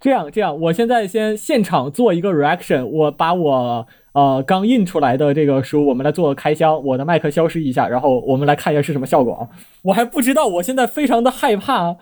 [0.00, 9.48] 这样这样，我现在先现场做一个 reaction，我把我呃刚印出来的这个书，我们来做开箱，我的麦克消失一下，然后我们来看一下是什么效果啊！
[9.82, 11.96] 我还不知道，我现在非常的害怕。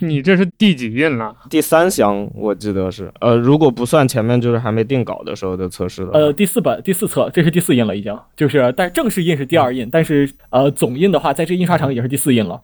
[0.00, 1.34] 你这是第几印了？
[1.48, 12.60] 第三箱，我记得是，呃，如果不算前面就是还没定稿的时候的测试的，呃，第四本第四册，这是第四印了，已经，就是但正式印是第二印，但是呃总印的话，在这印刷厂也是第四印了。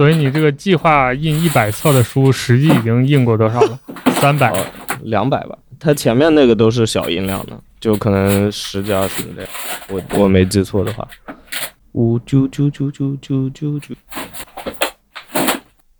[0.00, 3.78] 所以你这个计划印一百册的书，实际已经印过多少了？
[4.18, 4.50] 三百、
[5.02, 5.58] 两百吧。
[5.78, 9.50] 它前面那个都是小印量的，就可能十几二十这样。
[9.90, 11.06] 我我没记错的话。
[11.92, 13.94] 五九九九九九九九。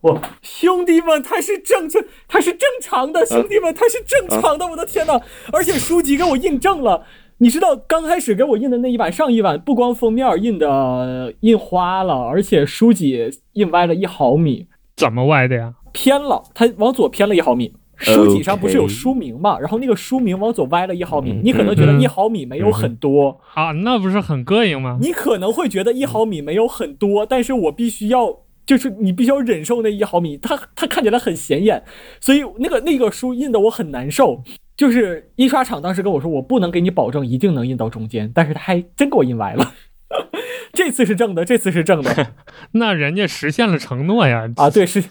[0.01, 5.21] 哇，兄弟们，它是正确，它是正常的，兄弟们，它是正常的，我的天呐！
[5.53, 7.05] 而且书籍给我印证了。
[7.43, 14.67] 你知道刚开始给我印的那一版上一版，不光封面印的印花了，而且书籍印歪了一毫米。
[14.95, 15.73] 怎么歪的呀？
[15.91, 17.73] 偏了，它往左偏了一毫米。
[17.97, 19.59] 书籍上不是有书名嘛？
[19.59, 21.41] 然后那个书名往左歪了一毫米。
[21.43, 24.99] 你可能觉得一毫米没有很多啊，那不是很膈应吗？
[25.01, 28.37] 你可能会觉得一毫米没有很多，但是我必须要，
[28.71, 31.83] 就是你必须要忍受那一毫米，它它看起来很显眼，
[32.21, 34.45] 所以那个那个书印的我很难受。
[34.77, 39.75] 就是印刷厂当时跟我说，我不能给你保证一定能印到中间，但是他还真给我印歪了。
[40.73, 42.29] 这次是正的，这次是正的，
[42.79, 44.49] 那人家实现了承诺呀！
[44.55, 45.03] 啊，对，是，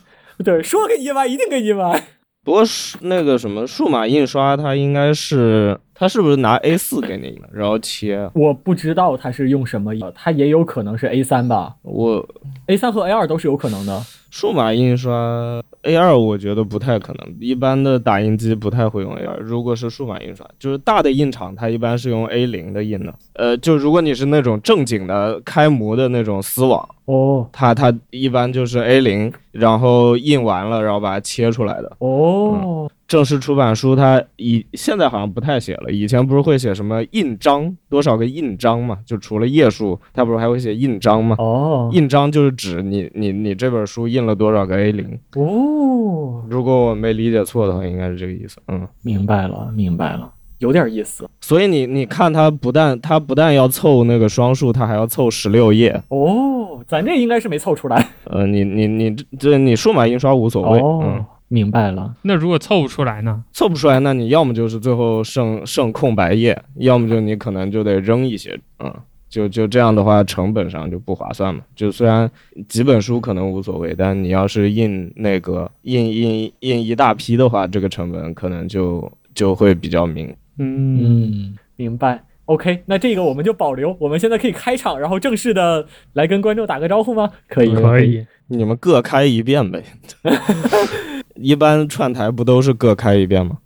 [0.42, 2.02] 对，说给你印歪，一定给你印歪。
[2.44, 8.30] 不过是那个什么数码印刷，它应该是，它是不是拿 A 四给你，然后切？
[8.34, 11.76] 我不知道它是用什么，它也有可能是 A 三吧。
[11.84, 12.28] 我
[12.68, 14.02] A 三和 A 二都是有可能的。
[14.30, 17.36] 数码印刷 A 二，我觉得不太可能。
[17.40, 19.38] 一般的打印机不太会用 A 二。
[19.40, 23.14] 如果是数码印刷，就是大的印厂，它一般是用 A 零的印的。
[23.34, 31.92] 呃，就如果你是那种正经的开模的那种丝网，哦，它它一般就是 A 零，然后印完了，然后把它切出来的。
[32.00, 32.90] 哦。
[33.10, 35.92] 正式出版书，它以现在好像不太写了。
[35.92, 39.00] 以前不是会写什么印章，多少个印章嘛？
[39.04, 41.36] 就除了页数，它不是还会写印章吗？
[41.40, 45.20] 哦，印章就是指你你你这本书印了多少个 A 零。
[45.36, 48.60] 哦，如果我没理解错的话，应该是这个意思。
[48.68, 51.28] 嗯，明白了，明白了，有点意思。
[51.42, 56.00] 所以你你看，它不但它不但要凑那个双数，它还要凑十六页。
[56.10, 58.08] 哦，咱这应该是没凑出来。
[58.26, 60.80] 呃，你你你这你数码印刷无所谓。
[60.80, 61.26] 嗯。
[61.50, 63.44] 明白了，那如果凑不出来呢？
[63.52, 68.94] 凑不出来，那你要么就是最后剩剩空白页，要么就你可能就得扔一些，嗯，
[69.28, 71.62] 就就这样的话，成本上就不划算嘛。
[71.76, 72.30] 就虽然
[72.68, 80.32] 几本书可能无所谓，但你要是印那个印印印一大批的话，这个成本可能就就会比较明。
[80.60, 82.24] 嗯，明白。
[82.46, 83.96] OK，那这个我们就保留。
[84.00, 87.32] 我们现在可以开场，然后正式的来跟观众打个招呼吗？
[87.48, 88.26] 可以，可以。
[88.48, 89.84] 你们各开一遍呗。
[91.36, 93.58] 一般串台不都是各开一遍吗？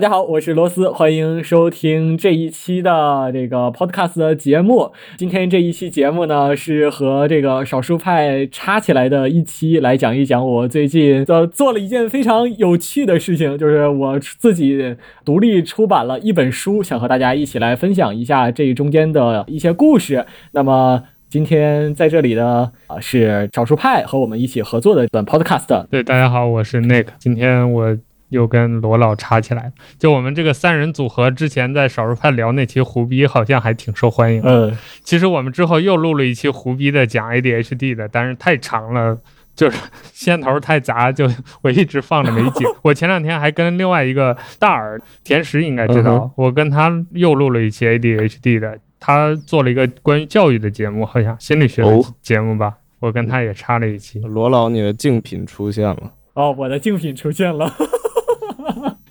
[0.00, 4.92] 大家好，我是罗斯，欢迎收听这一期的这个 podcast 的节目。
[5.18, 20.24] 今天这一期节目呢，是和这个少数派插起来的一期，来讲一讲我最近呃做了一件非常有趣的事情，就是我自己独立出版了一本书，想和大家一起来分享一下这中间的一些故事。
[20.52, 25.84] 那么今天在这里的啊是少数派和我们一起合作的本 podcast。
[25.90, 27.98] 对，大家好，我是 Nick，今天我。
[28.30, 34.40] 又跟罗老插起来了，就我们这个三人组合，之前在少数派聊那期胡逼，好像还挺受欢迎。
[34.44, 39.18] 嗯，其实我们之后又录了一期胡逼的讲 ADHD 的，但是太长了，
[39.54, 39.76] 就是
[40.12, 41.28] 线头太杂，就
[41.62, 42.66] 我一直放着没剪。
[42.82, 54.20] 我前两天还跟另外一个大耳甜食应该知道，我跟他又录了一期 ADHD 的，他做了一个关于教育的节目，好像心理学的节目吧，我跟他也插了一期。
[54.20, 56.12] 罗老，你的竞品出现了。
[56.34, 57.70] 哦，我的竞品出现了。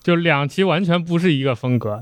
[0.02, 2.00] 就两期完全不是一个风格，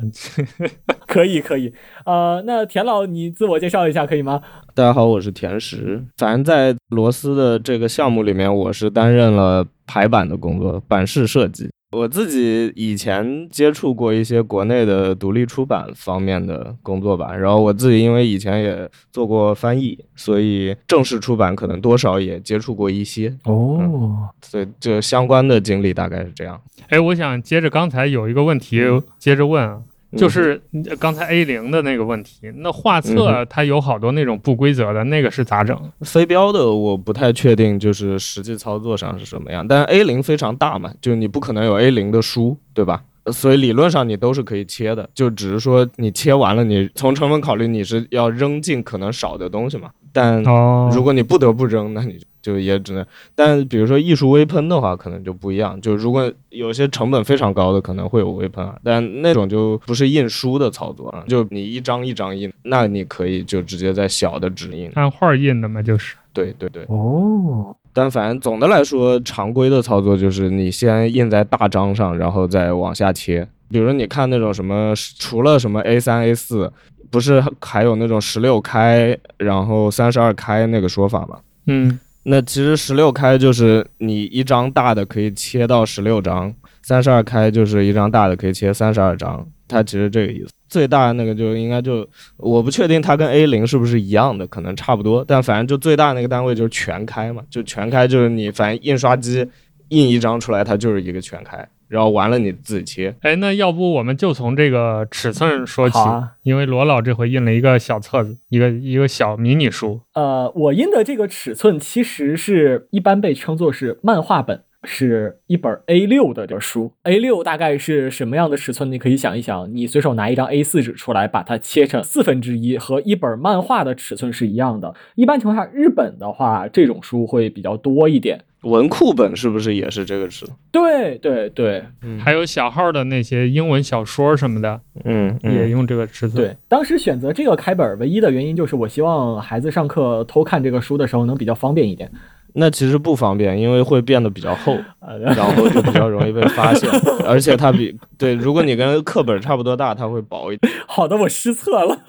[1.08, 1.74] 可以可以，
[2.06, 4.42] 呃，那田老你自我介绍一下可以吗？
[4.76, 11.70] 大家好，我是田石，反正在罗斯的这个项目里面，我是担任了排版的工作，版式设计。
[11.92, 26.60] 我自己以前接触过一些国内的独立出版方面的工作吧，然后我自己因为以前也做过翻译，所以正式出版可能多少也接触过一些，哦，所以就相关的经历大概是这样。
[26.90, 28.82] 哎，我想接着刚才有一个问题
[29.18, 29.82] 接着问啊，
[30.16, 35.78] 就是呃刚才 A 零的那个问题，那画嗯册它有好多那种不规则的，那个是咋整？
[36.02, 39.68] 飞镖的我不太确定，就是实际操作上是什么样。
[39.68, 43.04] 但 A 零非常大嘛，就你不可能有 A 零的书，对吧？
[43.34, 49.90] 所以理论上你都是可以切的，就只是说你切完了，你从成本考虑你是要扔尽可能少的东西嘛。
[50.14, 53.06] 但哦，如果你不得不扔，那你就也只能。
[53.36, 55.80] 但比如说艺术微喷的话，可能就不一样。
[55.82, 61.24] 就如果有些成本非常高的，可能会有微喷啊，但那种就不是印书的操作了。
[61.28, 64.90] 就你一张一张印，那你可以就直接在小的纸印。
[64.96, 66.16] 按画印的嘛，就是。
[66.34, 66.84] 对对对。
[66.88, 73.48] 哦，但反正总的来说，常规的操作就是你先印在大张上，然后再往下切。
[73.72, 76.72] 比如你看那种什么，除了什么 A 三、A 四，
[77.10, 81.40] 不是还有那种十六开，然后三十二开那个说法吗？
[81.66, 82.00] 嗯，
[82.30, 90.50] 那其实十六开就是你一张大的可以切到十六张，三十二开就是一张大的可以切三十二张，它其实这个意思。
[90.68, 99.48] 最大那个就应该就我不确定它跟 A 零是不是一样的，可能差不多，但反正就最大那个单位就是全开嘛，就全开就是你反正印刷机
[99.88, 103.16] 印一张出来，它就是一个全开，然后完了你自己切。
[103.22, 106.34] 哎，那要不我们就从这个尺寸说起，啊。
[106.44, 110.02] 因为罗老这回印了一个小册子，一个一个小迷你书。
[110.14, 116.94] 呃，我印的这个尺寸其实是一般被称作是漫画本，是一本 A 六的的书。
[117.04, 118.92] A 六大概是什么样的尺寸？
[118.92, 124.94] 你可以想一想，你随手拿一张 A 四纸出来，把它切成四分之一，和一本漫画的尺寸是一样的。
[125.16, 128.42] 一般情况下，日本的话，这种书会比较多一点。
[128.64, 130.58] 文库本是不是也是这个尺寸？
[130.72, 131.84] 对对对
[132.20, 136.44] 还有小号的那些英文小说什么的，嗯，也用这个尺寸。
[136.44, 142.12] 对，当时选择这个开本唯一的原因就是我希望孩子上课偷看这个书的时候能比较方便一点。
[142.60, 146.90] 那其实不方便，因为会变得比较厚，呃，然后就比较容易被发现，
[147.24, 150.74] 而且它比对，如果你跟课本差不多大，它会薄一点。
[150.88, 152.00] 好的，我失策了。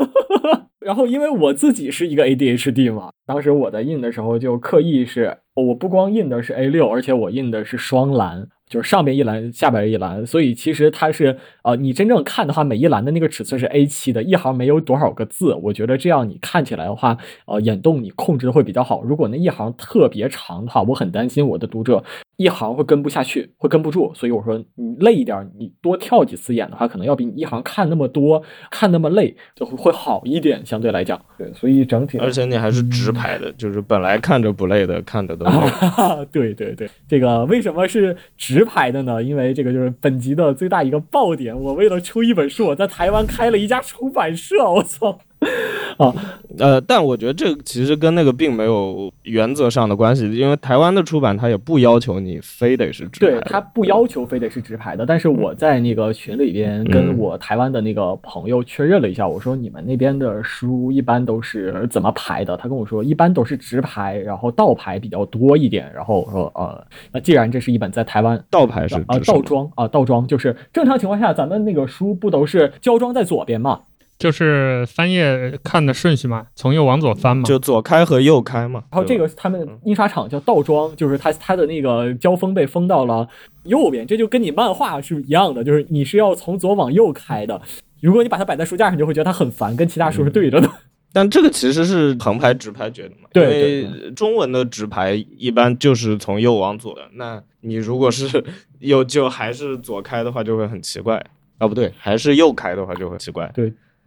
[0.88, 19.02] 然后，因为我自己是一个 ADHD 嘛，当时我在印的时候就刻意是，我不光印的是 A 六，而且我印的是双栏，就是上边一栏，下边一栏，所以其实它是呃，你真正看的话，每一栏的那个尺寸是 A 七的，一行没有多少个字，我觉得这样你看起来的话，呃，眼动你控制的会比较好。
[19.02, 22.02] 如果那一行特别长的话，我很担心我的读者
[22.38, 28.40] 一行会跟不下去，会跟不住，所以我说你累一点，你多跳几次眼的话，可能要比你一行看那么多、
[28.70, 31.20] 看那么累就会会好一点，相对来讲。
[31.36, 35.50] 对，所以整体而且你还是直排的，就是本来看着不累的，看着都累。
[35.98, 39.20] 啊，对对对，这个为什么是直排的呢？
[39.20, 41.60] 因为这个就是本集的最大一个爆点。
[41.60, 45.18] 我为了出一本书，我在台湾开了一家出版社，我操！
[45.98, 46.14] 啊，
[46.58, 53.40] 呃，但我觉得这个其实跟那个并没有原则上的关系，因为台湾的出版它也不要求你非得是直排的。
[53.40, 62.56] 对它不要求非得是直排的，但是我在那个群里边跟嗯我台湾的那个朋友确认了一下，我说你们那边的书一般都是怎么排的？
[62.56, 65.90] 他跟我说一般都是直排，然后倒排比较多一点。
[65.92, 73.80] 然后我说呃，那既然这是一本在台湾倒排是啊倒装啊倒装，就是正常情况下咱们那个书不都是胶装在左边嘛？
[74.18, 77.44] 就是翻页看的顺序嘛，从右往左翻嘛。
[77.44, 78.82] 就左开和右开嘛。
[78.90, 83.28] 然后这个他们印刷厂叫倒装，就是它它的那个胶封被封到了
[83.64, 87.60] 右边，这就跟你漫画是一样的，就是你是要从左往右开的。
[88.00, 90.68] 如果你把它摆在书架上，你就会觉得它很烦，跟其他书是对着的。
[91.12, 98.44] 但这个其实是横排直排决的嘛，对因为中文的直排一般就是从右往左的，那你如果是
[98.80, 101.16] 右就还是左开的话，就会很奇怪
[101.56, 103.50] 啊，不对，还是右开的话就会奇怪。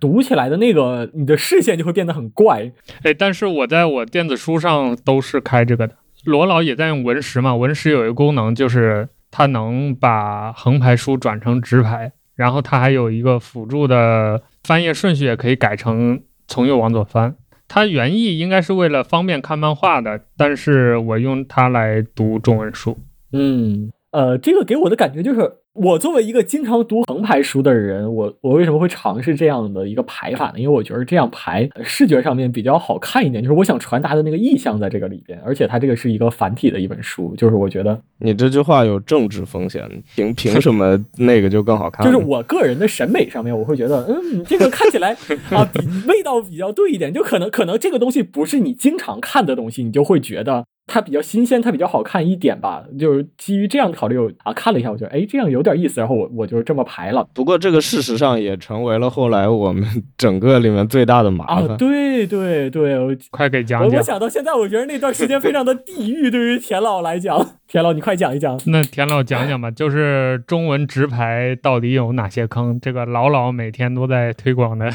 [0.01, 2.71] 读起来的那个你的视线就会变得很怪。
[3.03, 5.95] 哎，但是我在我电子书上都是开这个的。
[6.25, 17.35] 罗老也在用文石嘛，文石有一个功能就是它能把横排书转成直排，然后它还有一个辅助的翻页顺序也可以改成从右往左翻。
[17.67, 22.97] 它原意应该是为了方便看漫画的，但是我用它来读中文书。
[23.31, 30.59] 嗯，呃，这个给我的感觉就是，我作为一个经常读横排书的人，我我为什么会尝试这样的一个排法呢？
[30.59, 42.05] 因为我觉得这样排呃视觉上面比较好看一点，就是我想传达的那个意象在这个里边，而且它这个是一个繁体的一本书，就是我觉得你这句话有政治风险，凭凭什么那个就更好看？
[42.05, 45.13] 就是 我个人的审美上面，我会觉得，嗯，这个看起来
[45.51, 52.83] 啊，比味道比较对一点，就可能可能这个东西不是你经常看的东西，你就会觉得它比较新鲜，它比较好看一点吧。
[52.99, 57.25] 就是基于这样考虑啊，看了一下，我觉得哎，这样有点意思，然后我我就这么排了。
[57.33, 59.83] 不过这个事实上也成为了后来我们
[60.17, 61.77] 整个里面最大的麻烦啊，烦。
[61.77, 64.01] 对对对，我 快给讲讲我我。
[64.01, 67.39] 想到现在，我觉得那段时间非常的地狱，对于田老来讲。
[67.71, 68.59] 田老，你快讲一讲。
[68.65, 72.77] 那田老讲讲吧，就是中文直排到底有哪些坑？
[72.81, 74.91] 这个老老每天都在推广的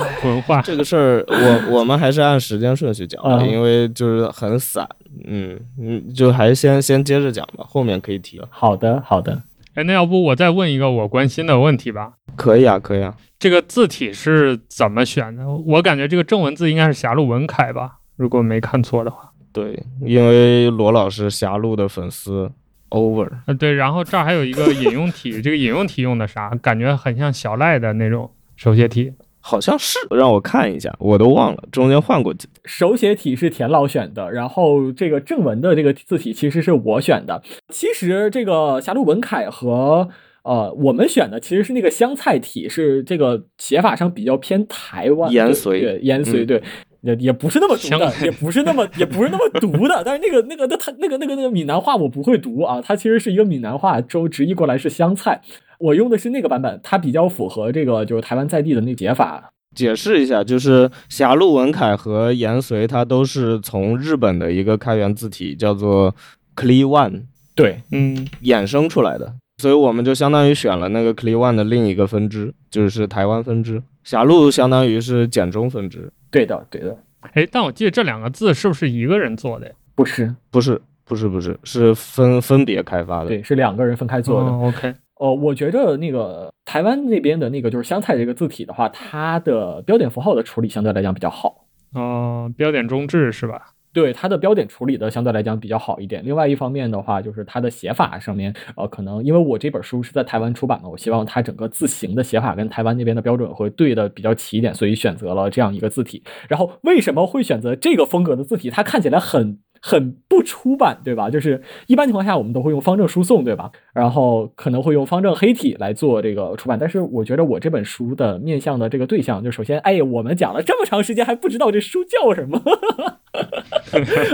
[0.24, 0.60] 文化。
[0.62, 4.88] 这个事儿，我我们还是按时间顺序讲因为就是很散，
[5.26, 8.48] 嗯嗯，就还是先先接着讲吧，后面可以提了。
[8.50, 9.42] 好的，好的。
[9.74, 12.12] 哎，那要不我再问一个我关心的问题吧？
[12.36, 13.16] 可以啊，可以啊。
[13.38, 15.48] 这个字体是怎么选的？
[15.48, 19.30] 我感觉这个正文字应该是狭路文楷吧，如果没看错的话。
[19.52, 22.50] 对，因为罗老师狭路的粉丝
[22.90, 26.50] over，呃，对，然后这儿还有一个引用体，这个引用体用的啥？
[26.62, 29.12] 感觉很像小赖的那种手写体。
[29.42, 32.60] 好像是让我看一下，我都忘了，中间换过几次。
[32.64, 37.42] 手写体是田老选的，然后这个正文的这个字体其实是我选的。
[37.68, 40.08] 其实这个狭路文楷和
[40.44, 46.62] 呃我们选的其实是那个湘菜体，是这个写法上比较偏台湾延绥对延绥嗯对。
[47.02, 55.40] 也也不是那么读的，也不是那么也不是那么毒的，但是那个那个那他那个那个那个闽南话我不会读啊，它其实是一个闽南话，周直译过来是香菜，
[55.78, 66.14] 我用的是那个版本，它比较符合这个就是台湾在地的那个写法，解释一下，就是狭路文楷和延绥，它都是从日本的一个开源字体叫做
[66.54, 67.22] Cle One
[67.54, 73.82] 对，嗯，衍生出来的，所以我们就相当于选了那个 Cle One 的另一个分支，就是台湾分支。
[74.04, 76.98] 狭路相当于是简中分支，对的，对的，
[77.34, 79.72] 哎，但我记得这两个字是不是一个人做的呀？
[79.94, 83.28] 不是，不是不是不是是分分别开发的。
[83.28, 84.50] 对，是两个人分开做的。
[84.50, 91.66] 哦、OK，哦，我觉着那个台湾那边的那个就是香菜这个字体的话，它的标点符号的处理相对来讲比较好。
[91.92, 93.72] 哦、标点中置是吧？
[93.92, 96.24] 对它的标点处理的相对来讲比较好一点。
[96.24, 106.22] 另外一方面的话，就是它的写法上面，呃，可能因为我这本书是在台湾出版的，我希望它整个字形的写法跟台湾那边的标准会对的比较齐一点，所以选择了这样一个字体。
[106.48, 108.70] 然后为什么会选择这个风格的字体？
[108.70, 111.28] 它看起来很很不出版，对吧？
[111.28, 113.70] 就是一般情况下我们都会用方正输送，对吧？
[113.92, 122.62] 然后可能会用方正黑体来做这个出版，但是我觉得我这本书的面向的这个对象，就首先，哎，我们讲了这么长时间还不知道这书叫什么。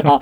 [0.04, 0.20] 啊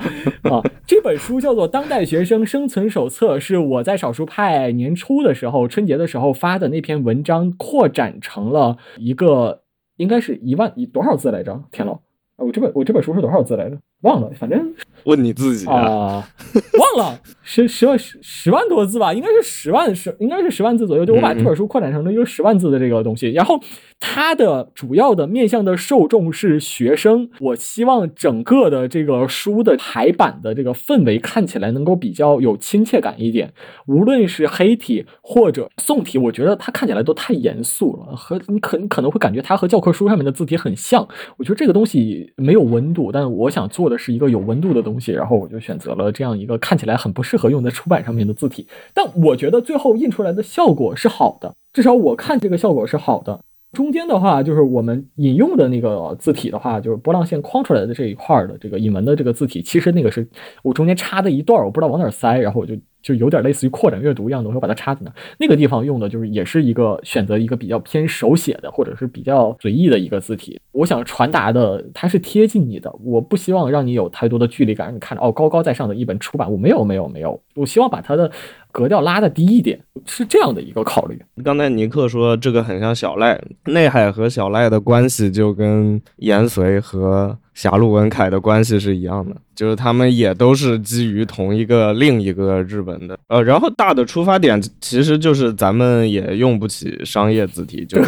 [0.51, 0.63] 啊！
[0.87, 9.63] 这本书叫做《当代学生生存手册》，是我在少数派年初的时候，春节的时候发的那篇文章，扩展成了一个，
[9.97, 11.65] 应该是一万多少字来着？
[11.73, 12.01] 天老，
[12.37, 13.79] 我这本我这本书是多少字来着？
[14.03, 14.75] 忘了，反正
[15.05, 16.29] 问你自己啊，啊，
[16.79, 21.05] 忘了十十万十十万多字吧，应该是十万十，应该是十万字左右。
[21.05, 23.61] 就我把这本书扩展成了一个十万字的这个东西，然后
[23.99, 27.31] 它的主要的面向的受众是学生。
[27.41, 33.53] 我希望整个的这个书的排版的这个氛围看起来能够比较有亲切感一点，
[33.87, 41.07] 无论是黑体或者宋体，我觉得它看起来都太严肃了，和你可你可能会感觉它和教科书上面的字体很像。
[41.39, 48.67] 我觉得这个东西没有温度，但我想做或者是一个有温度的东西，然后我就选择了这样一个看起来很不适合用在出版上面的字体。
[48.93, 53.41] 但我觉得最后印出来的效果是好的，至少我看这个效果是好的。
[53.73, 60.29] 中间的话，就是我们引用的那个字体的话，就是波浪线框出来的这一块的这个引文的这个字体，其实那个是
[60.65, 62.75] 我中间插的一段，我不知道往哪塞，然后我就
[63.07, 65.13] 就有点类似于扩展阅读一样的，我把它插进那。
[65.39, 70.61] 那个地方用的就是也是一个选择一个比较偏手写的，或者是比较随意的一个字体。
[70.73, 78.29] 我想传达的它是贴近你的，我不希望让你有太多的距离感，你看着哦高高在上的一本出版物，没有没有没有，我希望把它的
[78.77, 81.19] 格调拉的低一点，是这样的一个考虑。
[81.43, 97.99] 刚才尼克说这个很像小赖，内海和小赖的关系就跟延绥和狭路文凯的关系是一样的，就是他们也都是基于同一个另一个日本的，呃，然后大的出发点其实就是咱们也用不起商业字体， 就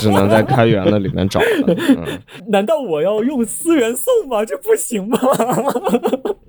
[0.00, 4.42] 只能在开源的里面找了，嗯，难道我要用思源送吗？
[4.42, 5.18] 这不行吗？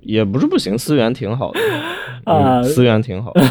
[0.00, 1.60] 也不是不行，思源挺好的，
[2.24, 3.42] 啊嗯，思源挺好的，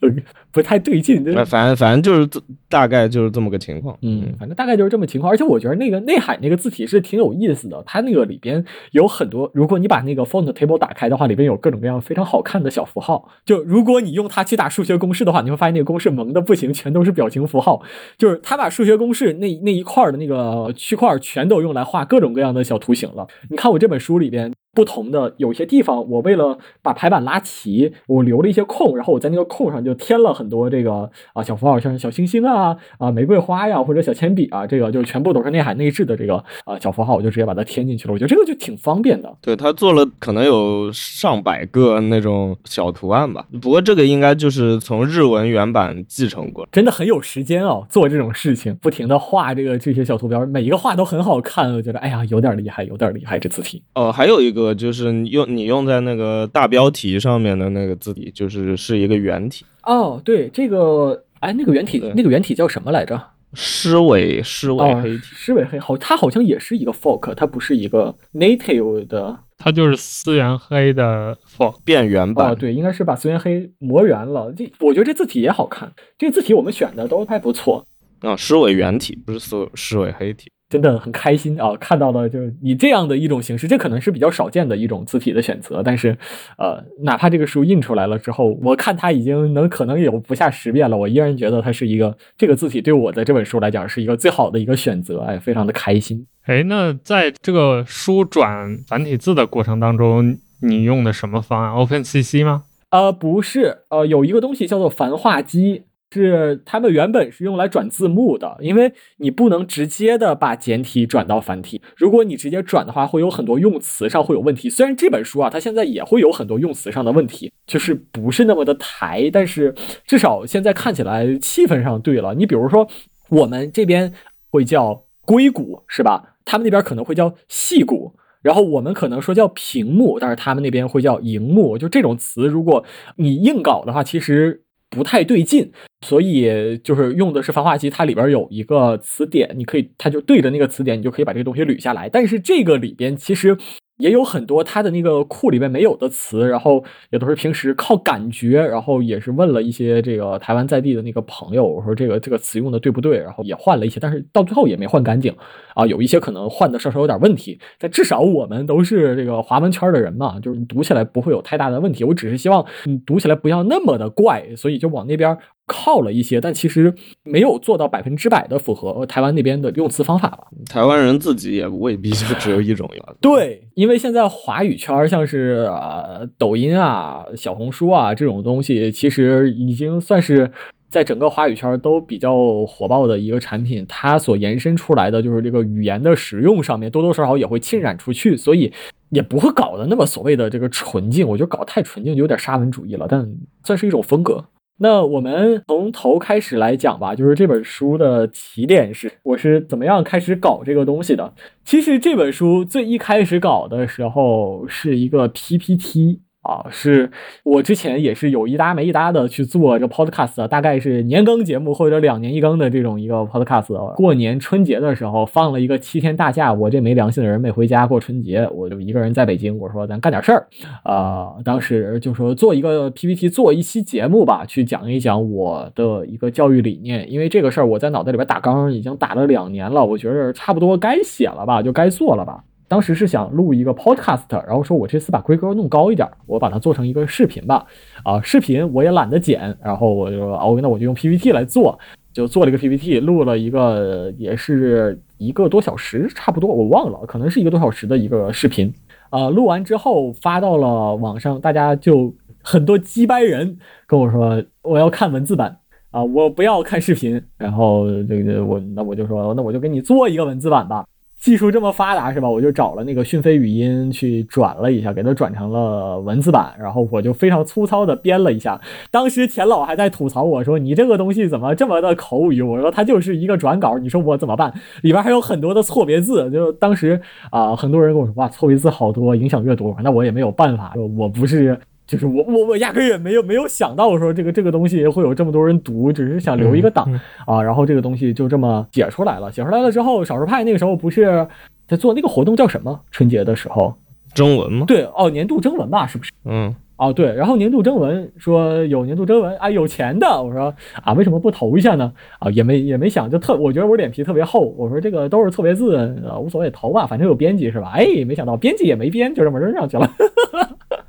[0.52, 5.32] 不太对劲，这反反正反正就是大概就是这么个情况，嗯，反正大概就是这么情况。
[5.32, 13.28] 而且我觉得那个内海那个字体是挺有意思的，它那个里边有很多，如果你把那个 font table 打开的话，里边有各种各样非常好看的小符号。
[13.44, 17.82] 就如果你用它去打数学公式的话，你会发现那个公式萌的不行，全都是表情符号。
[18.16, 23.26] 就是它把数学公式那那一块儿的那个区块全都用来画各种各样的小图形了。
[23.50, 24.52] 你看我这本书里边。
[24.78, 38.14] 不同的有些地方，我为了把排版拉齐，我留了一些空，然后我在那个空上就添了很多这个啊小符号，像小星星啊啊玫瑰花呀或者小铅笔啊，这个就全部都是内海内置的这个啊小符号，我就直接把它添进去了。
[38.14, 39.36] 我觉得这个就挺方便的。
[39.40, 46.68] 对他做了可能有上百个那种小图案吧，不过这个应该就是从日文原版继承过。
[46.70, 53.82] 真的很有时间哦，做这种事情，不停的画这个这些小图标，每一个画都很好看，我觉得哎呀有点厉害，有点厉害这字体。
[53.94, 59.64] 哦，还有一个就是你用你用在那个大标题上面的那个字体，就是是一个圆体。
[59.82, 63.20] 哦，对，这个哎那个圆体那个圆体叫什么来着？
[63.54, 71.76] 狮尾狮尾哦黑体，狮尾黑好，它好像也是一个 fork，它不是一个 native 的它就是思源黑的 fork。
[71.82, 72.50] 变圆版。
[72.50, 74.52] 哦，对，应该是把思源黑磨圆了。
[74.52, 77.86] 这我觉得这字体也好看，这个字体我们选的都还不错。
[78.20, 80.50] 啊，狮尾圆体不是狮尾狮尾黑体。
[80.68, 81.74] 真的很开心啊！
[81.76, 85.82] 看到了就是以这样的一种形式，这可能是比较少见的一种字体的选择。
[85.82, 86.16] 但是，
[86.58, 95.20] 呃，哪怕这个书印出来了之后，我看它已经能可能有不下十遍了，我依然觉得它是一个这个字体对我的这本书来讲是一个最好的一个选择。
[95.20, 96.26] 哎，非常的开心。
[96.44, 102.64] 哎，那在这个书转繁体字的过程当中，你用的什么方案？OpenCC 吗？
[102.90, 114.70] 呃，不是，呃，有一个东西叫做繁化机，是他们原本是用来转字幕的，因为你不能直接的把简体转到繁体，如果你直接转的话，会有很多用词上会有问题。
[114.70, 119.74] 虽然这本书啊，它现在也会有很多用词上的问题，就是不是那么的台，但是
[120.06, 122.34] 至少现在看起来气氛上对了。
[122.34, 122.88] 你比如说，
[123.28, 124.12] 我们这边
[124.50, 126.36] 会叫硅谷，是吧？
[126.44, 128.14] 他们那边可能会叫细谷。
[128.40, 131.76] 然后我们可能说叫屏幕，但是他们那边会叫荧幕。
[131.76, 132.84] 就这种词，如果
[133.16, 135.72] 你硬搞的话，其实不太对劲。
[136.00, 142.08] 所以就是用的是繁化机，它里边有一个词典，你可以，它就对着那个词典，你就可以把这个东西捋下来。
[142.08, 143.56] 但是这个里边其实
[143.98, 155.34] 也有很多它的那个库里面没有的词，然后也都是平时靠感觉，然后也是问了一些这个台湾在地的那个朋友，我说这个这个词用的对不对，然后也换了一些，但是到最后也没换干净
[155.74, 162.04] 啊，有一些可能换的稍稍有点问题，但至少我们都是这个华文圈的人嘛，就是你读起来不会有太大的问题。
[162.04, 165.36] 我只是希望你读起来不要那么的怪，所以就往那边
[165.68, 170.48] 靠了一些，但其实没有做到百分之百的符合台湾那边的用词方法吧。
[170.68, 173.14] 台湾人自己也未必就只有一种吧。
[173.20, 180.50] 对，因为现在华语圈像是呃抖音啊、小红书啊这种东西，其实已经算是
[180.88, 183.84] 在整个华语圈都比较火爆的一个产品。
[183.86, 188.72] 它所延伸出来的就是这个语言的使用上面，多多少少也会浸染出去，所以
[189.10, 191.28] 也不会搞得那么所谓的这个纯净。
[191.28, 193.28] 我觉得搞太纯净就有点沙文主义了，但
[193.64, 194.42] 算是一种风格。
[194.80, 201.34] 那我们从头开始来讲吧，就是这本书的起点是我是怎么样开始搞这个东西的。
[201.64, 207.10] 其实这本书最一开始搞的时候是一个 PPT 啊，是
[207.44, 213.94] 我之前也是有一搭没一搭的去做这 podcast，大概是年更节目或者两年一更的这种一个 podcast。
[213.96, 220.46] 过年春节的时候放了一个七天大假，我这没良心的人没回家过春节，我就一个人在北京，我说咱干点事儿
[220.84, 232.42] 啊、当时就说做一个 PPT，做一期节目吧，去讲一讲我的一个教育理念，因为这个事儿我在脑袋里边打纲已经打了两年了，我觉得差不多该写了吧，就该做了吧。
[232.68, 237.66] 当时是想录一个 podcast，然后说我这次把规格弄高一点，我把它做成一个视频吧。
[238.04, 241.78] 啊，视频我也懒得剪，然后我就说哦，那我就用 PPT 来做，
[242.12, 248.72] 就做了一个 PPT，录了一个也是一个多小时，差不多我忘了，可能是一个多小时的一个视频。
[249.08, 255.56] 啊，录完之后发到了网上，大家就很多鸡掰人跟我说我要看文字版
[255.90, 257.22] 啊，我不要看视频。
[257.38, 260.86] 然后这个我那我就说那我就给你做一个文字版吧。
[261.18, 262.28] 技术这么发达是吧？
[262.28, 268.60] 我就找了那个讯飞语音去转了一下，给它转成了文字版，然后我就非常粗糙的编了一下。
[268.90, 274.52] 当时钱老还在吐槽我说：“你这个东西怎么这么的口语？”我说：“它就是一个转稿，你说我怎么办？
[274.82, 277.00] 里边还有很多的错别字。”就当时
[277.30, 281.58] 啊、很多人跟我说：“哇，错别字好多，影响阅读。”那我也没有办法，我不是。
[281.88, 289.32] 就是我我我压根儿也没有没有想到说这个这个东西会有这么多人读，只是想留一个档、嗯啊，然后这个东西就这么写出来了。
[289.32, 291.26] 写出来了之后，少数派那个时候不是
[291.66, 292.78] 在做那个活动叫什么？
[292.90, 293.74] 春节的时候，
[294.12, 294.66] 征文吗？
[294.68, 296.12] 对哦，年度征文吧，是不是？
[296.26, 301.90] 嗯，哦，对，然后年度征文说有年度征文啊，有钱的，我说啊，为什么不投一下呢？
[302.18, 305.74] 啊，也没也没想，就特，我觉得我脸皮特别厚，我说这个都是错别字，
[306.06, 307.72] 呃，无所谓，投吧，反正有编辑是吧？
[307.74, 309.90] 哎，没想到编辑也没编，就这么扔上去了。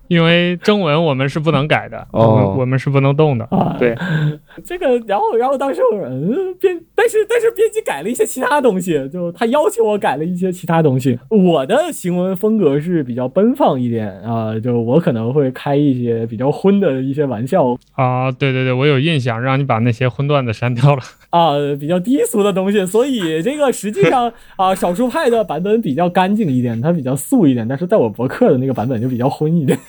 [0.10, 3.46] 因为中文我们是不能改的，哦我们我们是不能动的。
[3.52, 3.96] 啊，对，
[4.66, 11.18] 这个，然后，然后当时我说，嗯，编，但是但是编辑改了一些其他东西，就他要求我改了一些其他东西。
[11.30, 21.02] 我的行文风格是比较奔放一点啊、就我可能会开一些比较荤的一些玩笑啊，对对对，我有印象，让你把那些荤段子删掉了。
[21.30, 29.78] 啊、比较低俗的东西，所以这个实际上 啊、少数派的版本比较干净一点，它比较素一点，但是在我博客的那个版本就比较荤一点。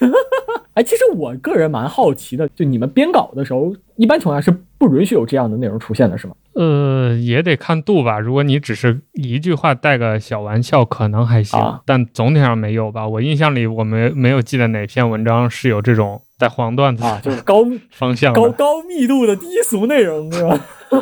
[0.75, 6.35] 哎，其实我个人蛮好奇的，就你们编稿的时候，一般情况下是不允许有这样的内容出现的，是吗？
[6.55, 8.21] 呃，也得看度吧。
[8.21, 13.07] 如果你只是一句话带个小玩笑，可能还行，啊但总体上没有吧。
[13.07, 18.33] 我印象里，我没没有记得哪篇文章是有这种带黄段子啊，就是高方向。
[18.33, 20.59] 高高密度的低俗内容，是吧？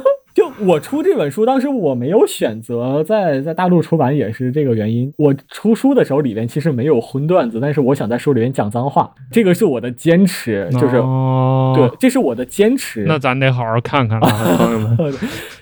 [0.59, 5.13] 就我出这本书，当时我没有选择在在大陆出版，也是这个原因。
[5.17, 13.05] 我出书的时候里面其实没有荤段子，但是我想在书里面讲脏话，这个是我的坚持，就是、哦、对，这是我的坚持。
[13.07, 14.97] 那咱得好好看看了，朋友们。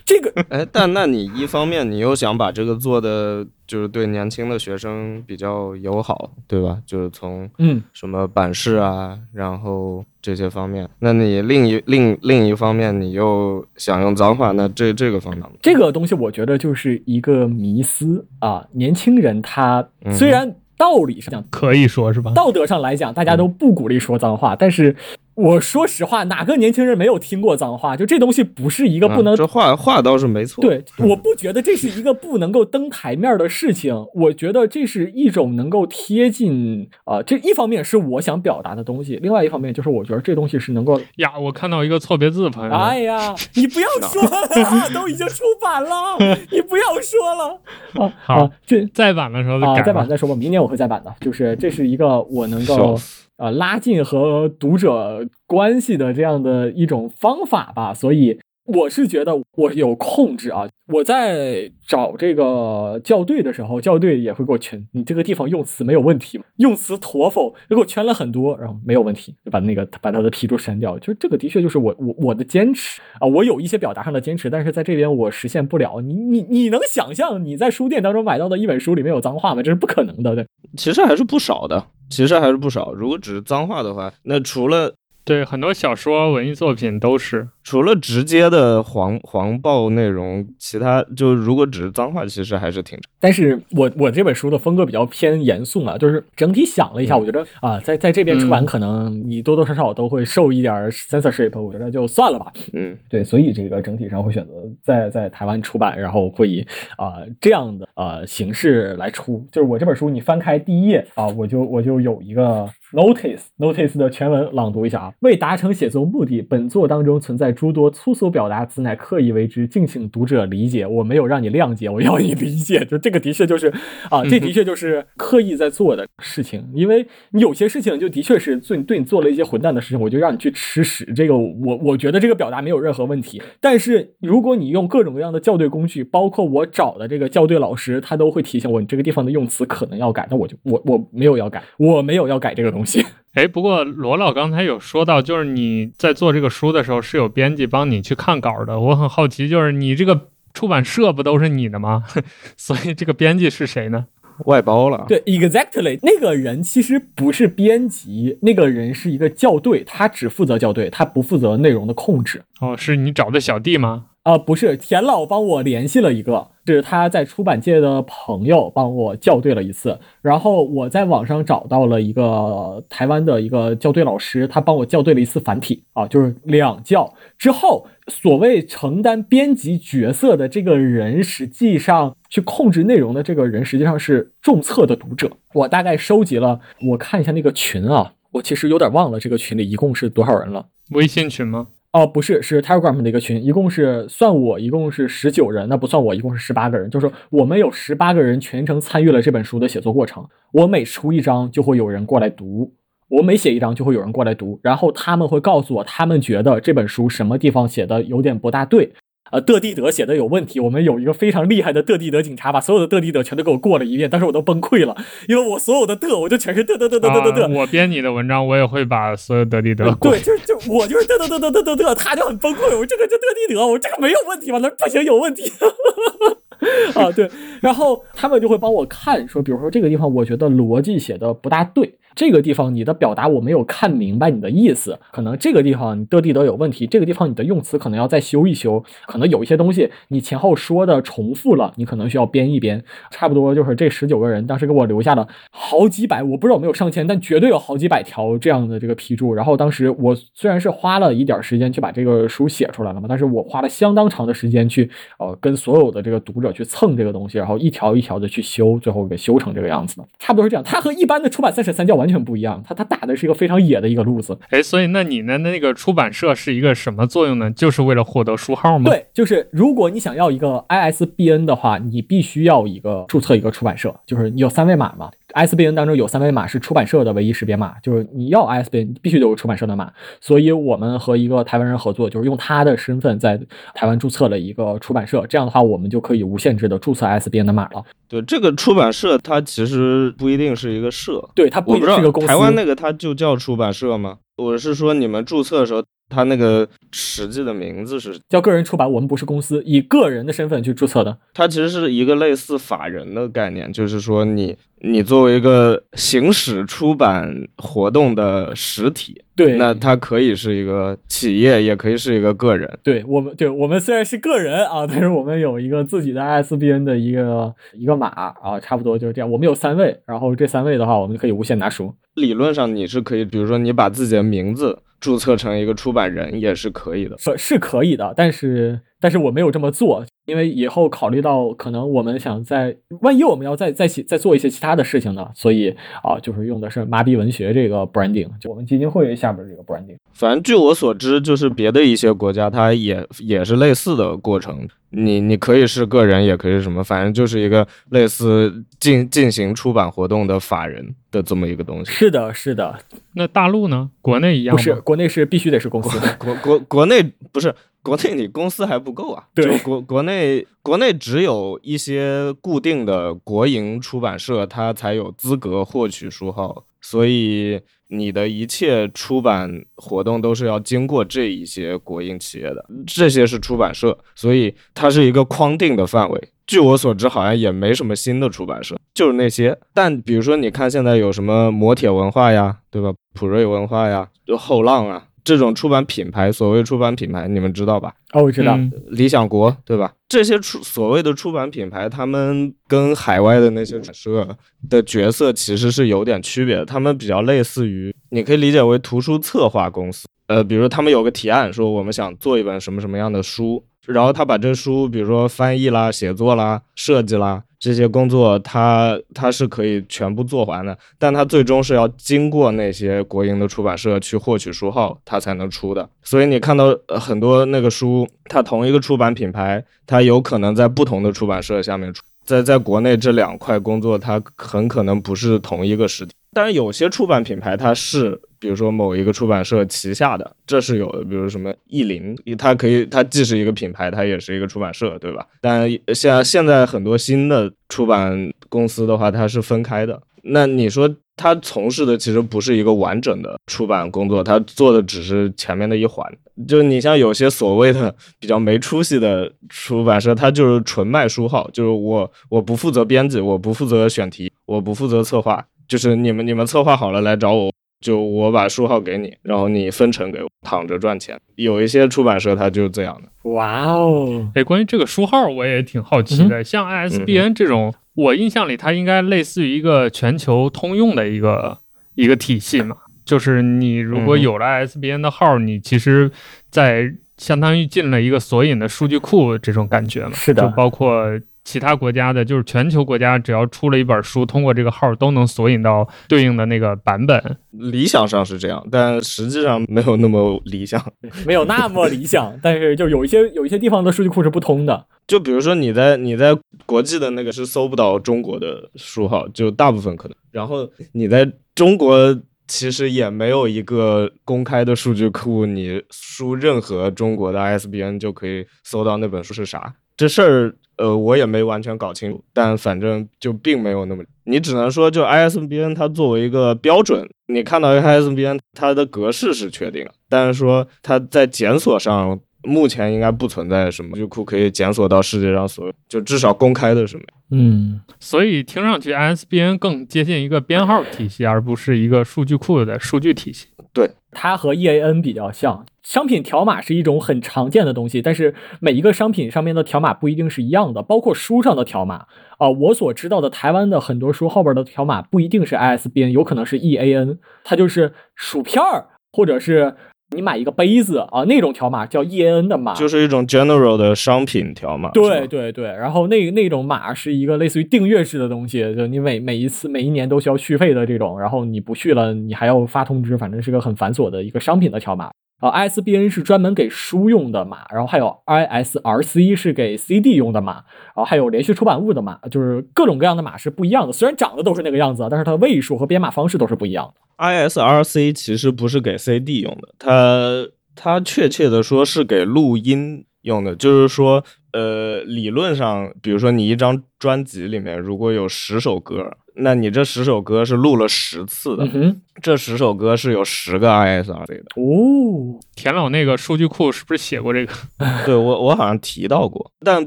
[0.06, 6.78] 这个哎，但那你一方面你又想把这个做的就是对年轻的学生比较友好，对吧？
[6.86, 10.88] 就是从嗯，什么版式啊，然后这些方面。
[10.98, 18.66] 那你另一另另一方面你又想用脏话，那这这个方面，这个东西我觉得就是一个迷思啊。
[18.72, 22.32] 年轻人他嗯虽然道理上讲，可以说是吧？
[22.34, 24.96] 道德上来讲，大家都不鼓励说脏话，但是
[25.36, 27.96] 我说实话，哪个年轻人没有听过脏话？
[27.96, 30.62] 就这东西不是一个不能啊这话话倒是没错。
[30.62, 33.94] 对，我不觉得这是一个不能够登台面的事情。
[34.14, 40.98] 我觉得这是一种能够贴近啊、呃这一方面是我想表达的东西，另外一方面就是我觉得这东西是能够。
[41.16, 42.78] 呀，我看到一个错别字，朋友们。
[42.78, 46.16] 哎呀，你不要说了啊，都已经出版了，
[46.50, 47.60] 你不要说了
[48.02, 48.50] 啊好啊！
[48.64, 51.14] 这再版的时候再啊，再版再说吧，明年我会再版的。
[51.20, 60.68] 就是这是一个我能够死呃拉近和读者关系的这样的一种方法吧，所以我是觉得我有控制啊。
[60.92, 66.44] 我在找这个校对的时候，校对也会给我圈，你这个地方用词没有问题吗？
[66.58, 67.52] 用词妥否？
[67.68, 70.96] 给我圈了很多，然后没有问题，就把那个把他的批注删掉。
[71.00, 76.00] 就是这个的确就是我我我的坚持啊，我有一些表达上的坚持，但是在这边我实现不了。
[76.00, 79.62] 你你你能想象你在书店当中买到的一本书里面有脏话吗？
[79.62, 80.46] 这是不可能的，对。
[80.76, 82.92] 其实还是不少的，其实还是不少。
[82.92, 87.48] 如果只是脏话的话，那除了对，很多小说、文艺作品都是。
[87.66, 102.52] 除了直接的黄黄暴内容，其他就如果只是脏话，其实还是挺但是我我这本书的风格比较偏严肃嘛，就是整体想了一下，我觉得啊，在在这边出版可能你多多少少都会受一点 censorship，我觉得就算了吧。
[102.72, 104.52] 嗯对，所以这个整体上会选择
[104.84, 106.64] 在在台湾出版，然后会以
[106.96, 109.44] 啊、这样的呃形式来出。
[109.50, 115.12] 就是我这本书，你翻开第一页啊，我就我就有一个 notice notice 的全文朗读一下啊。
[115.18, 120.86] 为达成写作目的，本作当中存在诸多粗俗表达，此乃刻意为之，敬请读者理解。
[120.86, 122.84] 我没有让你谅解，我要你理解。
[122.84, 123.72] 就这个的确就是
[124.10, 131.10] 啊，这的确就是刻意在做的事情，因为你有些事情就的确是对对你做了一些混蛋的事情，我就让你去吃屎。
[131.16, 133.42] 这个我我觉得这个表达没有任何问题。
[133.60, 143.04] 但是如果你用各种各样的校对工具，包括我找的这个校对老师，他都会提醒我你这个地方的用词可能要改，那我就我我没有要改，我没有要改这个东西。
[143.36, 148.80] 哎，不过罗老刚才有说到，就是你在做这个书的时候是有编辑帮你去看稿的。
[148.80, 152.04] 我很好奇，就是你这个出版社不都是你的吗？
[152.56, 154.06] 所以这个编辑是谁呢？
[154.46, 155.04] 外包了。
[155.06, 162.42] 对，exactly，那个人其实不是编辑，那个人是一个校对，他只负责校对，他不负责内容的控制。
[162.62, 164.06] 哦，是你找的小弟吗？
[164.22, 185.30] 啊、不是，田老帮我联系了一个，是他在出版界的朋友帮我校对了一次，然后我在网上找到了一个台湾的一个校对老师，他帮我校对了一次繁体啊，就是两校之后，所谓承担编辑角色的这个人，实际上去控制内容的这个人，实际上是重册的读者。
[185.54, 190.66] 我大概收集了，我看一下那个群啊，我其实有点忘了这个群里一共是多少人了。
[190.90, 191.68] 微信群吗？
[191.96, 200.22] 哦，不是，是 Telegram 的一个群，一共是算我一共是十九人，那不算我一共是十八个人，就是我们有十八个人全程参与了这本书的写作过程。
[200.52, 202.74] 我每出一章就会有人过来读，
[203.08, 208.92] 我每写一章就会有人过来读，然后他们会告诉我他们觉得这本书什么地方写的有点不大对。
[209.32, 214.96] 呃，德地德写的有问题，我们有一个非常厉害的德地德警察，把所有的德地德全都给我过了一遍，当时我都崩溃了，
[215.28, 222.78] 因为我所有的德我就全是德德德德德德德啊，我编你的文章，我也会把所有德地德过对，就是就我就是德德德德德德德，他就很崩溃。
[222.78, 224.60] 我这个就德地德，我这个没有问题吧？
[224.60, 225.52] 他说不行，有问题。
[226.94, 227.28] 啊，对，
[227.60, 242.82] 然后他们就会帮我看，说，比如说这个地方，我觉得逻辑写的不大对这个地方你的表达我没有看明白你的意思，可能这个地方你的地德有问题，这个地方你的用词可能要再修一修，可能有一些东西你前后说的重复了，你可能需要编一编。
[243.10, 249.34] 差不多就是这十九个人当时给我留下了好几百，我不知道有没有上千，但绝对有好几百条这样的这个批注。
[249.34, 260.04] 然后当时我虽然是花了一点时间去把这个书写出来了嘛，但是我花了相当长的时间去呃跟所有的这个读者去蹭这个东西，然后一条一条的去修，最后给修成这个样子的。
[260.18, 264.38] 差不多是这样，它和一般的出版三审三教完全不一样，他他打的是一个非常野的一个路子。
[264.50, 267.50] 哎，所以那你的那个出版社是一个什么作用呢？
[267.50, 268.90] 就是为了获得书号吗？
[268.90, 275.10] 对，就是如果你想要一个 ISBN 的话，你必须要一个注册一个出版社，就是你有三位码嘛。
[275.36, 279.92] ISBN 当中有三维码是出版社的唯一识别码，就是你要 ISBN 必须得有出版社的码。
[280.18, 283.38] 所以我们和一个台湾人合作，就是用他的身份在
[283.74, 287.84] 台湾注册了一个出版社，这样的话我们就可以无限制的注册 ISBN 的码了。
[288.08, 292.26] 对，这个出版社它其实不一定是一个社，对，它不一定是个公司。
[292.26, 294.18] 台湾那个它就叫出版社吗？
[294.36, 301.16] 我是说你们注册的时候，它那个实际的名字是，叫个人出版，我们不是公司，以个人的身份去注册的。
[301.34, 312.78] 它其实是一个类似法人的概念，就是说你你作为一个行使出版活动的实体，对，那它可以是一个企业，也可以是一个个人。
[312.82, 319.30] 对我们，对我们虽然是个人啊，但是我们有一个自己的 ISBN 的一个一个码啊，差不多就是这样。
[319.30, 321.92] 我们有三位，然后这三位的话，我们就可以无限拿书。
[322.14, 327.16] 理论上你是可以，比如说你把自己的名字注册成一个出版人也是可以的。
[327.18, 339.96] 是是可以的，但是但是我没有这么做，因为以后考虑到可能我们想在万一我们要再再起再做一些其他的事情呢，所以啊，就是用的是麻痹文学这个 branding，就我们基金会下边这个 branding。
[340.12, 344.68] 反正据我所知，就是别的一些国家，它也也是类似的过程。
[344.90, 351.90] 你你可以是个人，也可以是什么，反正就是一个类似进进行出版活动的法人的这么一个东西。
[351.90, 352.78] 是的，是的，
[353.14, 353.90] 那大陆呢？
[354.00, 354.56] 国内一样吗？
[354.56, 356.00] 不是国内是必须得是公司。
[356.16, 357.54] 国国国内不是
[357.86, 359.22] 国内，你公司还不够啊。
[359.32, 376.28] 对就国国内国内只有一些固定的国营出版社，它才有资格获取书号，所以你的一切出版活动都是要经过这一些国营企业的，这些是出版社，所以它是一个框定的范围。
[376.44, 379.56] 据我所知，好像也没什么新的出版社，就是那些。
[379.72, 382.92] 但比如说，你看现在有什么磨铁文化呀，对吧？
[383.14, 387.92] 普瑞文化呀，就后浪啊，这种出版品牌，所谓出版品牌，你们知道吧？
[388.12, 389.92] 哦，我知道，嗯理想国，对吧？
[390.08, 394.38] 这些出所谓的出版品牌，他们跟海外的那些出版社
[394.70, 396.64] 的角色其实是有点区别的。
[396.64, 400.06] 他们比较类似于，你可以理解为图书策划公司。
[400.28, 415.88] 呃，比如他们有个提案，说我们想做一本什么什么样的书，然后他把这书，比如说翻译啦、写作啦、设计啦这些工作，他他是可以全部做完的，但他最终是要经过那些国营的出版社去获取书号，他才能出的。
[416.04, 422.04] 所以你看到很多那个书，它同一个出版品牌，它有可能在不同的出版社下面出。
[422.24, 426.12] 在在国内这两块工作，它很可能不是同一个实体。
[426.32, 431.02] 当然，有些出版品牌它是，比如说某一个出版社旗下的，这是有的。
[431.02, 435.26] 比如什么译林，它可以，它既是一个品牌，它也是一个出版社，对吧？
[435.40, 440.00] 但像现在很多新的出版公司的话，它是分开的。
[440.22, 446.06] 那你说他从事的其实不是一个完整的出版工作，他做的只是前面的一环。
[446.46, 461.18] 就你像有些所谓的比较没出息的出版社，他就是纯卖书号，就是我我不负责编辑，我不负责选题，我不负责策划，就是你们你们策划好了来找我，就我把书号给你，然后你分成给我，躺着赚钱。
[461.36, 463.30] 有一些出版社它就是这样的。
[463.30, 466.42] 哇哦，哎，关于这个书号，我也挺好奇的。
[466.42, 471.58] 像 ISBN 这种，我印象里它应该类似于一个全球通用的一个
[471.94, 472.76] 一个体系嘛。
[473.04, 476.10] 就是你如果有了 ISBN 的号，你其实，
[476.50, 480.12] 在相当于进了一个索引的数据库这种感觉嘛。
[480.14, 481.06] 是的就包括
[481.46, 487.38] 其他国家的，就是全球国家，只要出了一本书，通过这个号都能索引到对应的那个版本。
[487.52, 490.84] 理想上是这样，但实际上没有那么理想。
[491.24, 494.86] 没有那么理想，但是就有一些 有一些地方的数据库是不通的。
[495.06, 500.16] 就比如说你在你在国际的那个是搜不到中国的书号，就大部分可能。
[500.32, 509.76] 然后你在中国其实也没有一个公开的数据库，你输任何中国的 ISBN 就可以搜到那本书是啥。
[509.96, 522.20] 这事儿呃我也没完全搞清楚，但反正就并没有那么，你只能说就 ISBN 它作为一个标准，你看到 ISBN 它的格式是确定了，但是说它在检索上。
[522.42, 527.02] 目前应该不存在什么数据库可以检索到世界上所有，就至少公开的什么。
[527.30, 533.48] 嗯，所以听上去 ISBN 更接近一个编号体系，而不是一个数据库的数据体系。
[533.72, 535.66] 对它和 EAN 比较像。
[535.82, 542.06] 商品条码是一种很常见的东西，但是每一个商品上面的条码不一定是一样的，包括书上的条码
[542.38, 549.74] 啊、我所知道的台湾的很多书后边的条码不一定是 ISBN，有可能是 EAN，它就是薯片儿或者是
[550.14, 554.90] 你买一个杯子啊那种条码叫 EAN 的码，就是一种 general 的商品条码。
[554.92, 565.10] 对对对，然后那那种码是一个类似于订阅式的东西，就你每每一次每一年都需要续费的这种，然后你不续了，你还要发通知，反正是个很繁琐的一个商品的条码。
[565.38, 573.92] 啊，ISBN 是专门给书用的码，然后还有 ISRC 是给 CD 用的码，然后还有连续出版物的码，就是各种各样的码是不一样的。
[573.92, 577.00] 虽然长得都是那个样子，但是它的位数和编码方式都是不一样的。
[577.18, 584.24] ISRC 其实不是给 CD 用的，它它确切的说是给录音用的，就是说，
[584.56, 594.44] 呃，理论上，比如说你一张专辑里面如果有十首歌，那你这十首歌是录了十次的，嗯，这十首歌是有十个 ISRC 的。
[594.56, 597.52] 哦，田老那个数据库是不是写过这个？
[598.06, 599.86] 对我我好像提到过，但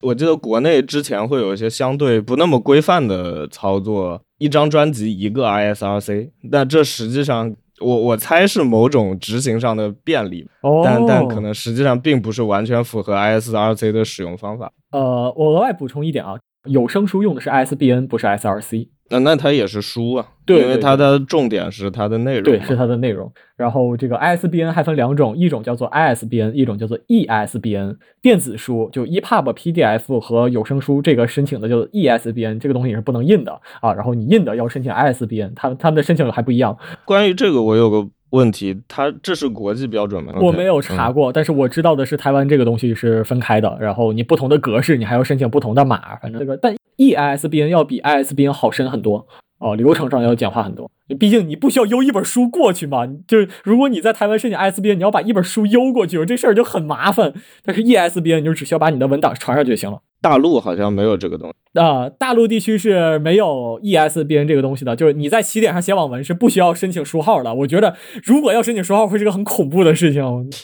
[0.00, 14.72] 我记得国内之前会有一些相对不那么规范的操作，一张专辑一个 ISRC，但这实际上我我猜是某种执行上的便利，哦，但但可能实际上并不是完全符合 ISRC 的使用方法。
[14.90, 16.34] 呃，我额外补充一点啊，
[16.66, 18.88] 有声书用的是 ISBN，不是 SRC。
[19.10, 23.30] 那那它也是书啊，对因为它的重点是它的内容，对，是它的内容。
[23.56, 27.96] 然后这个 ISBN 还分两种，一种叫做 ISBN，一种叫做 ESBN。
[28.22, 33.92] 电子书就 EPUB、PDF 和有声书，这个申请的叫做 ESBN，这个东西也是不能印的啊。
[33.92, 36.78] 然后你印的要申请 ISBN，他们他们的申请还不一样。
[37.04, 40.34] 关于这个，我有个问题，它这是国际标准吗？
[40.40, 46.16] 我没有查嗯过，但是我知道的是台湾这个东西是分开的，然后你不同的格式，你还要申请不同的码。
[46.16, 49.26] 反正这个，但 EISBN 要比 ISBN 好申很多。
[49.58, 50.90] 哦，流程上要简化很多，
[51.20, 53.06] 毕竟你不需要邮一本书过去嘛。
[53.28, 57.32] 就是如果你在台湾申请 ISBN，你要把一本书邮过去，这事儿就很麻烦。
[57.64, 60.00] 但是 ESBN 你就只需要把你的文档传上去就行了。
[60.22, 61.54] 大陆好像没有这个东西。
[61.78, 67.52] 啊、大陆地区是没有 ESBN 这个东西的，就是你在起点上写网文是不需要申请书号的。
[67.52, 70.22] 我觉得如果要申请书号，会是个很恐怖的事情。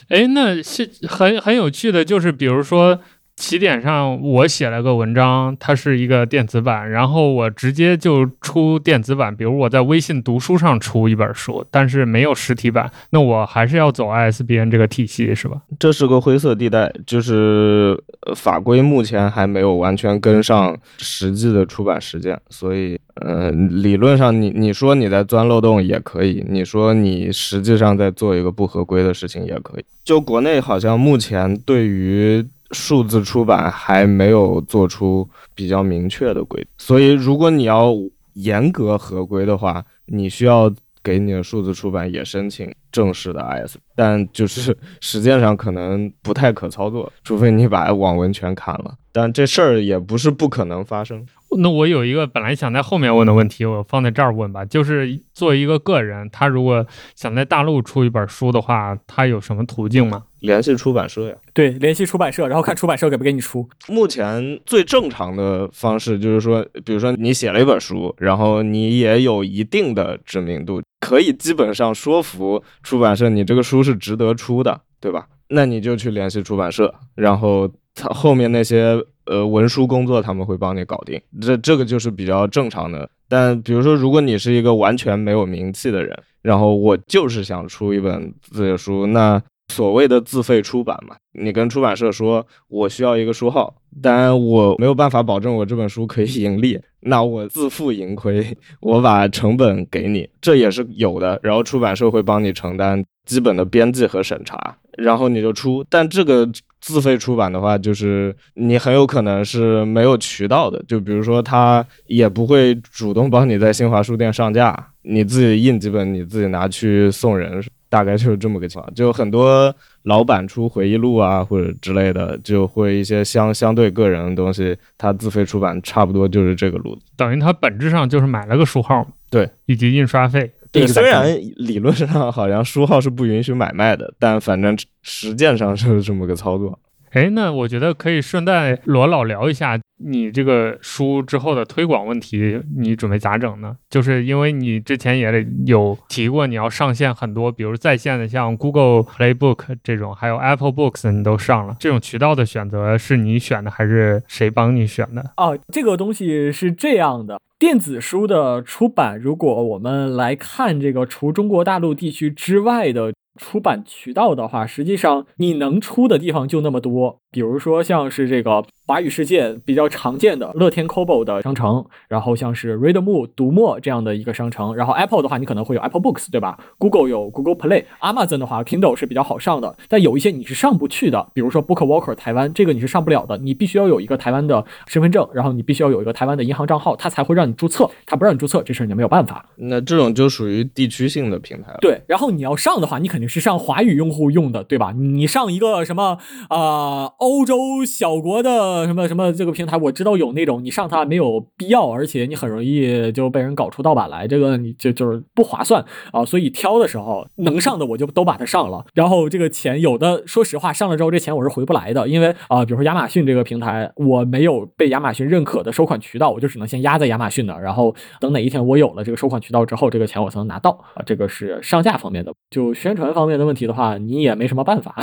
[0.09, 3.01] 哎，那是很很有趣的，就是比如说
[3.39, 15.63] 起点上我写了个文章，它是一个电子版，然后我直接就出电子版，比如我在微信读书上出一本书，但是没有实体版，那我还是要走 ISBN 这个体系是吧？
[15.79, 17.97] 这是个灰色地带，就是
[18.35, 29.85] 法规目前还没有完全跟上实际的出版实践，所以呃，理论上你你说你在钻漏洞也可以，你说你实际上在做一个不合规的事情也可以。
[30.05, 37.95] 就国内好像目前对于数字出版还没有做出比较明确的规定，所以如果你要
[38.35, 48.95] 严格合规的话，你需要给你的数字出版也申请正式的 IS，但就是实践上可能不太可操作，除非你把网文全砍了。
[49.13, 51.27] 但这事儿也不是不可能发生。
[51.57, 54.65] 那我有一个本来想在后面问的问题，我放在这儿问吧。
[54.65, 60.25] 就是作为一个个人，他如果想在大陆出一本书的话，他有什么途径吗？
[60.41, 61.35] 联系出版社呀。
[61.53, 63.69] 对，联系出版社，然后看出版社给不给你出。
[63.89, 75.27] 目前最正常的方式就是说，比如说你写了一本书，然后你也有一定的知名度，可以基本上说服出版社你这个书是值得出的，对吧？
[75.49, 83.09] 那你就去联系出版社，然后他后面那些呃文书工作他们会帮你搞定，这这个就是比较正常的。
[83.29, 101.39] 但比如说，如果你是一个完全没有名气的人，然后我就是想出一本自己的书，那所谓的自费出版嘛，你跟出版社说我需要一个书号，当然我没有办法保证我这本书可以盈利，那我自负盈亏，我把成本给你，这也是有的。
[101.43, 105.85] 然后出版社会帮你承担基本的编辑和审查，然后你就出。
[105.89, 106.49] 但这个
[106.81, 117.63] 自费出版的话，就是你很有可能是没有渠道的，就比如说他也不会主动帮你在新华书店上架，你自己印几本，你自己拿去送人。
[117.91, 127.01] 大概就是这么个情况，就很多老板出回忆录啊或者之类的，就会一些相相对个人的东西，他自费出版差不多就是这个路子。
[127.17, 130.53] 等于他本质上就是买了个书号，对，以及印刷费。
[130.79, 136.79] 对，虽然理论上好像书号是不允许买卖的，但反正实践上就是这么个操作。
[137.13, 143.77] 哎，那我觉得可以顺带罗老聊一下你这个书之后的推广问题，你准备咋整呢？
[143.91, 151.77] 就是因为你之前也有提过，你要上线很多，比如在线的，像 Google Playbook 这种，还有 Apple Books，你都上了。
[151.81, 155.33] 这种渠道的选择是你选的，还是谁帮你选的？
[155.37, 157.41] 哦，这个东西是这样的。
[157.59, 163.13] 电子书的出版，如果我们来看这个除中国大陆地区之外的。
[163.39, 167.21] 出版渠道的话，实际上你能出的地方就那么多。
[167.31, 189.45] 比如说，像是这个华语世界比较常见的乐天 Kobo 的商城，然后像是 Readmoo 读墨这样的一个商城，然后 Apple 的话，你可能会有 Apple Books，对吧？Google 有 Google Play，Amazon 的话，Kindle 是比较好上的，但有一些你是上不去的，比如说 BookWalker 台湾，这个你是上不了的，你必须要有一个台湾的身份证，然后你必须要有一个台湾的银行账号，它才会让你注册，它不让你注册，这事儿你没有办法。
[189.57, 191.79] 那这种就属于地区性的平台了。
[191.83, 194.95] 对，然后你要上的话，你肯定是上华语用户用的，对吧？
[194.97, 196.17] 你上一个什么
[196.49, 197.59] 啊，欧洲。
[197.85, 206.25] 小国的什么什么这个平台，我知道有那种你上它没有必要，而且你很容易就被人搞出盗版来，这个你就就是不划算啊。
[206.25, 208.85] 所以挑的时候能上的我就都把它上了。
[208.95, 221.03] 然后这个钱有的说实话上了之后这钱我是回不来的，因为啊，比如说亚马逊这个平台我没有被亚马逊认可的收款渠道，我就只能先压在亚马逊的，然后等哪一天我有了这个收款渠道之后，这个钱我才能拿到啊。
[221.07, 224.95] 这个是上架方面的，就宣传方面的问题的话，你也没什么办法。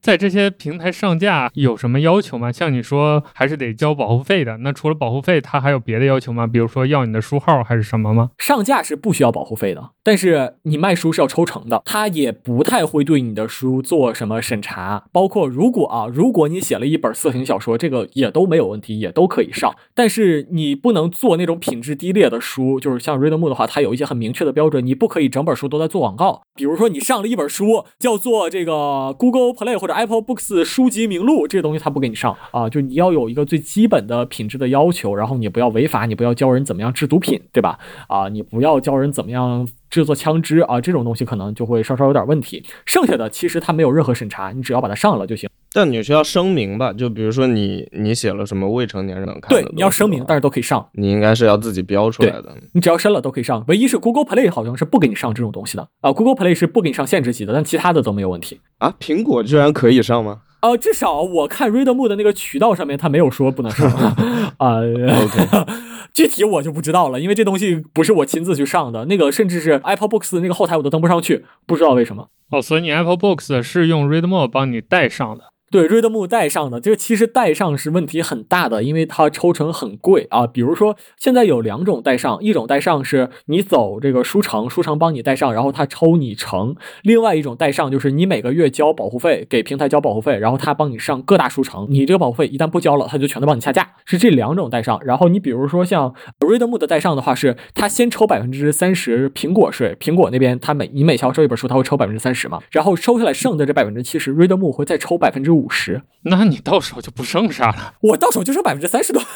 [0.00, 2.16] 在这些平台上架有什么要？
[2.16, 2.50] 求吗？
[2.50, 4.56] 像你说还是得交保护费的。
[4.58, 6.46] 那除了保护费，它还有别的要求吗？
[6.46, 8.30] 比如说要你的书号还是什么吗？
[8.38, 11.82] 上架是不需要保护费的，但是你卖书是要抽成的。
[11.84, 15.04] 他也不太会对你的书做什么审查。
[15.12, 19.74] 包括如果啊，如果你写了一本色情小说，这个也都没有问题，也都可以上。
[19.94, 26.42] 但是你不能做那种品质低劣的书，就是像 Readmo 的话，它有一些很明确的标准，你不可以整本书都在做广告。
[26.54, 32.06] 比如说你上了一本书叫做这个 Google Play 或者 Apple Books 书籍名录，这个东西他不给。
[32.06, 37.76] 你上啊，就你要有一个最基本的品质的要求，然后你不要违法，你不要教人怎么样制毒品，对吧？
[38.06, 42.64] 啊，你不要教人怎么样制作枪支啊，这种东西可能就会稍稍有点问题。
[42.84, 45.48] 剩下的其实它没有任何审查，你只要把它上了就行。
[45.72, 46.90] 但你需要声明吧？
[46.92, 50.86] 就比如说你你写了什么未成年人能看，对，你要声明，但是都可以上。
[50.92, 52.56] 你应该是要自己标出来的。
[52.72, 56.10] 你只要申了都可以上，唯一是 Google Play 好像是不给你上这种东西的啊。
[56.12, 58.94] Google Play 是不给你上限制级的，但其他的都没有问题啊。
[58.98, 60.40] 苹果居然可以上吗？
[60.60, 63.88] 呃，至少我看 Readmoo 的那个渠道上面，他没有说不能上
[64.56, 64.78] 啊。
[64.80, 65.66] OK，
[66.14, 69.04] 具体我就不知道了，因为这东西不是我亲自去上的。
[69.04, 72.28] 那个甚至是 Apple Books 那个后台我都登不上去，不知道为什么。
[72.50, 75.44] 哦，所以你 Apple Books 是用 Read More 帮你带上的。
[75.70, 80.46] 对瑞德木带上的这个其实带上是问题很大的，因为它抽成很贵啊。
[80.46, 91.86] 比如说现在有两种带上，一种带上是你走这个书城，书城帮你带上，然后他抽你成；另外一种带上就是你每个月交保护费，给平台交保护费，然后他帮你上各大书城。
[91.90, 93.90] 你这个保护费一旦不交了，他就全都帮你下架。
[94.04, 95.00] 是这两种带上。
[95.04, 107.94] 然后你比如说像瑞德木的带上的话，是他先抽百分之三十苹果税，苹果那边他每你每销售一本书，他会抽百分之三十嘛，然后收下来剩的这百分之七十，Readmoo 会再抽百分之五十，那你到手就不剩啥了。
[108.00, 109.22] 我到手就剩百分之三十多。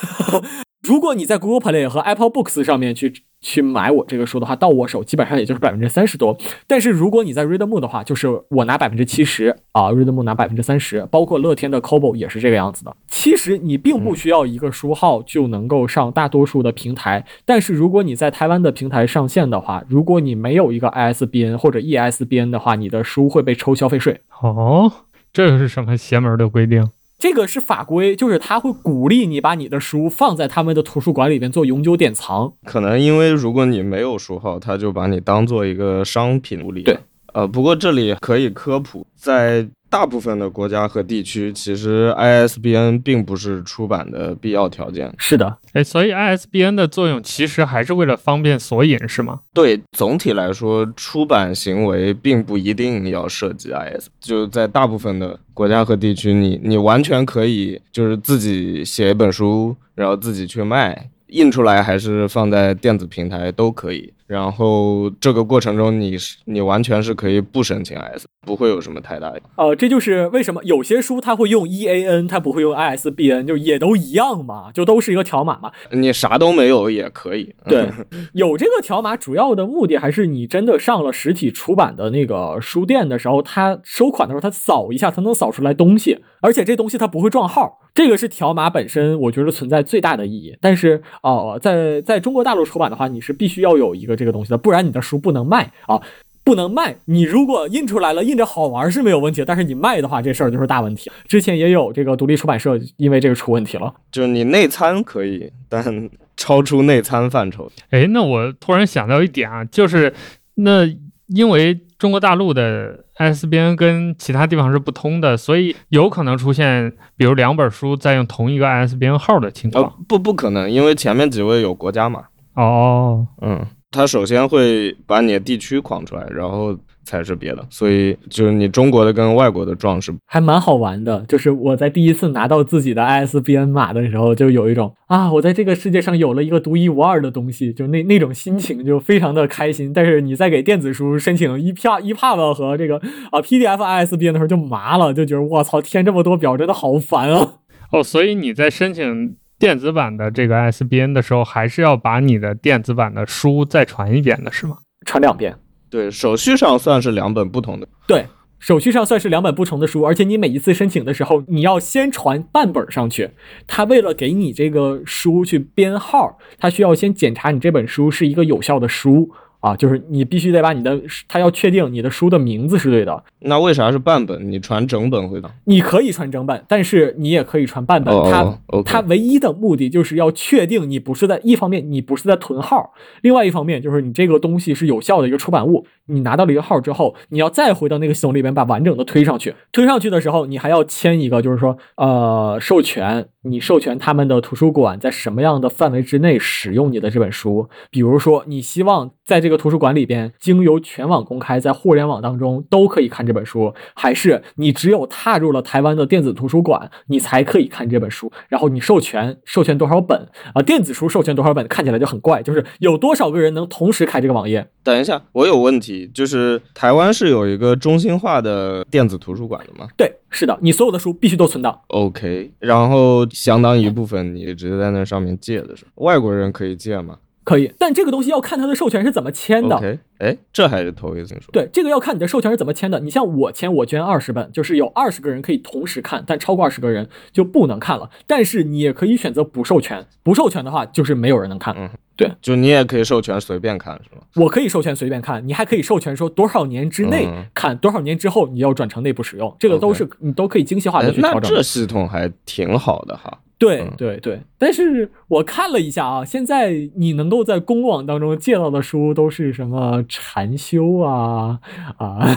[0.83, 3.13] 如果你在 Google Play 和 Apple Books 上面去
[3.43, 6.35] 去买我这个书的话，到我手基本上也就是百分之三十多。
[6.67, 12.97] 但是如果你在 Readmoo 的话，就是我拿百分之七十啊，Readmoo 拿百分之三十，包括乐天的 Kobo 也是这个样子的。
[13.09, 24.23] 其实你并不需要一个书号就能够上大多数的平台，但是如果你在台湾的平台上线的话，如果你没有一个 ISBN 或者 ESBN 的话，你的书会被抽消费税。
[24.41, 24.91] 哦，
[25.33, 26.89] 这是什么邪门的规定？
[27.19, 32.53] 这个是法规，就是他会鼓励你把你的书放在他们的图书馆里边做永久典藏。
[32.65, 36.83] 可能因为如果你没有书号，他就把你当做一个商品处理。
[36.83, 36.99] 对，
[37.35, 39.69] 呃，不过这里可以科普，在。
[39.91, 45.13] 大部分的国家和地区，其实 ISBN 并不是出版的必要条件。
[45.19, 49.41] 是的，哎，所以 ISBN 的作用其实还是为了方便索引，是吗？
[49.53, 54.07] 对，总体来说，出版行为并不一定要涉及 IS。
[54.21, 64.13] 就在大部分的国家和地区，你你完全可以就是自己写一本书，然后自己去卖，印出来还是放在电子平台都可以。
[64.31, 69.41] 然后这个过程中，你是你完全是可以不申请 IS，不会有什么太大的。
[69.57, 75.73] 呃，这就是为什么有些书它会用 EAN，它不会用 ISBN，就也都一样嘛，就都是一个条码嘛。
[75.91, 77.53] 你啥都没有也可以。
[77.65, 77.89] 对，
[78.33, 87.81] 有这个条码主要的目的还是你真的上了实体出版的那个书店的时候，它收款的时候它扫一下，它能扫出来东西，而且这东西它不会撞号。
[87.93, 90.57] 这个是条码本身，我觉得存在最大的意义。
[90.61, 96.01] 但是哦，在在中国大陆出版的话，你是必须要有一个这个东西的，不然你的书不能卖啊。
[96.43, 96.97] 不能卖。
[97.05, 101.11] 你如果印出来了，印着好玩是没有问题，但是你卖的话，这事儿就是大问题。
[101.29, 103.93] 之前也有这个独立出版社因为这个出问题了。
[104.11, 107.71] 就是你内参可以，但超出内参范畴。
[107.91, 110.13] 哎，那我突然想到一点啊，就是
[110.55, 110.87] 那
[111.27, 119.85] 因为中国大陆的 ISBN 跟其他地方是不通的，所以有可能出现比如两本书在用同一个 ISBN 号的情况。
[119.85, 122.25] 呃，不，不可能，因为前面几位有国家嘛。
[122.55, 127.67] 哦，嗯，它首先会把你的地区框出来，然后才是别的。
[127.71, 131.25] 所以就是你中国的跟外国的撞是还蛮好玩的。
[131.29, 139.93] 就是我在第一次拿到自己的 ISBN 码的时候，就有一种啊，我在这个世界上有了一个独一无二的东西，就那那种心情就非常的开心。
[139.93, 142.97] 但是你在给电子书申请 EPUB、EPUB 和这个
[143.33, 147.55] 啊 PDF ISBN 的时候就麻了，就觉得我操，填这么多表真的好烦啊。
[147.91, 149.35] 哦，所以你在申请。
[149.61, 154.79] 电子版的这个 ISBN 的时候，还是要把你的电子版的书再传一遍的，是吗？
[155.07, 155.55] 传两遍。
[155.91, 157.87] 对，手续上算是两本不同的。
[158.09, 158.25] 对，
[158.59, 163.33] 手续上算是两本不同的书，而且你每一次申请的时候，你要先传半本上去。
[163.67, 169.31] 他为了给你这个书去编号，他需要先检查你这本书是一个有效的书。
[169.61, 173.23] 啊，就是你必须得把你的，他要确定你的书的名字是对的。
[173.41, 174.51] 那为啥是半本？
[174.51, 175.51] 你传整本会的？
[175.65, 178.15] 你可以传整本，但是你也可以传半本。
[178.31, 182.93] 它它唯一的目的就是要确定你不是在一方面你不是在囤号，
[183.23, 185.87] 另外一方面就是你这个东西是有效的一个出版物。
[186.07, 189.55] 你拿到了一个号之后，你要再回到那个系统里边把完整的推上去。
[189.71, 193.29] 推上去的时候，你还要签一个，就是说呃授权。
[193.43, 197.69] 你授权他们的图书馆在什么样的范围之内使用你的这本书？
[197.91, 208.31] 比如说，你希望在这个图书馆里边经由全网公开，在互联网当中都可以看这本书，还是你只有踏入了台湾的电子图书馆，你才可以看这本书？
[208.49, 210.61] 然后你授权授权多少本啊？
[210.61, 211.67] 电子书授权多少本？
[211.67, 214.69] 看起来就很怪，就是有多少个人能同时开这个网页？
[214.85, 219.89] 等一下，我有问题，就是台湾是有一个中心化的电子图书馆的吗？
[219.97, 220.20] 对。
[220.31, 221.81] 是的，你所有的书必须都存档。
[221.89, 227.19] OK，然后相当一部分你直接在那上面借的是外国人可以借吗？
[227.51, 229.99] 可以，但这个东西要看他的授权是怎么签的。
[230.19, 231.51] 哎，这还是头一次听说。
[231.51, 233.01] 对，这个要看你的授权是怎么签的。
[233.01, 238.09] 你像我签，我捐二十本，就是有二十个人可以同时看，但超过二十个人就不能看了。
[238.27, 241.75] 但是你也可以选择不授权，不授权的话就是没有人能看。
[241.77, 244.23] 嗯，对，就你也可以授权随便看，是吗？
[244.37, 251.43] 我可以授权随便看，你还可以授权说多少年之内看，多少年之后你要转成内部使用，这个都是你都可以精细化的去调整。
[251.43, 253.41] 那这系统还挺好的哈。
[253.61, 261.61] 对对对，但是我看了一下啊，现在你能够在公网当中借到的书都是什么禅修啊
[261.99, 262.35] 啊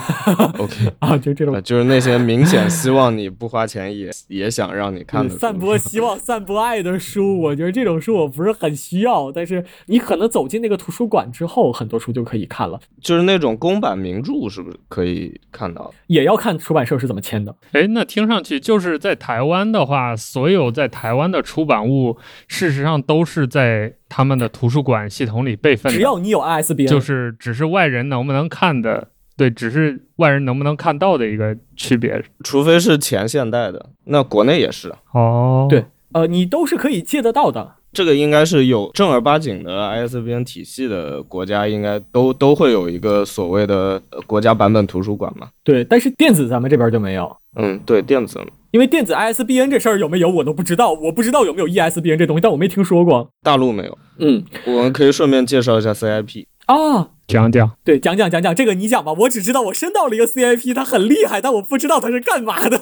[0.58, 7.40] ，OK 啊，就这种，就是那些明显希望你不花钱也也想让你看的，散播 希望、散播爱的书。
[7.40, 12.78] 我觉得这种书我不是很需要，但是你可能走进那个图书馆之后，很多书就可以看了。
[13.00, 15.90] 就是那种公版名著，是不是可以看到？
[16.08, 17.56] 也要看出版社是怎么签的。
[17.72, 21.13] 哎，那听上去就是在台湾的话，所有在台。
[21.14, 22.16] 台湾的出版物，
[22.48, 25.96] 事实上都是在他们的图书馆系统里备份的。
[25.96, 32.20] 只要你有 ISBN，就是只是外人能不能看的，对，只是外人能不能看到的一个区别。
[32.42, 34.92] 除非是前现代的，那国内也是。
[35.12, 35.84] 哦，对，
[36.14, 37.76] 呃，你都是可以借得到的。
[37.92, 45.46] 这个应该是有正儿八经的 ISBN 体系的国家，应该都都会有一个所谓的国家版本图书馆嘛。
[45.62, 47.36] 对，但是电子咱们这边就没有。
[47.56, 48.40] 嗯，对，电子。
[48.72, 53.30] 因为电子 ISBN 这事儿有没有我都不知道，我不知道有没有 ESBN 这东西，但我没听说过。
[53.42, 53.96] 大陆没有。
[54.18, 57.70] 嗯，我们可以顺便介绍一下 CIP 啊，讲讲。
[57.84, 62.76] 对，讲讲讲讲这个你讲吧，我只知道我申到了一个 CIP，它很厉害，但我不知道它是干嘛的。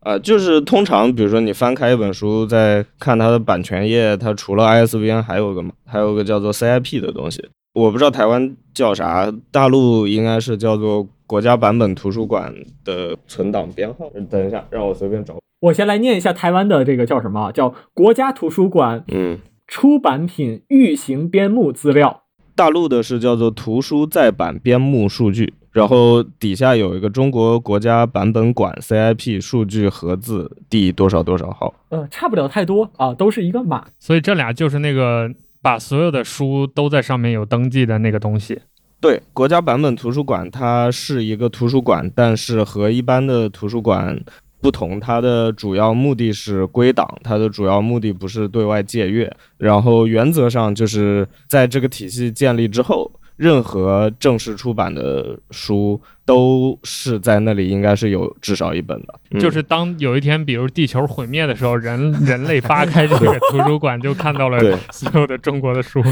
[0.00, 7.44] 啊， 就是通常比如说你翻开一本书，在看它的版权页，它除了 ISBN 还有个还有个叫做 CIP 的东西，
[7.74, 11.08] 我不知道台湾叫啥，大陆应该是叫做。
[11.28, 12.52] 国家版本图书馆
[12.86, 15.36] 的存档编号，等一下，让我随便找。
[15.60, 17.52] 我先来念一下台湾的这个叫什么？
[17.52, 22.22] 叫国家图书馆，嗯，出版品预行编目资料。
[22.54, 31.74] 大陆的是叫做图书再版编目数据，然后底下有一个中国国家版本馆 CIP 数据盒子第多少多少号。
[31.90, 33.84] 呃，差不了太多啊，都是一个码。
[33.98, 38.60] 所以这俩就是那个把所有的书都在上面有登记的那个东西。
[39.00, 44.20] 对，国家版本图书馆它是一个图书馆，但是和一般的图书馆
[44.60, 49.32] 不同，它的主要目的是归档，它的主要目的不是对外借阅。
[49.56, 53.08] 然后原则上就是在这个体系建立之后，
[53.38, 59.14] 任何正式出版的书都是在那里应该是有至少一本的。
[59.30, 64.58] 嗯就是当有一天，比如地球毁灭的时候，人 人类扒开这个图书馆，就看到了
[64.90, 66.02] 所有的中国的书。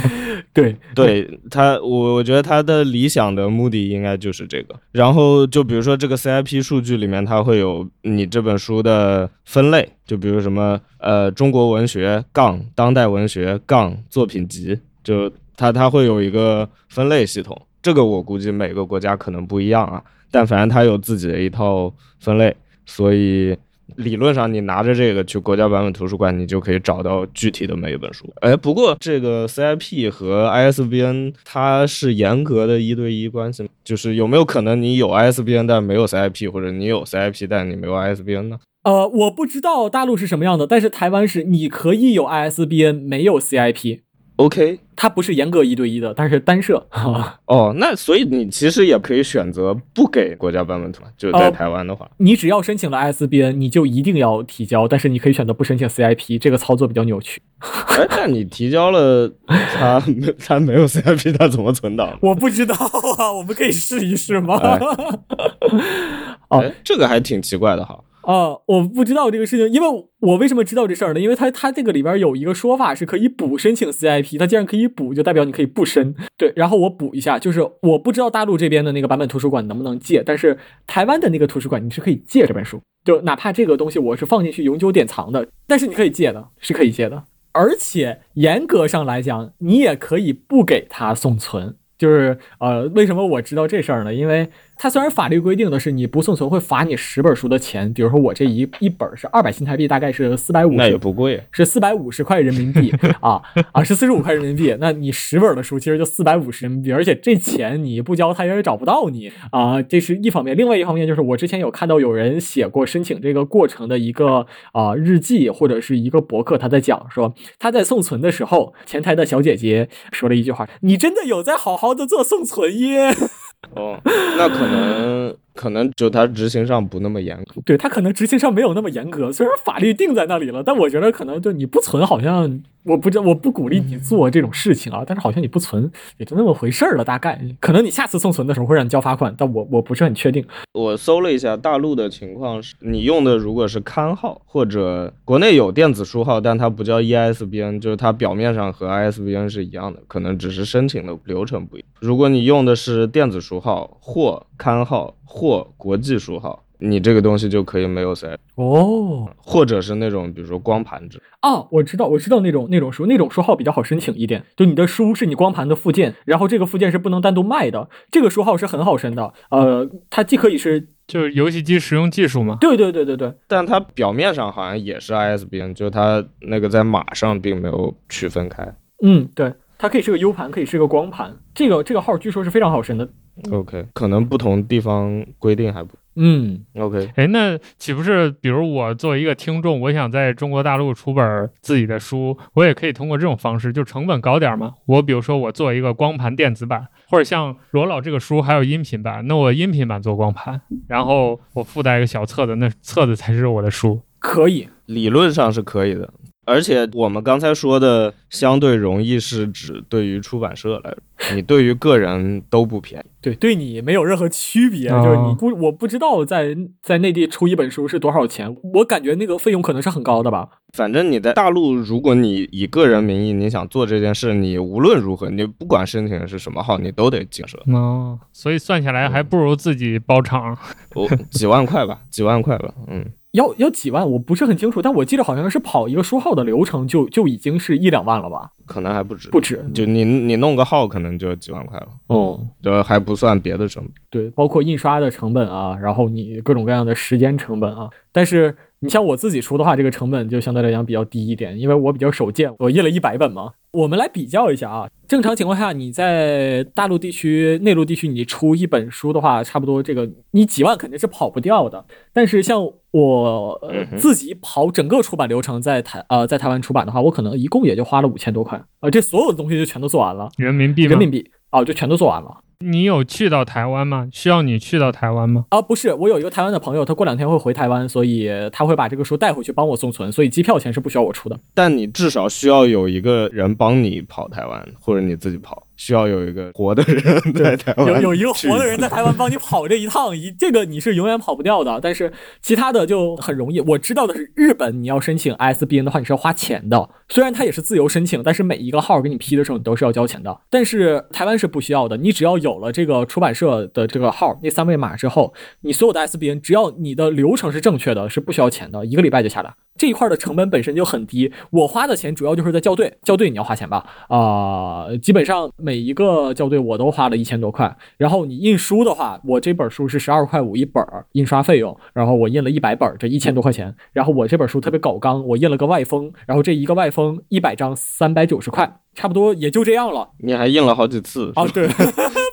[0.53, 4.75] 对 对他，我我觉得他的理想的目的应该就是这个。
[4.93, 17.61] 然后就比如说这个 CIP 数据里面，它会有你这本书的分类，就比如什么呃中国文学杠当代文学杠作品集，就它它会有一个分类系统。
[17.83, 22.55] 这个我估计每个国家可能不一样啊，但反正它有自己的一套分类，
[22.85, 23.57] 所以
[23.95, 28.29] 理论上你拿着这个去国家版本图书馆，你就可以找到具体的每一本书。
[28.41, 46.85] 哎，不过这个 CIP 和 ISBN 它是严格的一对一关系，就是有没有可能你有 ISBN 但没有 CIP，或者你有 CIP 但你没有 ISBN 呢呃，我不知道大陆是什么样的，但是台湾是你可以有 ISBN，没有 CIP，？OK，它不是严格一对一的，但是单设。
[47.47, 52.11] 哦，那所以你其实也可以选择不给国家版本图，就在哦台湾的话。
[52.17, 57.41] 你只要申请了 ISBN，你就一定要提交，但是你可以选择不申请 CIP，这个操作比较扭曲。
[57.61, 62.17] 哎，但你提交了，它没它没有 CIP，它怎么存档？
[62.23, 62.75] 我不知道
[63.19, 64.57] 啊，我们可以试一试吗？
[64.57, 64.79] 哎
[66.49, 67.99] 哦哎，这个还挺奇怪的哈。
[68.27, 71.21] 啊，我不知道这个事情，因为我为什么知道这事儿呢？
[71.21, 76.13] 因为它它这个里边有一个说法是可以补申请 CIP，它既然可以补，就代表你可以不申。
[76.37, 80.59] 对，然后我补一下，就是我不知道大陆这边的那个版本图书馆能不能借，但是
[80.89, 87.23] 台湾的那个图书馆你是可以借这本书，就哪怕这个东西我是放进去永久典藏的，但是你可以借的，是可以借的。
[87.53, 91.77] 而且严格上来讲，你也可以不给它送存。
[91.99, 94.13] 就是呃，为什么我知道这事儿呢？
[94.13, 103.41] 因为它虽然法律规定的是你不送存会罚你十本书的钱，比如说我这一一本是二百新台币，大概是四百五那也，不贵，是四百五十块人民币啊
[103.73, 104.77] 啊，是四十五块人民币。
[104.79, 110.55] 那你十本的书其实就四百五十人民币，而且这钱你不交，他也找不到你啊，这是一方面。
[110.55, 123.15] 另外一方面就是我之前有看到有人写过申请这个过程的一个啊日记或者是一个博客，他在讲说他在送存的时候，前台的小姐姐说了一句话：“你真的有在好好的做送存烟？”
[123.75, 127.61] 哦，那可能可能就他执行上不那么严格。
[127.65, 135.03] 对他可能执行上没有那么严格，虽然法律定在那里了，但我觉得可能就你不存，好像我不知道，我不鼓励你做这种事情啊。
[135.05, 140.45] 但是好像你不存也就那么回事儿了，大概可能你下次送存的时候会让你交罚款，但我我不是很确定。
[140.73, 151.89] 我搜了一下大陆的情况是，你用的如果是刊号或者国内有电子书号，但它不叫 E EISBN，就是它表面上和 ISBN 是一样的，可能只是申请的流程不一样。
[152.01, 161.21] 如果你用的是电子书号或刊号或国际书号，你这个东西就可以没有 C，哦或者是那种比如说光盘制。
[161.43, 164.45] 哦，我知道，我知道那种那种书，那种书号比较好申请一点。
[164.57, 169.33] 就你的书是你光盘的附件，然后这个附件是不能单独卖的，这个书号是很好申的。
[169.51, 172.57] 呃，它既可以是，就是游戏机实用技术嘛。
[172.61, 178.75] 对对对对对，但它表面上好像也是 ISBN，就它那个在码上并没有区分开。
[179.03, 181.37] 嗯，对，它可以是个 U 盘，可以是个光盘。
[181.55, 183.09] 这个这个号据说是非常好申的。
[183.51, 187.11] OK，可能不同地方规定还不嗯 OK。
[187.17, 194.75] 哎，那岂不是比如我作为一个听众，我想在中国大陆出本自己的书，我也可以通过这种方式，就成本高点嘛？
[194.87, 200.59] 我比如说我做一个光盘电子版，或者像罗老这个书还有音频版，那我音频版做光盘，
[200.89, 204.01] 然后我附带一个小册子，那册子才是我的书。
[204.19, 204.67] 可以。
[204.87, 206.11] 理论上是可以的，
[206.47, 213.11] 而且我们刚才说的相对容易是指对于出版社来说，你对于个人都不便宜。
[213.21, 220.49] 对，对你没有任何区别，哦就是你不，我不知道在在内地出一本书是多少钱，我感觉那个费用可能是很高的吧。
[220.73, 230.57] 反正你在大陆，如果你以个人名义你想做这件事，你无论如何，你不管申请的是什么号，你都得进社，哦，所以算下来还不如自己包场。
[230.95, 233.05] 哦，几万块吧，几万块吧，嗯，
[233.37, 239.63] 要要几万，我不是很清楚，但我记得好像是跑一个书号的流程就就已经是一两万了吧，可能还不止，不止。
[239.75, 243.93] 就你你弄个号可能就几万块了，哦，这还不算别的成本。
[244.11, 247.91] 对，包括印刷的成本啊，然后你各种各样的时间成本啊。
[248.11, 253.53] 但是你像我自己出的话，这个成本就相对来讲比较低一点，因为我比较手贱，我印了一百本嘛。
[253.73, 261.85] 我们来比较一下啊，正常情况下，你在大陆地区、内陆地区，你出一本书的话，差不多这个你几万肯定是跑不掉的。
[262.13, 263.61] 但是像我、
[263.97, 270.85] 自己跑整个出版流程，在台呃在台湾出版的话，我可能一共也就花了五千多块啊、这所有的东西就全都做完了，人民币？
[270.85, 272.39] 人民币啊、就全都做完了。
[272.59, 274.09] 你有去到台湾吗？
[274.13, 275.45] 需要你去到台湾吗？
[275.51, 281.39] 啊，不是，我有一个台湾的朋友，他过两天会回台湾，所以他会把这个书带回去帮我送存，所以机票钱是不需要我出的。
[281.53, 285.66] 但你至少需要有一个人帮你跑台湾，或者你自己跑。
[285.77, 291.79] 需要有一个活的人 在台湾，有有一个活的人在台湾帮你跑这一趟，一这个你是永远跑不掉的。
[291.83, 293.61] 但是其他的就很容易。
[293.61, 296.89] 我知道的是，日本你要申请 ISBN 的话，你是要花钱的。
[297.09, 300.41] 虽然它也是自由申请，但是每一个号给你批的时候，你都是要交钱的。
[300.51, 309.55] 但是台湾是不需要的，你只要有了这个出版社的这个号那三位码之后，你所有的 ISBN 只要你的流程是正确的，是不需要钱的，一个礼拜就下来。
[309.77, 313.85] 这一块的成本本身就很低，我花的钱主要就是在校对，校对你要花钱吧？
[314.09, 317.77] 啊，基本上每一个校对我都花了一千多块。
[317.97, 323.75] 然后你印书的话，我这本书是十二块五一本印刷费用，然后我印了一百本，这一千多块钱。
[323.93, 330.11] 然后我这本书特别搞纲，我印了个外封，然后这一个外封一百张三百九十块，差不多也就这样了。
[330.19, 331.47] 你还印了好几次啊？
[331.47, 331.69] 对。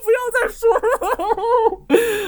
[0.54, 0.68] 是，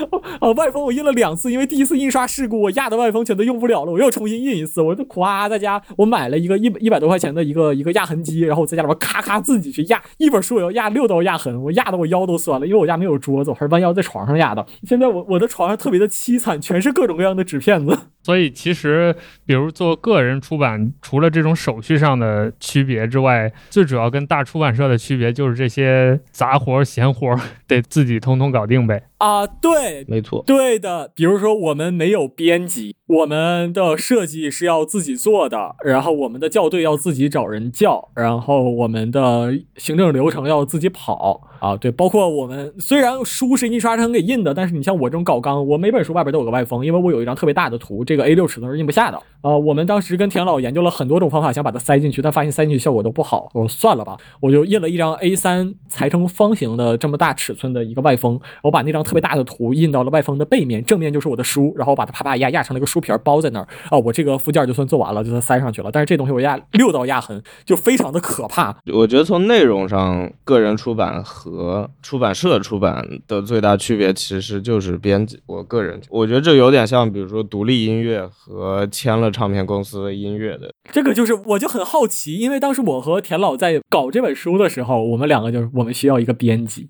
[0.41, 4.82] 哦，外封我印了两次，因为第一次印刷事故，我压的外封全都用不了了，我又重新印一次。
[4.82, 14.65] 我就夸在家，我买了一个一一百多块钱的一个一个压痕机，然后我在家里边咔咔自己去压一本书，我要压六道压痕，我压的我腰都酸了，因为我家没有桌子，我还是弯腰在床上压的。
[14.84, 17.97] 现在我我的床上特别的凄惨，全是各种各样的纸片子。
[18.26, 19.15] 所以其实，
[19.45, 29.03] 比如做个人出版，除了这种手续上的区别之外，最主要跟大出版社的区别就是这些杂活闲活得自己通通搞定呗。
[29.19, 31.11] 啊，对，没错，对的。
[31.15, 41.49] 比如说，我们没有编辑，我们的设计是要自己做的，然后我们的校对要自己找人校，然后我们的行政流程要自己跑。
[41.62, 49.18] 啊，对，包括我们虽然书是印刷厂给印的，但是你像我这种搞纲，我每本书外边都有个外封，因为我有一张特别大的图，这个 A 六尺寸是印不下的。
[49.41, 53.49] 啊，我们当时跟田老研究了很多种方法，想把它塞进去，但发现塞进去效果都不好。
[53.53, 63.68] 我说算了吧，我就印了一张 A 三裁成方形的这么大尺寸的一个外封，我把那张特别大的图印到了外封的背面，正面就是我的书，然后我把它啪啪压压成了一个书皮包在那儿。
[63.89, 65.91] 啊，我这个附件就算做完了，就算塞上去了。
[65.91, 68.76] 但是这东西我压六道压痕，就非常的可怕。
[68.91, 75.39] 我觉得从内容上，个人出版和出版社出版的最大区别其实就是编辑。
[75.46, 79.26] 我个人我觉得这有点像，比如说独立音乐和签了。
[79.36, 86.88] 唱片公司的音乐的这个就是，我就很好奇，因为当时我和田老在搞这本书的时候，我们两个就是我们需要一个编辑，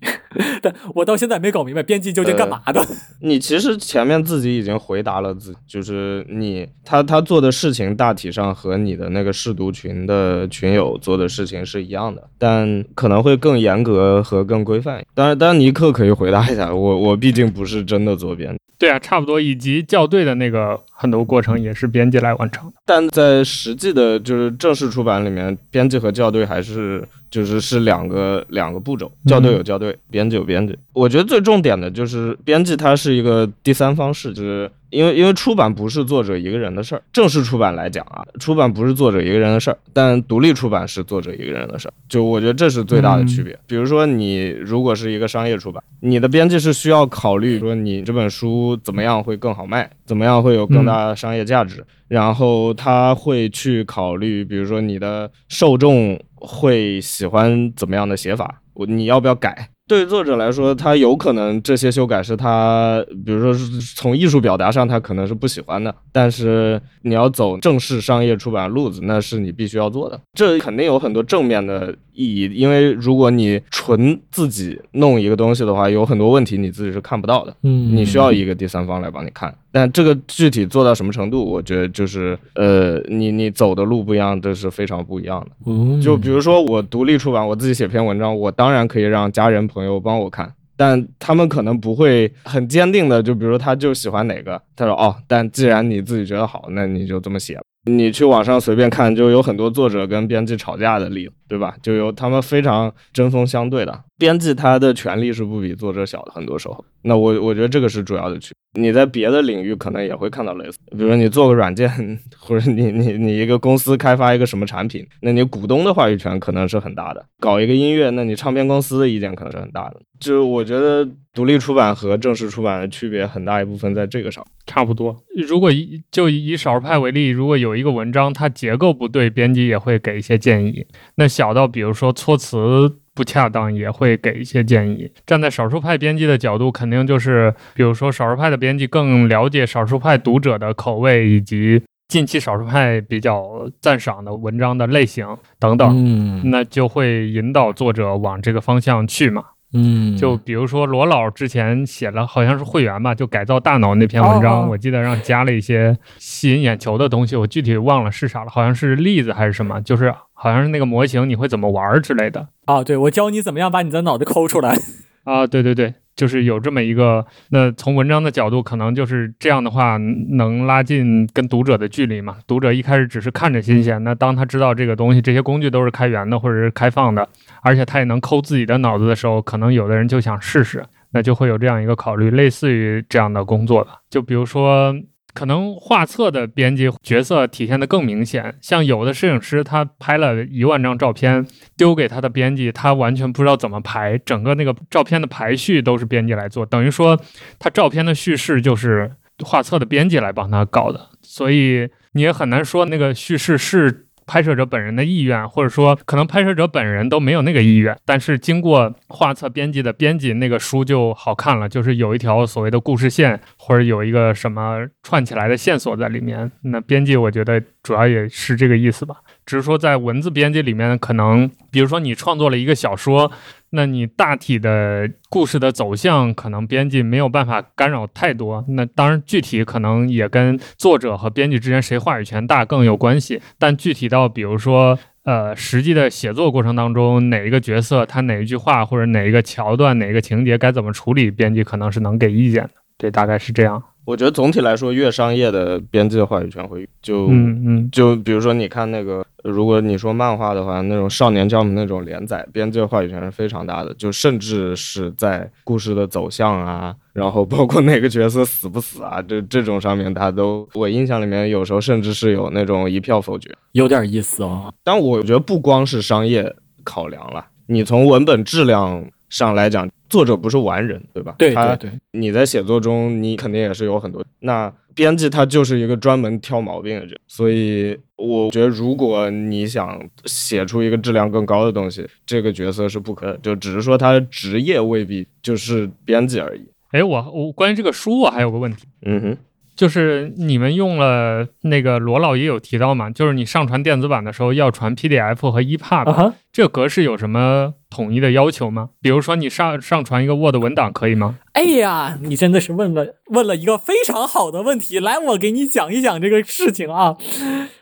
[0.62, 2.84] 但我到现在没搞明白编辑究竟干嘛的。
[3.20, 15.04] 你其实前面自己已经回答了，自就是你他他做的事情大体上和你的那个试读群的群友做的事情是一样的，但可能会更严格和更规范。
[15.14, 18.56] 当然，当然尼克可以回答一下，我我毕竟不是真的做编。
[18.78, 22.72] 对啊，差不多，以及校对的那个很多过程也是编辑来完成的。
[22.84, 30.76] 但在实际的，就是正式出版里面，编辑和校对还是就是是两个两个步骤，校对有校对，编辑有编辑。
[30.92, 34.70] 我觉得最重点的就是编辑，它是一个第三方式，就是。
[34.90, 43.58] 因为因为出版不是作者一个人的事儿，正式出版来讲啊，出版不是作者一个人的事儿，但独立出版是作者一个人的事儿，就我觉得这是最大的区别。
[43.66, 59.68] 比如说你如果是一个商业出版，你的编辑是需要考虑说你这本书怎么样会更好卖，怎么样会有更大的商业价值，然后他会去考虑，比如说你的受众会喜欢怎么样的写法，我你要不要改？
[59.88, 65.94] 对于作者来说，他有可能这些修改是他，比如说是从艺术表达上，他可能是不喜欢的。
[66.10, 70.20] 但是你要走正式商业出版路子，那是你必须要做的。
[70.32, 77.54] 这肯定有很多正面的意义，因为如果你纯自己弄一个东西的话，有很多问题你自己是看不到的。
[77.62, 79.56] 嗯，你需要一个第三方来帮你看。
[79.76, 85.48] 但这个具体做到什么程度，我觉得就是呃，你你走的路不一样，这是非常不一样的。
[85.66, 97.58] 嗯，就比如说我独立出版，我自己写篇文章，我当然可以让家人朋友帮我看，但他们可能不会很坚定的，就比如说他就喜欢哪个，他说哦，但既然你自己觉得好，那你就这么写。
[97.88, 101.74] 你去网上随便看，就有很多作者跟编辑吵架的例子，对吧？
[101.82, 106.84] 就有他们非常针锋相对的编辑，他的权利是不比作者小的，很多时候。
[107.02, 108.52] 那我我觉得这个是主要的区。
[108.78, 111.88] 你在别的领域可能也会看到类似，比如说你做个软件，
[112.36, 117.24] 或者你你你一个公司开发一个什么产品，那你股东的话语权可能是很大的。
[117.40, 119.96] 搞一个音乐，那你唱片公司的意见可能是很大的。
[120.20, 124.44] 就我觉得独立出版和正式出版的区别很大一部分在这个上。
[124.66, 125.16] 差不多。
[125.46, 130.84] 如果以就以少数派为例，如果有一个文章它结构不对，编辑也会给一些建议。
[131.14, 133.00] 那小到比如说措辞。
[133.16, 135.10] 不恰当也会给一些建议。
[135.24, 145.26] 站在少数派编辑的角度，肯定就是，比如说少数派的编辑更了解少数派读者的口味，以及近期少数派比较赞赏的文章的类型
[145.58, 149.42] 等等，那就会引导作者往这个方向去嘛。
[149.72, 162.48] 嗯，就比如说罗老之前写了，好像是会员吧，就改造大脑那篇文章，哦哦我记得让加了一些吸引眼球的东西，我具体忘了是啥了，好像是例子还是什么，就是好像是那个模型你会怎么玩儿之类的。
[162.66, 164.76] 啊，对我教你怎么样把你的脑袋抠出来。
[165.24, 167.26] 啊，对对对，就是有这么一个。
[167.50, 169.96] 那从文章的角度，可能就是这样的话，
[170.30, 172.36] 能拉近跟读者的距离嘛。
[172.46, 177.28] 读者一开始只是看着新鲜，那当他知道这个东西，这些工具都是开源的或者是开放的，
[177.66, 183.90] 而且他也能抠自己的脑子的时候，可能有的人就想试试，那就会有这样一个考虑，类似于这样的工作的。
[184.08, 184.94] 就比如说。
[185.36, 191.46] 可能画册的编辑角色体现的更明显，像有的摄影师，他拍了一万张照片，
[191.76, 197.20] 丢给他的编辑，他完全不知道怎么排，整个那个照片的排序都是编辑来做，等于说
[197.58, 199.12] 他照片的叙事就是
[199.44, 216.50] 画册的编辑来帮他搞的，所以你也很难说那个叙事是拍摄者本人的意愿，或者说可能拍摄者本人都没有那个意愿，但是经过画册编辑的编辑，那个书就好看了，就是有一条所谓的故事线，或者有一个什么串起来的线索在里面。
[216.62, 219.16] 那编辑我觉得主要也是这个意思吧，
[219.46, 223.32] 只是说在文字编辑里面，可能比如说你创作了一个小说。
[223.70, 228.64] 那你大体的故事的走向，可能编辑没有办法干扰太多。
[228.68, 233.42] 那当然，具体可能也跟作者和编辑之间谁话语权大更有关系。
[233.58, 242.70] 但具体到比如说，呃，实际的写作过程当中，哪一个角色他哪一句话或者哪一个桥段、哪个情节该怎么处理，编辑可能是能给意见的。
[242.96, 243.82] 对，大概是这样。
[244.06, 264.72] 我觉得总体来说，越商业的编辑的话语权会就嗯嗯，就比如说你看那个，如果你说漫画的话，那种少年 Jump 那种连载，编辑的话语权是非常大的，就甚至是在故事的走向啊，然后包括哪个角色死不死啊，这这种上面，他都我印象里面有时候甚至是有那种一票否决，有点意思哦。
[264.84, 266.54] 但我觉得不光是商业
[266.84, 271.34] 考量了，你从文本质量上来讲，作者不是完人，对吧？
[271.38, 274.24] 对他对对，你在写作中，你肯定也是有很多。
[274.40, 286.66] 那编辑他就是一个专门挑毛病的人，所以我觉得，如果你想写出一个质量更高的东西，这个角色是不可，就只是说他的职业未必就是编辑而已。
[286.92, 288.86] 哎，我我关于这个书，我还有个问题。
[289.02, 289.36] 嗯哼，
[289.76, 298.90] 就是你们用了那个罗老也有提到嘛，就是你上传电子版的时候要传 PDF 和 EPUB，、这个格式有什么统一的要求吗？
[299.02, 301.38] 比如说你上上传一个 Word 文档可以吗？
[301.52, 307.16] 哎呀，你真的是问了问了一个非常好的问题，来，我给你讲一讲这个事情啊。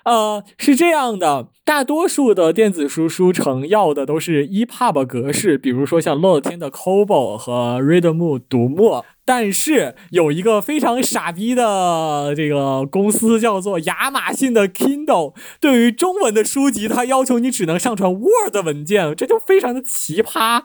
[0.04, 9.04] 呃，是这样的，大多数的电子书书城要的都是 EPUB 格式，比如说像乐天的 Kobo 和 Readmoo 读墨。
[9.24, 20.38] 但是有一个非常傻逼的这个公司叫做亚马逊的 Kindle，对于中文的书籍，它要求你只能上传 Word 文件，这就非常的奇葩。
[20.38, 20.62] 啊，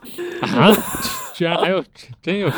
[1.33, 1.83] 居然还有
[2.21, 2.49] 真有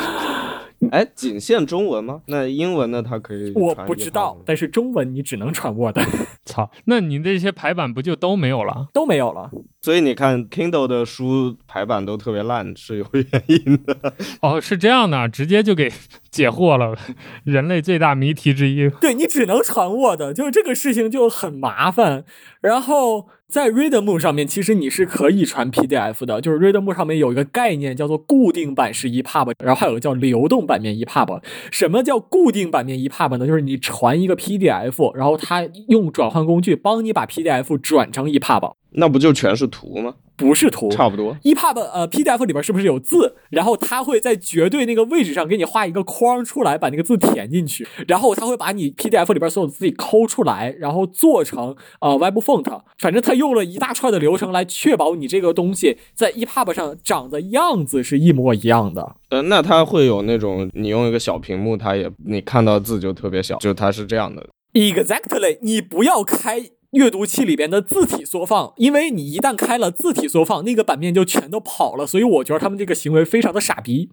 [0.90, 2.22] 哎，仅限中文吗？
[2.26, 3.02] 那英文呢？
[3.02, 5.96] 它可以我不知道，但是中文你只能传 Word，
[6.44, 6.70] 操！
[6.86, 8.88] 那你这些排版不就都没有了？
[8.92, 9.50] 都没有了。
[9.80, 13.96] 所以你看 Kindle 的书排版都特别烂，是有原因的。
[14.42, 15.90] 哦，是这样的，直接就给
[16.30, 16.96] 解惑了，
[17.44, 18.88] 人类最大谜题之一。
[19.00, 22.24] 对你只能传 Word，就是这个事情就很麻烦。
[22.60, 31.42] 然后在 Readme 上面，其实你是可以传 PDF 的，就是 Readme 上面有一个概念叫做固定版式 EPUB，然后还有个叫流动版面 EPUB。
[31.70, 33.46] 什么叫固定版面 EPUB 呢？
[33.46, 40.14] 就是你传一个 PDF，然后它用转换工具帮你把 PDF 转成 EPUB，那不就全是图吗？
[40.36, 40.88] 不是图。
[40.90, 41.36] 差不多。
[41.44, 43.36] EPUB 呃 PDF 里边是不是有字？
[43.50, 52.82] 然后它会在绝对那个位置上给你画一个框出来，把那个字填进去，然后它会把你 PDF 里边所有的字己抠出来，然后做成呃 Web Font。
[52.98, 59.16] 反正它用了一大串的流程来确保你这个东西在 EPUB 上长的样子是一模一样的。
[59.30, 64.46] 呃，那它会有那种你用一个小屏幕，它也你看到字就特别小，就它是这样的。
[64.72, 66.60] Exactly，你不要开
[66.92, 72.06] 阅读器里边的字体缩放，因为你一旦开了字体缩放，那个版面就全都跑了。
[72.06, 74.10] 所以我觉得他们这个行为非常的傻逼。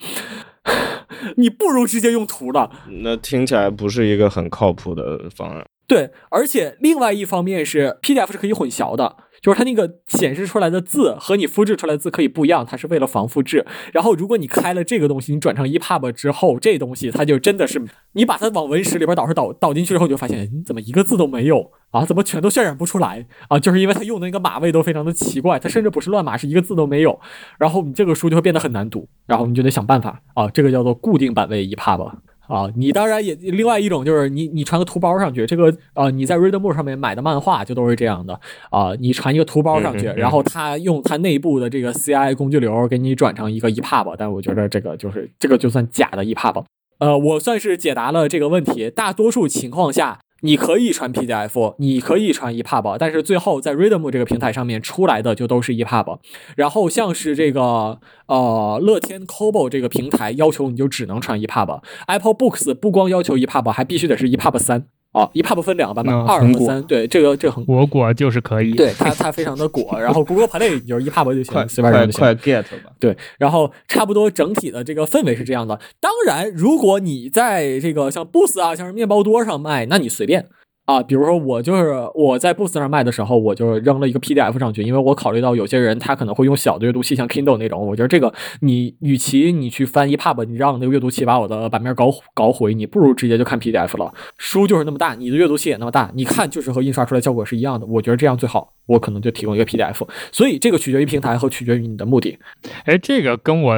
[1.35, 2.71] 你不如直接用图了。
[3.03, 5.65] 那听起来不是一个很靠谱的方案。
[5.87, 13.65] 对，而且另外一方面是 PDF 是可以混淆的，就是它那个显示出来的字和你复制出来的字可以不一样，它是为了防复制。
[13.91, 17.81] 然后如果你开了这个东西，你转成 EPUB 之后，这东西它就真的是
[18.13, 22.05] 你把它往文石里边导是导导进去之后，你就发现你怎么一个字都没有啊？
[22.05, 23.59] 怎么全都渲染不出来啊？
[23.59, 27.19] 就是因为它用的那个码位都非常的奇怪，它甚至不是乱码，是一个字都没有。
[27.57, 32.11] 然后你这个书就会变得很难读，然后你就得想办法啊，这个叫做固定版位 EPUB。
[32.49, 38.33] 啊，你当然也另外一种就是你你传个图包上去，这个呃你在 Readmoo 上面买的漫画就都是这样的
[38.71, 46.63] 啊，你传一个图包上去，然后它用它内部的这个 CI 工具流给你转成一个 EPUB，但我觉得这个就是这个就算假的 EPUB。
[46.97, 48.89] 呃，我算是解答了这个问题。
[48.89, 56.19] 大多数情况下，你可以传 PDF，你可以传 EPUB，但是最后在 Readmo 这个平台上面出来的就都是 EPUB。
[56.55, 61.81] 然后像是这个呃乐天 c o b o 这个平台要求你就只能传 EPUB。
[62.07, 66.81] Apple Books 不光要求 EPUB，还必须得是 EPUB 三啊一 pub 分两个版本，二和三。
[66.83, 68.73] 对，这个这个很我果就是可以。
[68.73, 69.99] 对它它非常的果。
[69.99, 72.19] 然后 Google Play 你就是一 pub 就行，随便就行。
[72.19, 72.91] 快 get 吧。
[72.99, 75.79] 对，然后差不多整体的这个氛围是这样的。
[75.99, 80.47] 当然，如果你在这个像 Boost 啊，像是面包多上卖，那你随便
[80.89, 81.03] 啊。
[81.03, 94.13] 比如说我就是我在 Boost 上卖的时候，我就扔了一个 PDF 上去，因为我考虑到有些人他可能会用小的阅读器，像 Kindle 那种，我觉得这个你与其你去翻 EPUB，你让那个阅读器把我的版面搞搞毁，你不如直接就看 PDF 了。
[94.37, 97.85] 书就是那么大，你的阅读器也那么大，你看就是和印刷出来效果是一样的。
[97.85, 100.07] 我觉得这样最好，我可能就提供一个 PDF。
[100.31, 102.37] 所以这个取决于平台和取决于你的目的。
[102.85, 103.75] 哎，这个跟我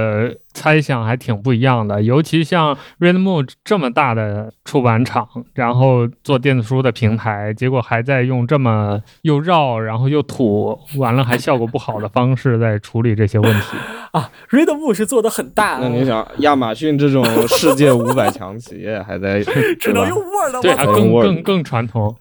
[0.54, 13.78] 猜想还挺不一样的，尤其像 Readmoo 这么大的出版厂，然后做电子书的平台，结果还在用这么又绕，然后又土，完了还效果不好的方式在处理这些问题。
[14.12, 19.42] 啊，Readmoo 是做的很大，那你想，亚马逊这种世界五百强企业还在
[19.80, 22.16] 只能用 Word，对，还更更更传统。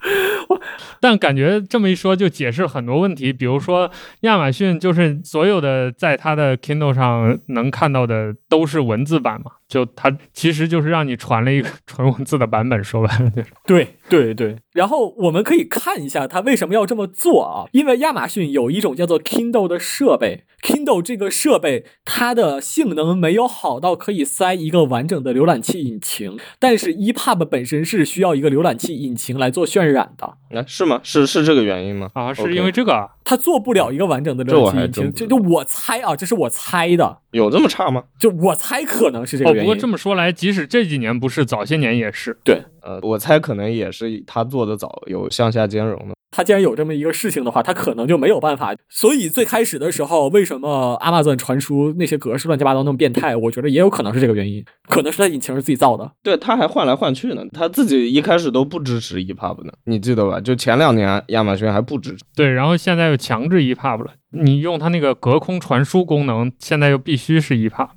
[1.00, 3.32] 但感觉这么一说，就解释很多问题。
[3.32, 12.82] 比如说，亚马逊就是所有的在它的 Kindle 上能看到的都是文字版嘛，就它其实就是让你传了一个 纯文字的版本。
[12.84, 14.56] 说白了就是，对对对。
[14.72, 17.66] 然后我们可以看一下它为什么要这么做啊？
[17.72, 30.34] 因为亚马逊有一种叫做 Kindle 的设备，Kindle 这个设备它的性能没有好到可以塞一个完整的浏览器引擎，但是 EPUB 本身是需要一个浏览器引擎来做渲染的。
[30.50, 31.00] 那是吗？
[31.02, 32.10] 是是这个原因吗？
[32.14, 33.08] 啊，是因为这个啊。
[33.24, 38.04] 它做不了一个完整的浏览器引擎，就就我猜啊，这是我猜的，有这么差吗？
[38.18, 39.66] 就我猜可能是这个原因不。
[39.66, 42.36] 过这么说来，即使这几年不是，早些年也是。
[42.44, 46.14] 对，呃，我猜可能也是他做的早，有向下兼容的。
[46.32, 48.72] 他既然有这么一个事情的话，他可能就没有办法。
[48.88, 53.34] 所以最开始的时候，为什么 Amazon 传出那些格式乱七八糟那么变态？
[53.36, 56.08] 我觉得也有可能是这个原因，可能是他引擎是自己造的。
[56.22, 60.40] 对，他还换来换去呢，他自己一开始都不支持 EPUB 呢，你记得吧？
[60.40, 62.18] 就前两年亚马逊还不支持。
[62.36, 67.88] 对，然后现在又强制 EPUB 了，你用它那个隔空传输功能，现在又必须是 EPUB。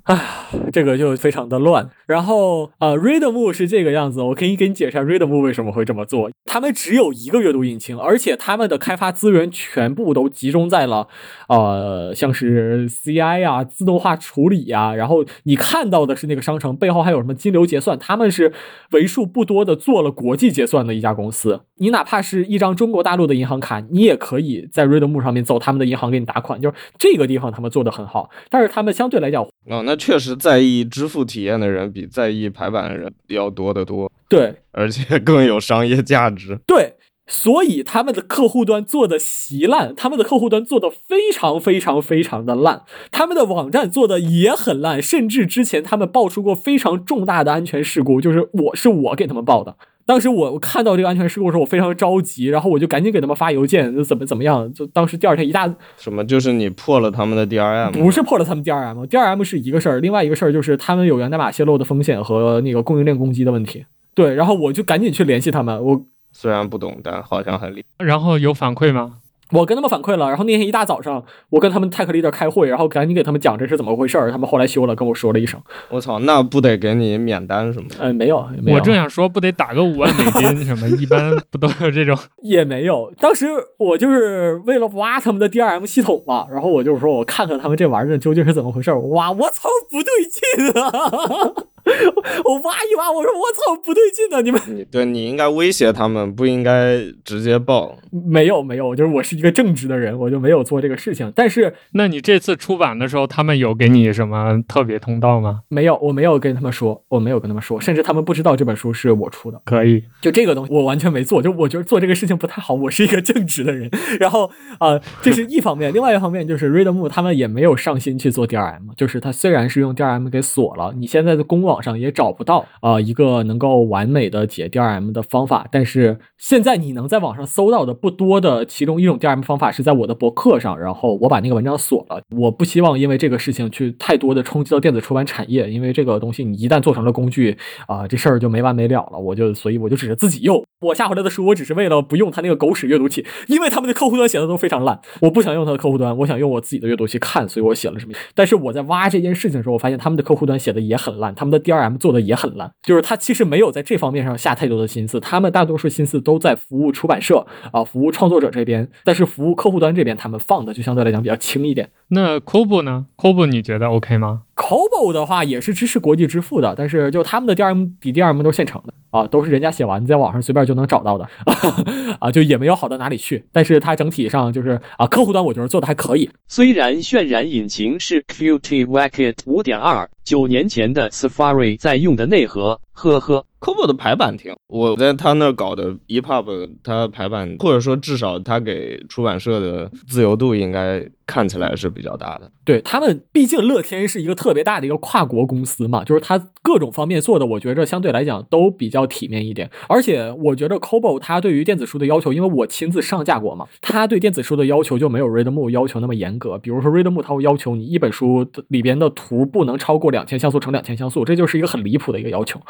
[0.72, 1.88] 这个就非常的乱。
[2.06, 6.30] 然后呃 r e a d m o 是这个样子，我可以给你解释一下 Readmoo 为什么会这么做。
[6.44, 11.08] 他们只有一个阅读引擎，而且他们的开发资源全部都集中在了
[11.48, 18.52] 呃，像是 CI 啊、自动化处理呀、然后你看到的是那个商城背后还有什么金流结算，他们是
[18.90, 21.60] 为数不多的做了国际结算的一家公司。
[21.76, 28.30] 你哪怕是一张中国大陆的银行卡，你也可以在 Readmoo 上面走他们的银行给你打款，就是这个地方他们做的很好。
[28.48, 36.58] 但是他们相对来讲，哦，那确实在意支付体验的人比在意排版的人要多得多，对而且更有商业价值。
[36.66, 36.94] 对，
[37.26, 49.76] 所以他们的客户端做的稀烂，他们的客户端做的非常非常非常的烂，他们的网站做的也很烂，甚至之前他们爆出过非常重大的安全事故，就是我是我给他们报的。
[50.06, 54.70] 当时我我看到这个安全事故的时候，我非常着急，然后我就赶紧给他们发邮件，就怎么怎么样。
[54.72, 56.24] 就当时第二天一大什么？
[56.24, 57.92] 就是你破了他们的 DRM？
[57.92, 63.86] 不是破了他们 DRM，DRM 是一个事儿，另外一个事儿就是他们有源代码泄露的风险和那个供应链攻击的问题。
[64.14, 66.00] 对，然后我就赶紧去联系他们，我
[66.32, 68.04] 虽然不懂，但好像很厉害。
[68.04, 69.16] 然后有反馈吗？
[69.54, 74.30] 我跟他们反馈了，然后那天一大早上，我跟他们 tech leader 开会，然后赶紧给他们讲这是怎么回事儿。
[74.30, 75.60] 他们后来修了，跟我说了一声。
[75.90, 77.96] 我操，那不得给你免单什么的？
[78.00, 80.88] 呃，没有，没有我正想说，不得打个五万美金什么？
[80.96, 82.18] 一般不都有这种？
[82.42, 83.12] 也没有。
[83.20, 83.46] 当时
[83.78, 89.00] 我就是为了挖他们的 DRM 系统嘛，然后我就说我看看他们这玩意儿究竟是怎么回事儿。
[89.00, 91.54] 哇，我操，不对劲啊！
[92.44, 94.40] 我挖一挖，我说我操，不对劲啊！
[94.40, 97.96] 你们你对你应该威胁他们，不应该直接报。
[98.10, 101.30] 没有没有，就是我是一个正直的人，我就没有做这个事情。
[101.34, 105.60] 但是那你这次出版的时候，他们有给你什么特别通道吗？
[105.68, 109.60] 没有，我没有跟他们说，我没有跟他们说，甚至他们不知道这本书是我出的。
[109.64, 112.74] 可以，就这个东西，我完全没做，就我觉得做这个事情不太好。
[112.74, 125.66] 我是一个正直的人，然后呃，这是一方面，另外一方面就是 Readmoo 他们也没有上心去做 DRM，就是他虽然是用 DRM 给锁了，你现在的公网网上也找不到啊、一个能够完美的解 DRM 的方法。
[125.72, 132.22] 但是现在你能在网上搜到的不多的其中一种 DRM 方法是在我的博客上，然后我把那个文章锁了。
[132.36, 137.56] 我不希望因为这个事情去太多的冲击到电子出版产业，因为这个东西你一旦做成了工具
[137.88, 139.18] 啊、这事儿就没完没了了。
[139.18, 140.62] 我就所以我就只是自己用。
[140.80, 148.12] 我下回来的书，我只是为了不用他那个狗屎阅读器，因为他们的客户端写的都非常烂，我不想用他的客户端，我想用我自己的阅读器看，所以我写了什么。
[148.34, 161.90] 但是我在挖这件事情的时候，我发现他们的客户端写的也很烂，他们的 DRM 做的也很烂，就是他其实没有在这方面上下太多的心思，他们大多数心思都在服务出版社啊、服务创作者这边，但是服务客户端这边他们放的就相对来讲比较轻一点。
[162.08, 164.42] 那 Kobo 呢？Kobo 你觉得 OK 吗？
[164.56, 171.28] Cobo 的话也是支持国际支付的，但是就他们的 DRM 比 DRM 都是现成的啊，都是人家写完在网上随便就能找到的
[172.20, 173.44] 啊，就也没有好到哪里去。
[173.52, 176.30] 但是它整体上就是啊，客户端我觉得做的还可以。
[176.46, 183.44] 虽然渲染引擎是 Qt w a c k e t 五点二，九年前的 Safari 在用的内核，呵呵。
[183.64, 192.50] Kobo 的排版挺，我在他那搞的 EPUB，他排版或者说至少他给出版社的自由度应该看起来是比较大的。
[192.62, 199.70] 对他们，毕竟乐天是一个特别大的一个跨国公司嘛，就是他各种方面做的，我觉着相对来讲都比较体面一点。
[199.88, 206.58] 而且我觉得 Kobo 它对于电子书的要求，因为我亲自上架过嘛，他对电子书的要求就没有 Readmo 要求那么严格。
[206.58, 212.60] 比如说 Readmoo 它会要求你一本书里边的图不能超过两千像素乘两千像素，这就是一个很离谱的一个要求。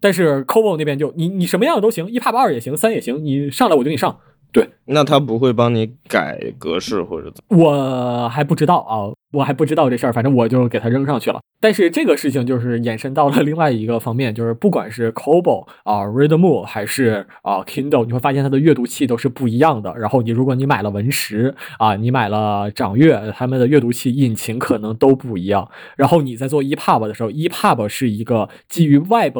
[0.00, 4.18] 但是 Cobo 那边就你你什么样的都行一 pub 二也行，三也行，你上来我就给你上。
[4.52, 7.64] 对那他不会帮你改格式或者怎么？
[7.64, 11.40] 我还不知道啊，我还不知道这事儿，反正我就给它扔上去了。
[11.62, 19.94] 但是这个事情就是延伸到了另外一个方面，就是不管是 Cobo 啊、Readmoo 还是啊 Kindle，你会发现它的阅读器都是不一样的。
[19.98, 25.70] 然后你如果你买了文石啊，你买了掌阅，他们的阅读器引擎可能都不一样。
[25.96, 29.36] 然后你在做 EPUB 的时候，EPUB 是一个基于 Web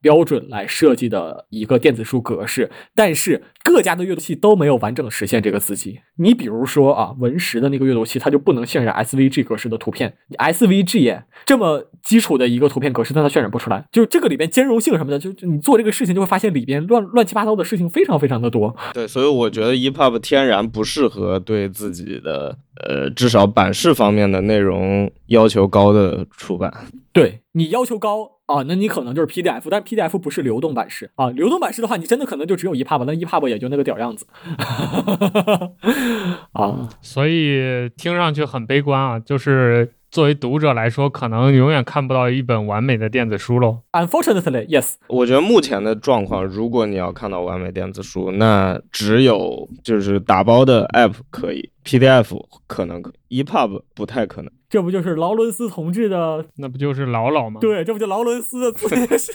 [0.00, 6.00] 标准来设计的一个电子书格式，但是各家的阅读器都没有完整实现这个字迹。
[6.18, 13.84] 你比如说啊，文石的那个阅读器，它就不能渲染 SVG 格式的图片，SVG 这么基础的一个图片格式，但它渲染不出来。
[13.92, 18.74] 就是这个里边兼容性什么的，就你做这个事情就会发现里边乱乱七八糟的事情非常非常的多。
[18.92, 26.72] 对，所以我觉得 EPUB 天然不适合对自己的呃至少版式方面的内容要求高的出版。
[27.20, 31.30] 对你要求高啊，那你可能就是 PDF，但 PDF 不是流动版式啊。
[31.30, 34.26] 流动版式的话，你真的可能就只有 EPUB，那 EPUB 也就那个屌样子
[36.52, 36.88] 啊。
[37.00, 43.80] 所以听上去很悲观啊，就是作为读者来说，可能永远看不到一本完美的电子书喽。
[43.92, 54.50] Unfortunately, yes，我觉得目前的状况，如果你要看到完美电子书，那只有就是打包的 App 可以，PDF 可能，EPUB 不太可能。
[54.68, 56.44] 这不就是劳伦斯同志的？
[56.56, 59.34] 那不就是老老吗？，对，这不就劳伦斯的自恋生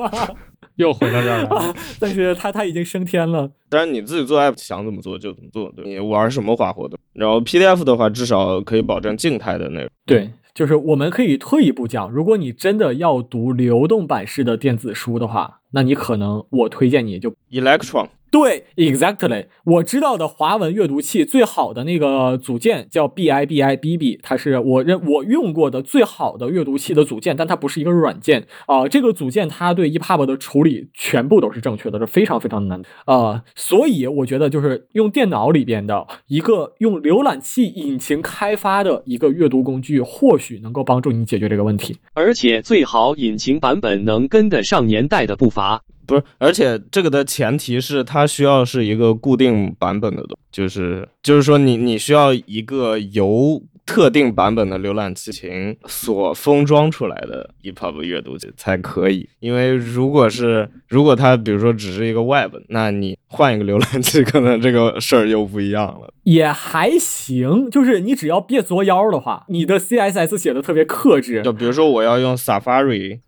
[0.00, 0.10] 吗？
[0.76, 1.74] 又回到这儿了。
[2.00, 3.50] 但是他他已经升天了。
[3.68, 6.98] 但是你自己做 App 想怎么做就怎么做，对你玩什么花活的。
[7.12, 9.90] 然后 PDF 的话，至少可以保证静态的内容。
[10.06, 41.98] 对，就是我们可以退一步讲，如果你真的要读流动版式的电子书的话，那你可能我推荐你就 Electron 对，exactly，我知道的华文阅读器最好的那个组件叫 BIBI BB，它是我认我用过的最好的阅读器的组件，但它不是一个软件啊、这个组件它对 EPUB 的处理全部都是正确的，这非常非常难啊、所以我觉得就是用电脑里边的一个用浏览器引擎开发的一个阅读工具，或许能够帮助你解决这个问题。
[42.14, 45.82] 而且最好引擎版本能跟得上年代的步伐。
[46.06, 59.28] 不是，而且这个的前提是它需要是一个固定版本的东，就是就是说你你需要一个由特定版本的浏览器型所封装出来的 EPUB 阅读器才可以。
[59.40, 66.12] 因为如果是如果它比如说只是一个 Web，那你换一个浏览器，可能这个事儿又不一样了。
[66.22, 73.18] 也还行，就是你只要别作妖的话，你的 CSS 写的特别克制，就比如说我要用 Safari，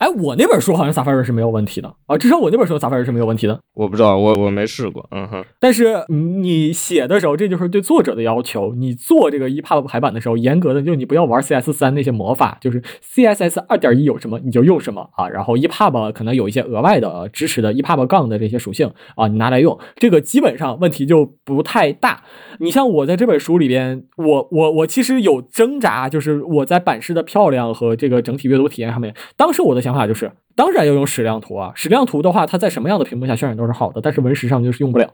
[0.00, 3.60] 哎，我那本书好像 Safari 是没有问题的啊，至少我那本书 Safari 是没有问题的。
[3.74, 5.44] 我不知道，我我没试过，嗯哼。
[5.60, 8.74] 但是你写的时候，这就是对作者的要求。
[8.74, 12.82] 你做这个 EPUB 排版的时候，严格的就你不要玩 CS 三那些魔法，就是
[13.14, 15.28] CSS 二点一有什么你就用什么啊。
[15.28, 22.22] 然后 EPUB 可能有一些额外的呃支持的 EPUB 杠的这些属性啊，你拿来用，这个基本上问题就不太大。
[22.58, 35.12] 你像我在这本书里边，我我我其实有挣扎，就是我在版式的漂亮和这个整体阅读体验上面，当时我的想想法就是，当然要用矢量图啊，矢量图的话，它在什么样的屏幕下渲染都是好的，但是文石上就是用不了。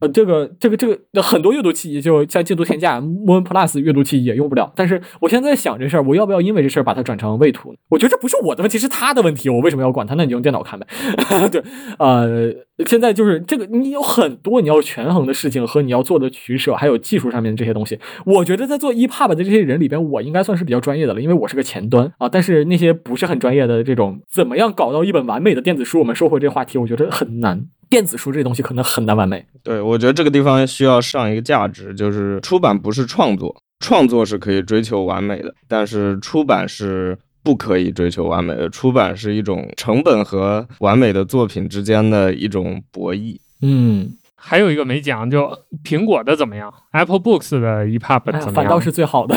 [0.00, 4.72] 呃，这个这个这个很多阅读器，就像精读天价、Moon Plus 阅读器也用不了。
[4.76, 7.78] 但是我现在在想这事儿，我要不要因为这事儿把它转成位图呢？
[7.88, 9.48] 我觉得这不是我的问题，是他的问题。
[9.48, 10.14] 我为什么要管他？
[10.14, 10.86] 那你用电脑看呗。
[11.50, 11.62] 对，
[11.98, 12.54] 呃，
[12.86, 17.98] 现在就是这个，你有很多你要权衡的事情和你要做的取舍，还有技术上面的这些东西。
[18.24, 22.28] 我觉得在做 EPUB 的这些人里边，我应该算是比较专业的了，因为我是个前端啊。
[22.28, 25.98] 但是那些不是很专业的这种，怎么样搞到一本完美的电子书？
[25.98, 27.66] 我们收回这话题，我觉得很难。
[27.90, 29.44] 电子书这东西可能很难完美。
[29.62, 38.68] 对，我觉得这个地方需要上一个价值，就是出版不是创作，创作是可以追求完美的，但是出版是不可以追求完美的。
[38.68, 43.38] 出版是一种成本和完美的作品之间的一种博弈。
[43.62, 45.50] 嗯，还有一个没讲，就
[45.82, 48.54] 苹果的怎么样？Apple Books 的 EPUB 哎呀怎么样？
[48.54, 49.34] 反倒是最好的。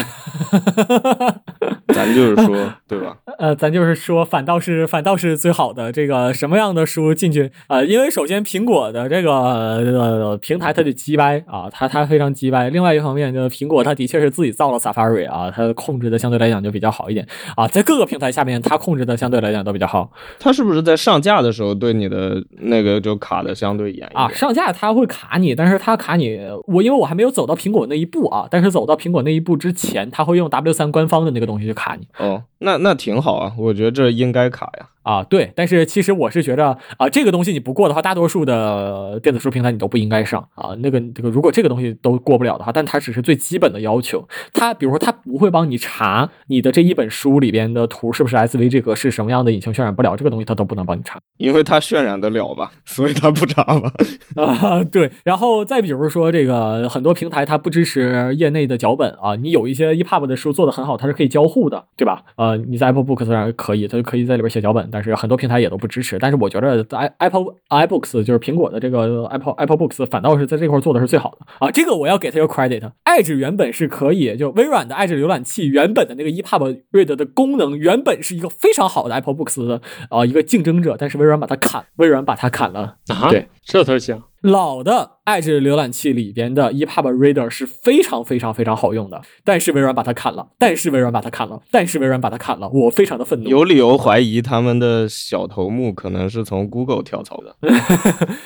[1.93, 3.17] 咱就是说，对吧？
[3.37, 5.91] 呃，咱就是说，反倒是反倒是最好的。
[5.91, 12.69] 这个什么样的书进去啊、呃因为首先苹果的这个呃平台它就鸡掰啊，它它非常鸡掰。
[12.69, 24.07] 另外一方面，就是苹果它的确是自己造了 Safari 啊，它控制的相对来讲就比较好一点啊，在各个平台下面它控制的相对来讲都比较好它是不是在上架的时候对你的那个就卡的相对严？
[24.13, 24.29] 啊。
[24.29, 32.07] 上架它会卡你，但是它卡你，我因为我还没有走到苹果那一步啊，但是走到苹果那一步之前，它会用 W 三官方的那个东西去卡你。
[32.17, 34.87] 哦，那那挺好啊，我觉得这应该卡呀。
[35.03, 40.75] 啊，对，但是其实我是觉着啊，这个东西你不过的话，大多数的电子书平台你都不应该上啊。
[40.77, 44.27] 那个这个，如果这个东西都过不了的话，但它只是最基本的要求。
[44.53, 53.91] 它比如说，它不会帮你查你的这一本书里边的图是不是 SVG 格式，什么样的引擎渲染不了，这个东西它都不能帮你查因为它渲染得了吧，所以它不查吧。
[54.37, 54.83] 啊。
[54.83, 62.23] 对，然后再比如说这个很多平台它不支持业内的脚本啊，你有一些 EPUB 的书做的很好，它是可以交互的，对吧？
[62.35, 66.17] 呃，你在 Apple Books 上可以，它就可以在里边写脚本，但是很多平台也都不支持。
[66.17, 72.91] 但是我觉得 i Apple iBooks 就是苹果的这个 Apple Apple Books 反倒是在这块做的是最好的啊，这个我要给它一个 credit。
[73.05, 82.97] Edge 原本是可以，就微软的 Edge 浏览器原本的那个 EPUB Read 的功能原本是一个非常好的 Apple Books 的啊、一个竞争者，但是微软把它砍，微软把它砍了。
[83.07, 84.21] 啊，对，这头行。
[84.41, 93.49] 老的 Edge 浏览器里边的 EPUB Reader 是非常非常非常好用的，但是微软把它砍了，但是微软把它砍了，但是微软把它砍了，我非常的愤怒。
[93.49, 97.55] 有理由怀疑他们的小头目可能是从 Google 跳槽的。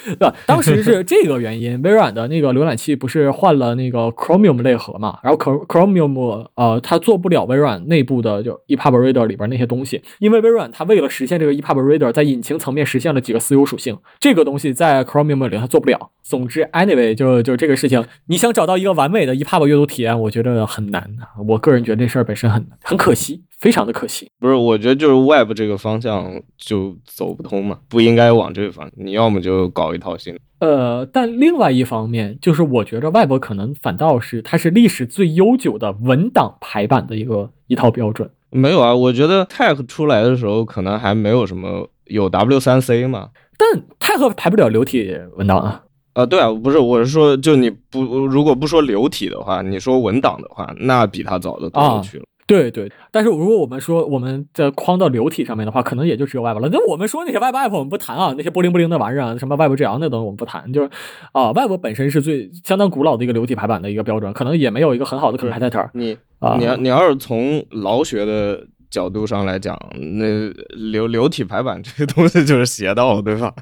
[0.06, 0.36] 对吧？
[0.46, 16.10] 当时是这个原因，微软的那个浏览器不是换了那个 Chromium 内核嘛，然后 Chro- Chromium 呃，它做不了微软内部的就 EPUB Reader 里边那些东西，因为微软它为了实现这个 EPUB Reader 在引擎层面实现了几个私有属性，这个东西在 Chromium 里它做不了。
[16.24, 21.08] 总之，anyway，就就这个事情，你想找到一个完美的 EPUB 阅读体验，我觉得很难。
[21.48, 24.28] 我个人觉得这事儿本身很很可惜，非常的可惜。
[24.40, 29.06] 不是，我觉得就是 Web 这个方向就走不通嘛，不应该往这个方向。
[29.06, 30.40] 你要么就搞一套新的。
[30.60, 38.28] 呃，但另外一方面，就是我觉得 Web 可能反倒是它是历史最悠久的文档排版的一个一套标准。
[38.50, 43.30] 没有啊，我觉得 Tech 出来的时候可能还没有什么有 W3C 嘛。
[43.58, 45.82] 但太和排不了流体文档啊。
[46.14, 52.24] 啊，对啊，不是，我是说，就你不如果不说流体的话，你说文档的话，那比它早的多啊了去了。
[52.48, 56.70] 对对，但是如果我们说我们在框到流体上面的话，可能也就只有 Web 了。
[56.72, 60.90] 那我们说那些 Web App 我们不谈啊，那些波灵波灵的玩意儿啊，什么 Web 治疗那东西我们不谈，就是
[61.32, 66.56] 啊，Web 本身是最相当古老的一个流体排版的一个标准，可能也没有一个很好的 competitor 你啊。
[66.60, 68.64] 你要你要是从老学的
[68.96, 70.50] 角度上来讲，那
[70.90, 73.54] 流流体排版这个 东西就是邪道，对吧？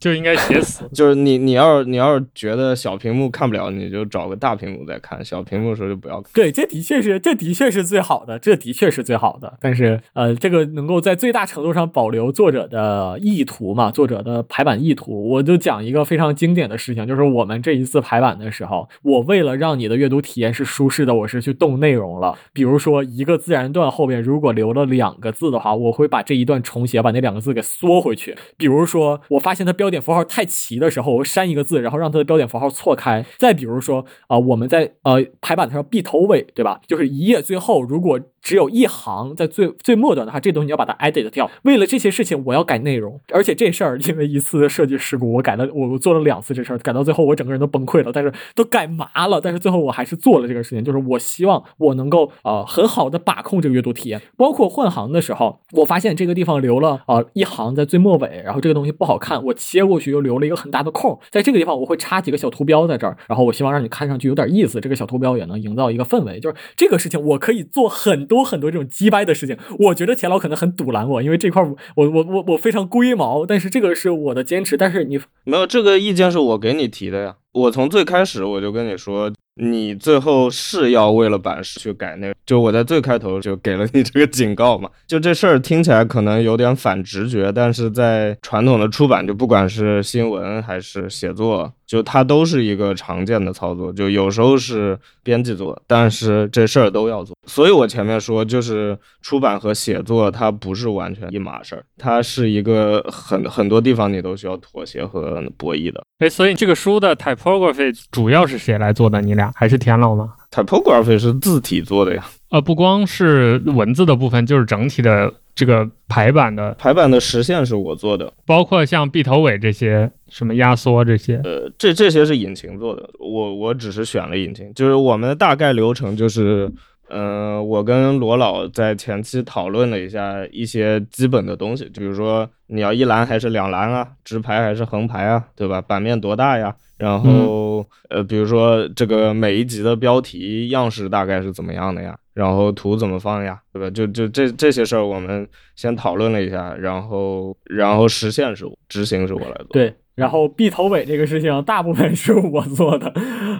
[0.00, 0.88] 就应该写死。
[0.94, 6.30] 就是你你要是你要是觉得小屏幕看不了，你就找个大屏幕再看，小屏幕的时候就不要看。
[6.32, 9.58] 对，这的确是，这的确是最好的，这的确是最好的。
[9.60, 15.28] 但是，呃，这个能够在最大程度上保留作者的意图嘛，作者的排版意图。
[15.28, 22.38] 我就讲一个非常经典的事情，就是我们这一次排版的时候，我为了让你的阅读体验是舒适的，我是去动内容了。
[22.54, 28.36] 比如说，一个自然段后边如果留了两个字的话，我会把这一段重写，把那两个字给缩回去。
[28.56, 33.24] 比如说，我发现它标点符号太齐的时候，我删一个字，然后让它的标点符号错开。
[33.38, 36.80] 再比如说，啊、我们在呃排版上 B 头尾，对吧？
[36.86, 41.50] 就是一页最后如果只有一行在最最末端的话，这东西你要把它 edit 掉。
[41.62, 77.34] 为了这些事情，我要改内容，而且这事儿因为一次设计事故，我改了，我做了两次这事儿，改到最后我整个人都崩溃了，但是都改麻了，但是最后我还是做了这个事情，就是我希望我能够呃很好的把控这个阅读体验，包括换行的时候，我发现这个地方留了呃一行在最末尾，然后这个东西不好看，我切过去又留了一个很大的空，在这个地方我会插几个小图标在这儿，然后我希望让你看上去有点意思，这个小图标也能营造一个氛围，就是这个事情我可以做很多有很多这种鸡掰的事情，我觉得钱老可能很堵拦我，因为这块我我我我我非常龟毛，但是这个是我的坚持，但是你没有这个意见是我给你提的呀。
[77.52, 84.88] 我从最开始我就跟你说，你最后是要为了版式去改那个，就我在最开头就给了你这个警告嘛。
[85.08, 93.92] 就这事儿听起来可能有点反直觉，但是在传统的出版，就不管是新闻还是写作，就它都是一个常见的操作。
[93.92, 97.34] 就有时候是编辑做，但是这事儿都要做。
[97.46, 106.04] 所以我前面说，就是出版和写作它不是完全一码事儿，它是一个很很多地方你都需要妥协和博弈的。
[106.18, 109.20] 哎，所以这个书的 typography 主要是谁来做的？
[109.22, 121.40] 你俩还是田老吗？typography 是字体做的呀，呃，不光是文字的部分，就是整体的这个排版的，排版的实现是我做的，包括像闭头尾这些什么压缩这些。
[121.42, 126.70] 呃，这这些是引擎做的，我我只是选了引擎，就是我们的大概流程就是，
[127.08, 135.80] 嗯、我跟罗老在前期讨论了一下一些基本的东西，就比如说你要一栏还是两栏啊，直排还是横排啊，对吧？
[135.80, 136.72] 版面多大呀？
[136.98, 142.18] 然后、呃，比如说这个每一集的标题样式大概是怎么样的呀？
[142.34, 143.60] 然后图怎么放呀？
[143.72, 143.88] 对吧？
[143.90, 149.66] 就就这这些事儿我们先讨论了一下，然后然后实现是我，执行是我来做。
[149.70, 153.12] 对，然后 B 头尾这个事情大部分是我做的，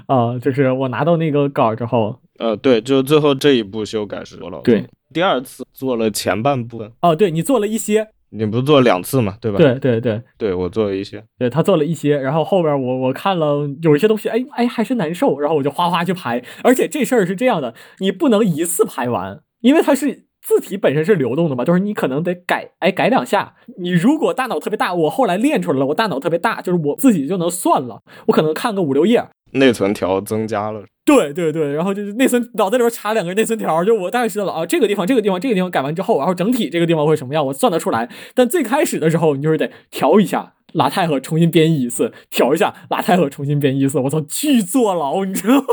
[0.07, 20.28] 啊、就是我拿到那个稿之后，呃，对，就最后这一步修改是罗老对第二次做了前半部分，哦，对你做了一些，你不是做了两次嘛，对吧？，对对对对我做了一些，对，他做了一些，然后后边我我看了有一些东西，哎哎还是难受，然后我就哗哗去排，而且这事儿是这样的，你不能一次排完，因为它是。
[20.49, 23.55] 字体本身是流动的嘛，就是你可能得改，哎，改两下。
[23.79, 29.23] 你如果大脑特别大，我后来练出来了，我大脑特别大，就是我自己就能算了，我可能看个五六页，
[29.53, 38.09] 内存条增加了，对对对，然后就是内存脑袋里边插两个内存条，就我大概知道了啊，这个地方、这个地方、这个地方改完之后，然后整体这个地方会什么样，我算得出来。
[38.35, 45.65] 但最开始的时候，你就是得调一下拉太和重新编译一次，调一下拉太和重新编译一次，我操，巨坐牢，你知道吗？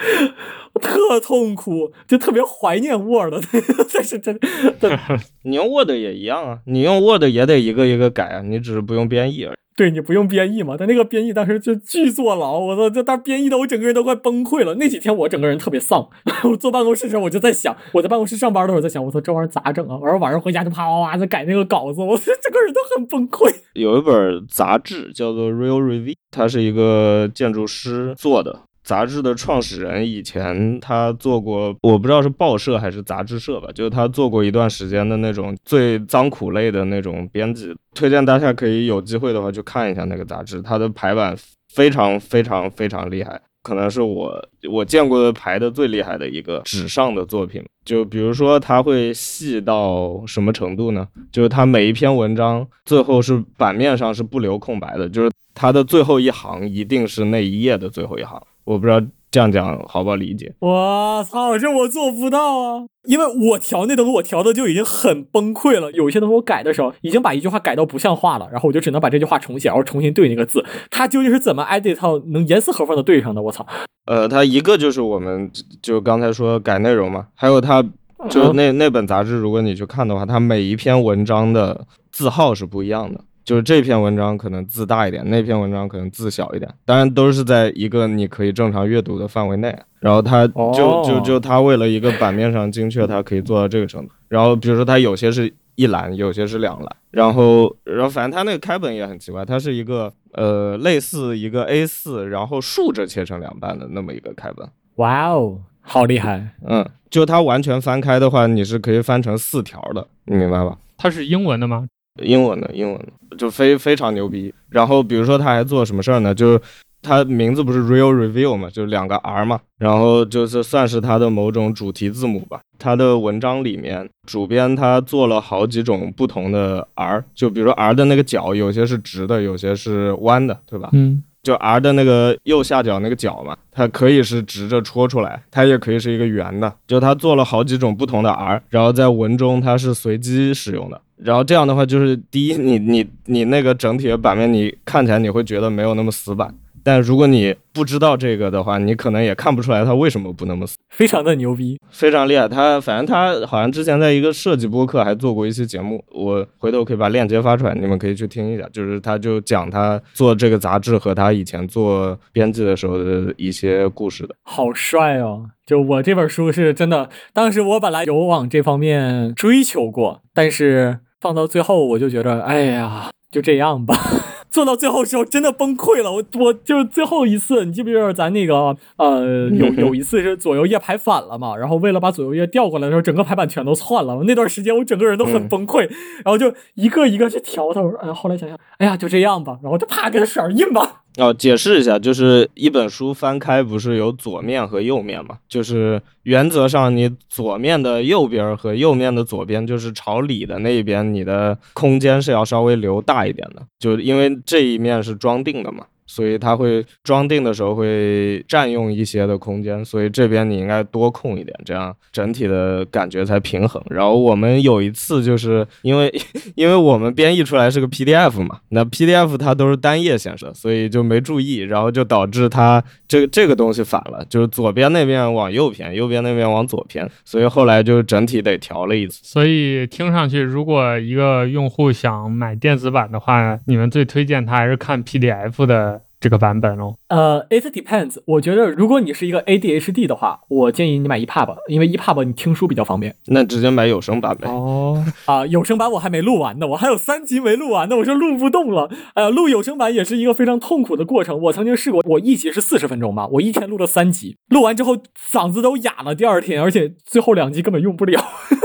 [0.72, 3.34] 我特痛苦，就特别怀念 Word，
[3.92, 4.38] 但是真
[4.80, 4.98] 的，
[5.44, 9.56] 你用 Word 也一样啊，你用 Word 也得一个一个改啊，你只是不用编译而已。
[9.76, 14.74] 对你不用编译嘛，但那个编译当时就巨坐牢，我操，这当编译的我整个人都快崩溃了。
[14.74, 16.06] 那几天我整个人特别丧，
[16.44, 19.96] 我坐办公室的时候我就在想，我在办公室上班的时候在想，我操，这玩意儿咋整啊？
[19.96, 23.50] 完了晚上回家就啪啪啪在改那个稿子，我整个人都很崩溃。
[23.72, 28.64] 有一本杂志叫做《Real Review》，它是一个建筑师做的。
[28.82, 37.74] 杂志的创始人以前他做过，我不知道是报社还是杂志社吧，就是他做过一段时间的那种最脏苦类的那种编辑。
[37.94, 41.36] 推荐大家可以有机会的话去看一下那个杂志，它的排版
[41.74, 47.64] 非常非常非常厉害，可能是我我见过的排的最厉害的一个纸上的作品。
[47.84, 51.06] 就比如说，它会细到什么程度呢？
[51.32, 58.40] 就是它每一篇文章最后是版面上是不留空白的，就是它的最后一行一定是那一页的最后一行。
[58.64, 59.00] 我不知道
[59.30, 60.52] 这样讲好不好理解。
[60.58, 62.84] 我操，这我做不到啊！
[63.04, 65.90] 因为我调那东西，我调的就已经很崩溃了。
[65.92, 70.64] 有一些东西我改的时候，已经把一句话改到不像话了，然后我就只能把这句话重写，然后重新对那个字。
[70.90, 73.40] 它究竟是怎么 edit 到能严丝合缝的对上的？
[73.40, 73.64] 我操！
[74.06, 75.50] 呃，它一个就是我们
[75.80, 77.84] 就刚才说改内容嘛，还有它
[78.28, 83.20] 就那那本杂志，如果你去看的话，它每一篇文章的字号是不一样的。
[83.50, 89.76] 就是这篇文章可能字大一点，那篇文章可能字小一点，当然都是在一个你可以正常阅读的范围内。
[89.98, 94.12] 然后它就就就它为了一个版面上精确，它可以做到这个程度。
[94.28, 104.64] 然后比如说它有些是一栏，有些是两栏，然后然后反正它那个开本也很奇怪，它是一个呃类似一个 A 四然后竖着切成两半的那么一个开本。
[104.94, 106.50] 哇哦，好厉害！
[106.68, 110.78] 嗯，就它完全翻开的话，你是可以翻成四条的，你明白吧？
[110.96, 111.88] 它是英文的吗？
[112.22, 114.52] 英文的，英文的，就非非常牛逼。
[114.68, 116.34] 然后比如说他还做什么事儿呢？
[116.34, 116.60] 就是
[117.02, 122.60] 他名字不是 Real Review 嘛，就是两个 R 嘛，然后就是算是他的某种主题字母吧。
[122.78, 130.90] 他的文章里面，主编他做了好几种不同的 R，就比如说 R 的那个角，有些是直的，有些是弯的，对吧？
[130.92, 136.72] 嗯，就 R 的那个右下角那个角嘛，它可以是直着戳出来，它也可以是一个圆的。
[136.86, 141.00] 就它做了好几种不同的 R，然后在文中它是随机使用的。
[141.22, 146.54] 然后这样的话，就是第一，你你你那个整体的版面，你看起来你会觉得没有那么死板。
[146.82, 150.76] 但如果你不知道这个的话，你可能也看不出来它为什么不那么死。
[150.88, 151.78] 非常的牛逼。
[151.90, 152.48] 非常厉害。
[152.48, 158.66] 他反正他好像之前在一个设计播客还做过一期节目，我回头可以把链接发出来，你们可以去听一下。
[158.72, 164.34] 就是他就讲他做这个杂志和他以前做编辑的时候的一些故事的。
[164.44, 165.50] 好帅哦！
[165.66, 173.94] 就我这本书是真的，当时我本来有往这方面追求过，但是放到最后我就觉得，哎呀，就这样吧。
[174.50, 176.10] 做到最后时候真的崩溃了。
[176.10, 181.56] 我我就是最后一次，你记不记得咱那个呃有有一次是左右页排反了嘛？
[181.56, 184.20] 然后为了把左右页调过来的时候，整个排版全都窜了。
[184.24, 185.82] 那段时间我整个人都很崩溃，
[186.24, 187.80] 然后就一个一个去调它。
[187.80, 190.99] 我说哎，后来想想，哎呀就这样吧，然后就啪给它使点印吧。
[191.16, 195.38] 哦，解释一下，就是一本书翻开不是有左面和右面嘛？
[195.48, 205.84] 就是原则上你左面的右边和右面的左边，就是朝里的那一边，你的空间是要稍微留大一点的，就因为这一面是装订的嘛。
[206.10, 213.80] 所以它会装订的时候会占用一些的空间，所以这边你应该多空一点，这样整体的感觉才平衡。
[213.88, 216.12] 然后我们有一次就是因为
[216.56, 229.20] 因为我们编译出来是个 PDF 嘛，那 PDF 它都是单页显示，所以就没注意，然后就导致它这这个东西反了，就是左边那边往右偏，右边那边往左偏，所以后来就整体得调了一次。
[229.22, 235.99] 所以听上去，如果一个用户想买电子版的话，你们最推荐他还是看 PDF 的。
[236.20, 238.18] 这个版本哦，呃，it depends。
[238.26, 243.16] 我觉得如果你是一个 ADHD 的话，我建议你买 EPUB，因为 EPUB 你听书比较方便。
[243.28, 244.46] 那直接买有声版呗。
[244.46, 248.90] 哦，啊，有声版我还没录完呢，我还有三集没录完呢，我说录不动了。
[249.14, 251.40] 哎呀，录有声版也是一个非常痛苦的过程。
[251.40, 258.20] 我曾经试过，我一集是四十分钟嘛，我一天录了三集，录完之后嗓子都哑了，第二天，而且最后两集根本用不了，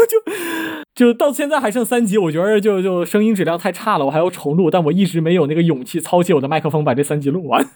[0.10, 0.34] 就。
[0.96, 7.64] 就到现在还剩三集，我觉得就就声音质量太差了，我还要重录，但我一直没有那个勇气操起我的麦克风把这三集录完。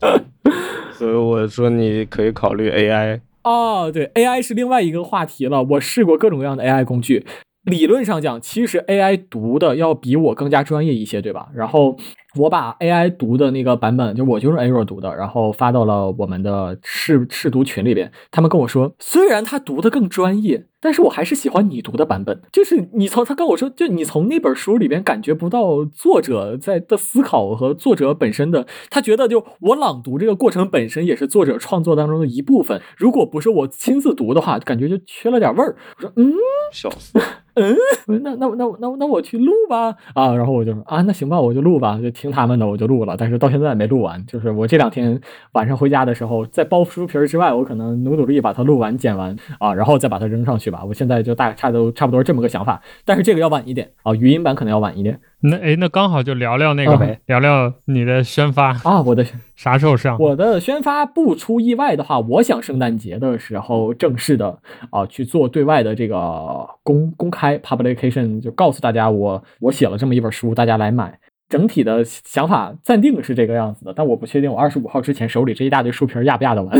[0.92, 5.62] 所以我说你可以考虑 AI 哦，对，AI 是另外一个话题了。
[5.62, 7.24] 我试过各种各样的 AI 工具，
[7.62, 11.48] 理论上讲，其实 AI 读的要比我更加专业一些，对吧？
[11.54, 11.96] 然后。
[12.38, 18.10] 我把 AI 读的那个版本，就我就是 Aero 读的，然后发到了我们的试试读群里边。
[18.30, 22.40] 他们跟我说，虽然他读的更专业，但是我还是喜欢你读的版本。
[22.52, 32.80] 就是你从他跟我说，就你从那本书里边感觉不到作者在的思考和作者本身的，他觉得就我朗读这个过程本身也是作者创作当中的一部分。
[32.96, 35.76] 如果不是我亲自读的话，感觉就缺了点味儿。
[35.96, 36.32] 我说，嗯，
[36.72, 37.18] 笑死，
[37.54, 37.76] 嗯，
[38.22, 42.27] 那那那那那我去录吧啊，然后我就说啊，那行吧，我就录吧，就听。
[42.30, 44.24] 他们的我就录了，但是到现在没录完。
[44.26, 45.20] 就是我这两天
[45.52, 50.84] 晚上回家的时候，在包书皮儿之外，我可能努努力把它录完、剪完啊，然后再把它扔上去吧。
[50.84, 55.20] 我现在就大概差都差不多这么个想法，但是这个要晚一点啊，语音版可能要晚一点。
[55.40, 59.24] 那哎，那刚好就聊聊那个呗，聊聊你的宣发啊，我的
[59.54, 60.18] 啥时候上？
[60.18, 64.58] 我的宣发不出意外的话，我想圣诞节的时候正式的
[64.90, 71.16] 啊去做对外的这个公公开 publication，就告诉大家我我写了这么一本书，大家来买。
[71.48, 76.78] 整体的想法暂定是这个样子的，但我不确定我二十五号之前手里这一大堆书皮压不压得完。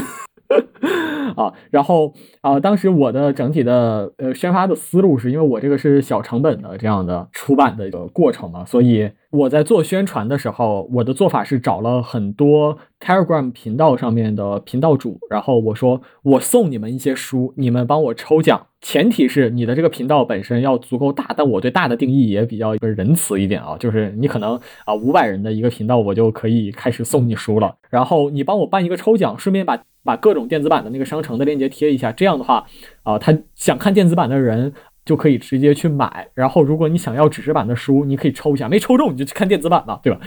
[1.37, 1.53] 啊。
[1.71, 9.11] 然后啊，当时我的整体的呃宣发的思路是因为我这个是小成本的这样的出版的一个过程嘛，所以。
[9.31, 32.65] 我在做宣传的时候，我的做法是找了很多 Telegram 频道上面的频道主，然后我说我送你们一些书，你们帮我抽奖，前提是你的这个频道本身要足够大，但我对大的定义也比较一个仁慈一点啊，就是你可能啊五百人的一个频道，我就可以开始送你书了，然后你帮我办一个抽奖，顺便把把各种电子版的那个商城的链接贴一下，这样的话
[33.03, 34.73] 啊，他想看电子版的人。
[35.09, 40.21] 就可以直接去买，然后如果你想要纸质版的书，你可以抽一下，没抽中你就去看电子版吧，对吧？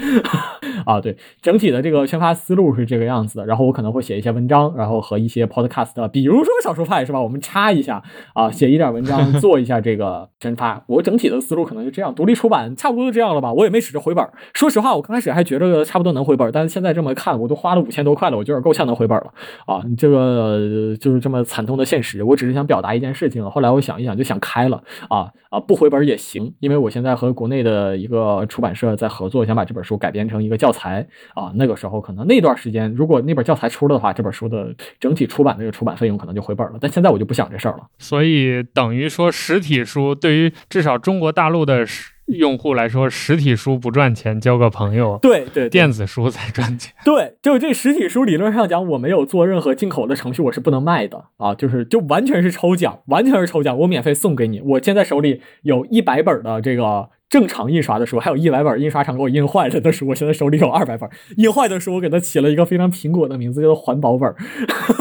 [0.86, 3.46] 啊，对，整体的这个宣发思路是这个样子的。
[3.46, 7.22] 然后我可能会写一些文章，然后和一些 podcast，比如说小说派是吧？
[7.22, 8.02] 我们插一下
[8.34, 10.84] 啊，写一点文章， 做一下这个宣发。
[10.88, 13.52] 我整体的思路可能就这样，独立出版差不多就这样了吧？
[13.54, 14.28] 我也没指着回本。
[14.54, 19.34] 说实话，我刚开始还觉得差不多能回本，但是现在这么看，我都花了五千多块了，我觉得够呛能回本了
[19.66, 19.82] 啊！
[19.98, 22.24] 这个就是这么惨痛的现实。
[22.24, 24.82] 我只是想表达一件事情，后来我想一想，就想开了。
[25.10, 31.52] 啊啊，不回本也行，因为我现在和国内的一个出版社在合作，想把这本书改编成一个教材啊。
[31.56, 36.78] 那个时候可能那段时间，如果那本教材出了的话，这本书的整体出版这个出版费用可能就回本了。
[36.80, 37.88] 但现在我就不想这事儿了。
[37.98, 41.86] 所以等于说，实体书对于至少中国大陆的。
[42.28, 45.20] 用户来说，实体书不赚钱，交个朋友。
[45.22, 46.94] 对对，电子书才赚钱。
[47.04, 51.54] 对，就这实体书理论上讲，我没有做任何进口的程序，我是不能卖的啊。
[51.54, 54.62] 就是就完全是抽奖，完全是抽奖，我免费送给你。
[54.62, 60.06] 我现在手里有一百本的这个正常印刷的书，还有一百本印刷厂给我印坏了的书。
[60.10, 64.36] 我现在手里有二百本印坏的书，我给它起了一个非常苹果的名字，叫做环保本，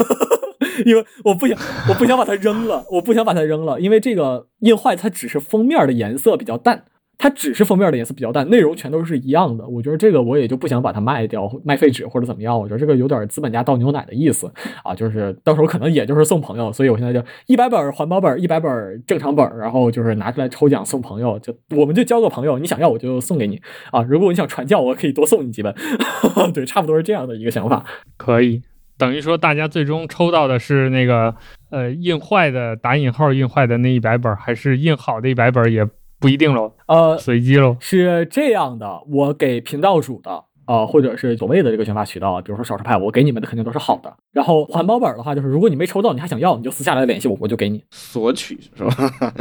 [0.85, 1.59] 因为我不想
[1.89, 6.85] 我不想把它扔了，我不想把它扔了，因为这个印坏它只是封面的颜色比较淡。
[7.21, 9.63] 它只是封面的颜色比较淡，内容全都是一样的。
[9.67, 12.59] 我觉得这个我也就不想把它卖掉，卖废纸或者怎么样。
[12.59, 14.51] 我觉得这个有点资本家倒牛奶的意思
[14.83, 16.73] 啊，就是到时候可能也就是送朋友。
[16.73, 23.61] 所以我现在就一百本环保本，一百本正常本，然后就是拿出来抽奖送朋友，就我们就交个朋友，你想要我就送给你
[23.91, 24.01] 啊。
[24.01, 25.75] 如果你想传教，我可以多送你几本。
[26.55, 27.85] 对，差不多是这样的一个想法。
[28.17, 28.63] 可以，
[28.97, 31.35] 等于说大家最终抽到的是那个
[31.69, 35.87] 呃印坏的打引号印坏的那一百本，还是印好的一百本也
[36.21, 37.75] 不一定喽，呃，随机喽。
[37.81, 40.45] 是这样的，我给频道主的。
[40.65, 44.15] 啊，或者是所谓的这个选发渠道，比如说少数派，我给你们的肯定都是好的。
[44.31, 49.33] 然后环保本的话，就是如果你没抽到，你还想要，你就私下来联系我，我就给你索取，是吧？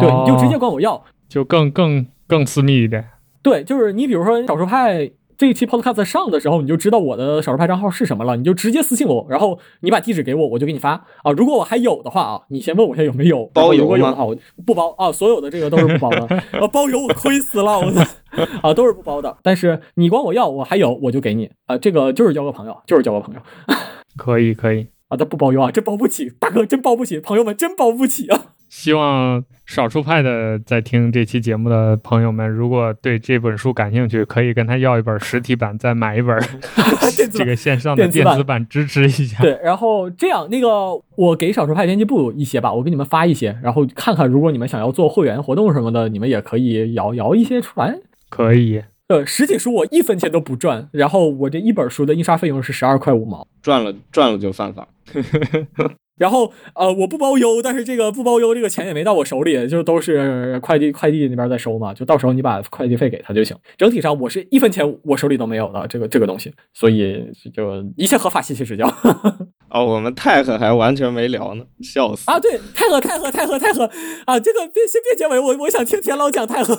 [0.00, 3.02] 对，你就直接管我要，就更更更私密一点。
[3.42, 5.10] 对，就是你比如说少数派。
[5.38, 10.92] 这一期 Podcast 上的时候，你就知道我的少数派账号是什么了，你就直接私信我，然后你把地址给我，我就给你发
[11.22, 11.32] 啊。
[11.36, 14.08] 如果我还有的话啊，你先问我一下有没有包邮吗？
[14.10, 14.24] 啊，
[14.64, 16.26] 不包啊，所有的这个都是不包的。
[16.58, 18.02] 啊，包邮我亏死了，我操
[18.62, 19.36] 啊，都是不包的。
[19.42, 21.76] 但是你管我要，我还有我就给你啊。
[21.76, 23.40] 这个就是交个朋友，就是交个朋友。
[24.16, 28.55] 可以可以啊，他不包邮啊，真包不起，大哥真包不起，朋友们真包不起啊。
[28.68, 36.38] 希望少数派的在听这期节目的朋友们，如果对这本书感兴趣，可以跟他要一本实体版，再买一本
[37.32, 39.42] 这个线上的电子版支持一下。
[39.42, 40.68] 对，然后这样，那个
[41.14, 47.98] 我给少数派编辑部一些吧，我给你们发一些，然后看看，如果你们想要做会员活动什么的，你们也可以摇摇一些出来。
[48.28, 48.82] 可以。
[49.08, 54.88] 呃，实体书我一分钱都不赚，然后我这一本书的印刷费用是十二块五毛，赚了赚了就犯法。
[56.16, 63.56] 然后呃，我不包邮，但是这个不包邮，这个钱也没到我手里，就都是快递快递那边在收嘛，就到时候你把快递费给他就行。
[63.76, 67.22] 整体上我是一分钱我手里都没有的这个这个东西，所以
[67.54, 68.86] 就一切合法，信息指教。
[69.68, 72.38] 哦，我们太和还完全没聊呢，笑死啊！
[72.38, 73.84] 对，太和太和太和太和
[74.24, 74.38] 啊！
[74.38, 76.74] 这个别先别结尾，我我想听田老讲太和。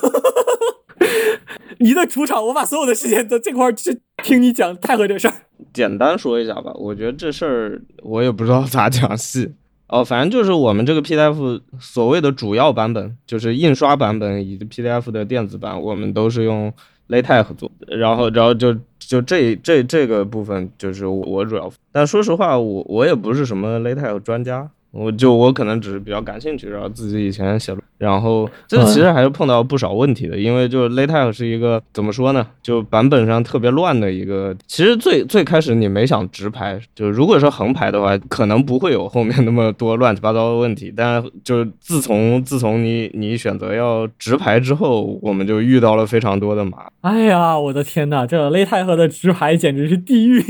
[1.79, 5.33] 你的主场，我把所有的时间在这块去听你讲太和这事儿。
[5.73, 9.51] 简单说一下吧，我觉得这事儿我也不知道咋讲细
[9.87, 16.71] 哦，反正就是我们这个 PDF 所谓的主要版本，就是印刷版本以及 PDF 的电子版，我们都是用
[17.09, 24.69] LaTeX 做，然后然后就就这这这个部分就是我主要，但说实话，我我也不是什么 LaTeX 专家。
[24.91, 34.55] 我就我可能只是比较感兴趣，然后自己以前写，然后这其实还是碰到不少问题的，因为就是 LaTeX 是一个怎么说呢，就版本上特别乱的一个。
[34.65, 40.91] 其实最最开始你没想直排，就如果说横排的话，可能不会有后面那么多乱七八糟的问题。
[40.95, 46.87] 但就是自从自从你你选择要直排之后，我们就遇到了非常多的麻。
[47.01, 50.43] 哎呀，我的天呐，这 LaTeX 的直排简直是地狱。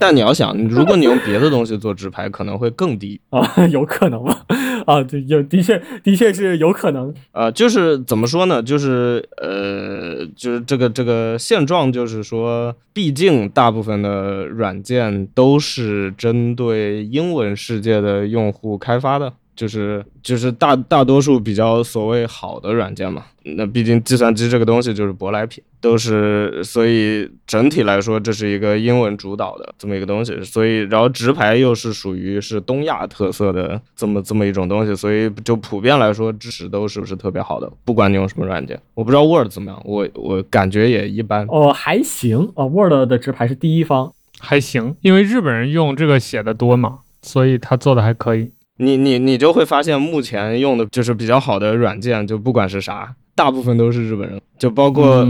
[0.00, 4.34] 但你要想，如果你用别的东西做直排，可能会更低 啊，有可能吗？
[4.86, 7.12] 啊，对，有的确，的确是有可能。
[7.32, 8.62] 啊，就是怎么说呢？
[8.62, 19.30] 就是呃，就是这个这个现状，就是说，毕竟大部分的软件都是针对英文世界的用户开发的。
[19.60, 41.46] 就是就是大大多数比较所谓好的软件嘛，那毕竟计算机这个东西就是舶来品，都是所以整体来说这是一个英文主导的这么一个东西，所以然后直排又是属于是东亚特色的这么这么一种东西，所以就普遍来说支持都是不是特别好的，不管你用什么软件，我不知道 Word 怎么样，我我感觉也一般。
[41.50, 48.52] 哦，还行啊，Word 的直排是第一方，还行，因为日本人用这个写的多嘛，所以他做的还可以。
[48.82, 54.40] 你你你就会发现，目前用的就是比较好的软件，就不管是啥，大部分都是日本人。
[54.58, 55.26] 就包括，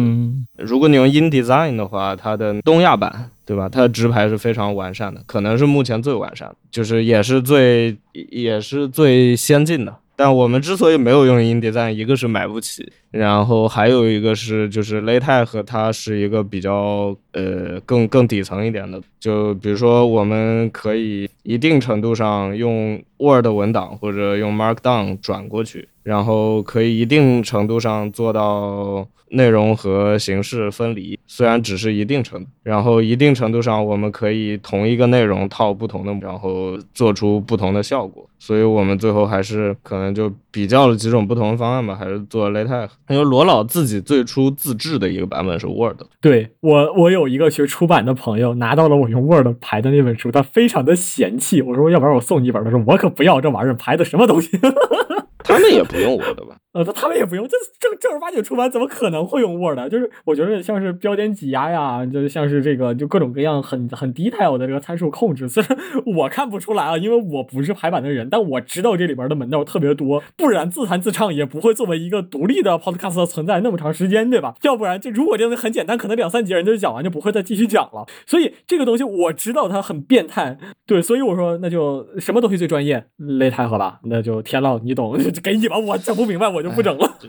[0.57, 3.69] 如果你用 InDesign 的话，它的东亚版，对吧？
[3.69, 9.97] 它的直排是非常完善的，可能是目前最完善的，就是也是最也是最先进的。
[10.17, 29.09] 但我们之所以没有用 InDesign，一个是买不起，然后还有一个是就是 LaTeX 它是一个比较呃更更底层一点的，就比如说我们可以一定程度上用 Word 文档或者用 Markdown 转过去，然后可以一定程度上做到。
[29.33, 38.29] 内容和形式分离，虽然只是一定程度，然后一定程度上，我们可以同一个内容套不同的，然后做出不同的效果。
[38.41, 42.89] 所以我们最后还是可能就比较了几种不同的方案吧，还是做 LaTeX。
[43.09, 46.01] 因为罗老自己最初自制的一个版本是 Word。
[46.21, 51.63] 对我，我有一个学出版的朋友拿到了我用 Word 排的那本书，他非常的嫌弃。
[51.63, 54.59] 我说要不然我送你一本，他说我可不要这玩意儿排的什么东西。
[55.43, 56.57] 他们也不用 Word 吧？
[56.73, 59.91] 呃，他他们也不用，这正正儿八经出版，怎么可能会用 Word？
[59.91, 65.79] 就是我觉得像是标点挤压呀，就像是这个就各种各样很很 detail 的这个参数控制，虽然
[66.17, 74.55] 我看不出来啊，因为我不是排版的人，但我知道这里边的门道特别多，不然自弹自唱也不会作为一个独立的 podcast 存在那么长时间，对吧？
[74.63, 78.07] 要不然就如果这东西很简单，可能两三节人就讲完，就不会再继续讲了。
[78.27, 80.57] 所以这个东西我知道它很变态，
[80.87, 83.07] 对，所以我说那就什么东西最专业？
[83.19, 87.17] 擂台河吧，那就天浪，你懂， 给你吧，我整不明白我就不整了。
[87.21, 87.29] 就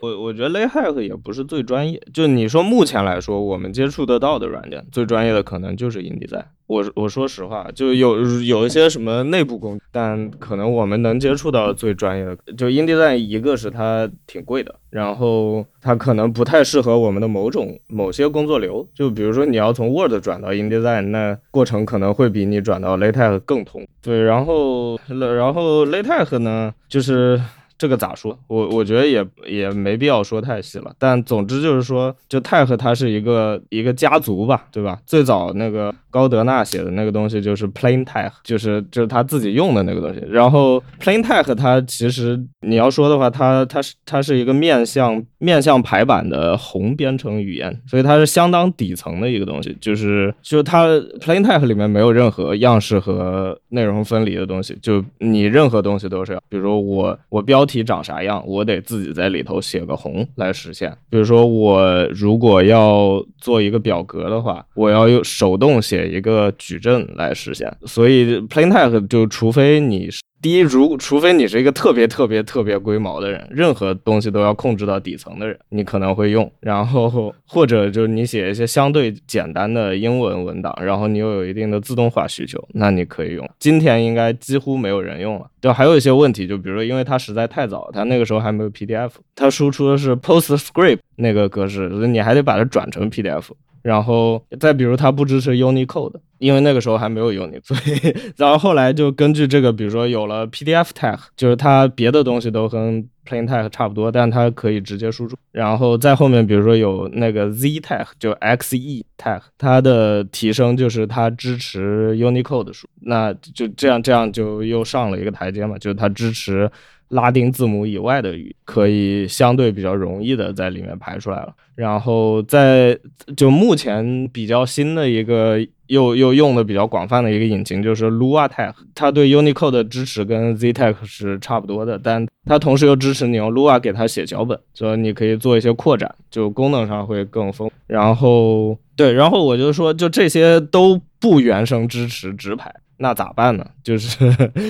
[0.00, 6.44] 我我觉得 Layhack 也不是最专业，就你说目前来说，我们接触得到的软件最专业的可能就是 InDesign。
[6.66, 23.86] 我我说实话，就有有一些什么内部工，但可能我们能接触到最专业的，就 InDesign 一个是它挺贵的，然后它可能不太适合我们的某种某些工作流，就比如说你要从 Word 转到 InDesign，那过程可能会比你转到 LaTeX 更痛。
[24.00, 27.40] 对，然后然后 LaTeX 呢，就是。
[27.82, 28.38] 这个咋说？
[28.46, 30.94] 我我觉得也也没必要说太细了。
[31.00, 35.00] 但总之就是说，就泰和它是一个一个家族吧，对吧？
[35.04, 40.24] 最早那个高德纳写的那个东西就是 Plain Tech，就是就是他自己用的那个东西。
[40.30, 49.76] 然后 Plain Tech 它其实你要说的话，它它是它是一个面向面向排版的宏编程语言，所以它是相当底层的一个东西。
[49.80, 50.86] 就是就它
[51.18, 57.71] Plain Tech 里面没有任何样式和内容分离的东西，就你任何东西都是，比如说我我标题。
[57.72, 60.94] 体长啥样，我得自己在里头写个红来实现。
[61.08, 67.74] 比如说，我如果要做一个表格的话，我要用手动写一个矩阵来实现。
[67.86, 70.20] 所以，Plain Text 就除非你是。
[70.42, 76.50] 第一，如除非你是一个特别特别特别龟毛的人，任何东西都要控制到底层的人，你可能会用。
[76.58, 83.48] 然后或者就是你写一些相对简单的英文文档，然后你又有一定的自动化需求，那你可以用。
[83.60, 85.46] 今天应该几乎没有人用了。
[85.60, 93.44] 就还有一些问题，就比如说，因为它实在太早，它那个时候还没有 PDF，它输出的是 PostScript 那个格式，所以你还得把它转成 PDF。
[93.82, 105.36] 然后再比如它不支持 Unicode，因为那个时候还没有 Unicode，所以然后后来就根据这个，比如说有了 PDF tag，就是它别的东西都跟 Plain tag 差不多，但它可以直接输出。
[105.52, 116.70] 然后在后面，比如说有那个 Z tag，就 XE tag，它的提升就是它支持 Unicode 输，那就这样这样就又上了一个台阶嘛，就是它支持。
[117.12, 122.98] 拉丁字母以外的语可以相对比较容易的在里面排出来了，然后在
[123.36, 125.58] 就目前比较新的一个
[125.88, 137.70] 又又用的比较广泛的一个引擎就是 Lua Tech，它对 Unicode 的支持跟 Z Tech 是差不多的，但它同时又支持你用 Lua 给它写脚本，所以你可以做一些扩展，就功能上会更丰。
[137.86, 142.74] 然后对，然后我就说，就这些都不原生支持直排。
[143.02, 143.66] 那咋办呢？
[143.82, 144.16] 就是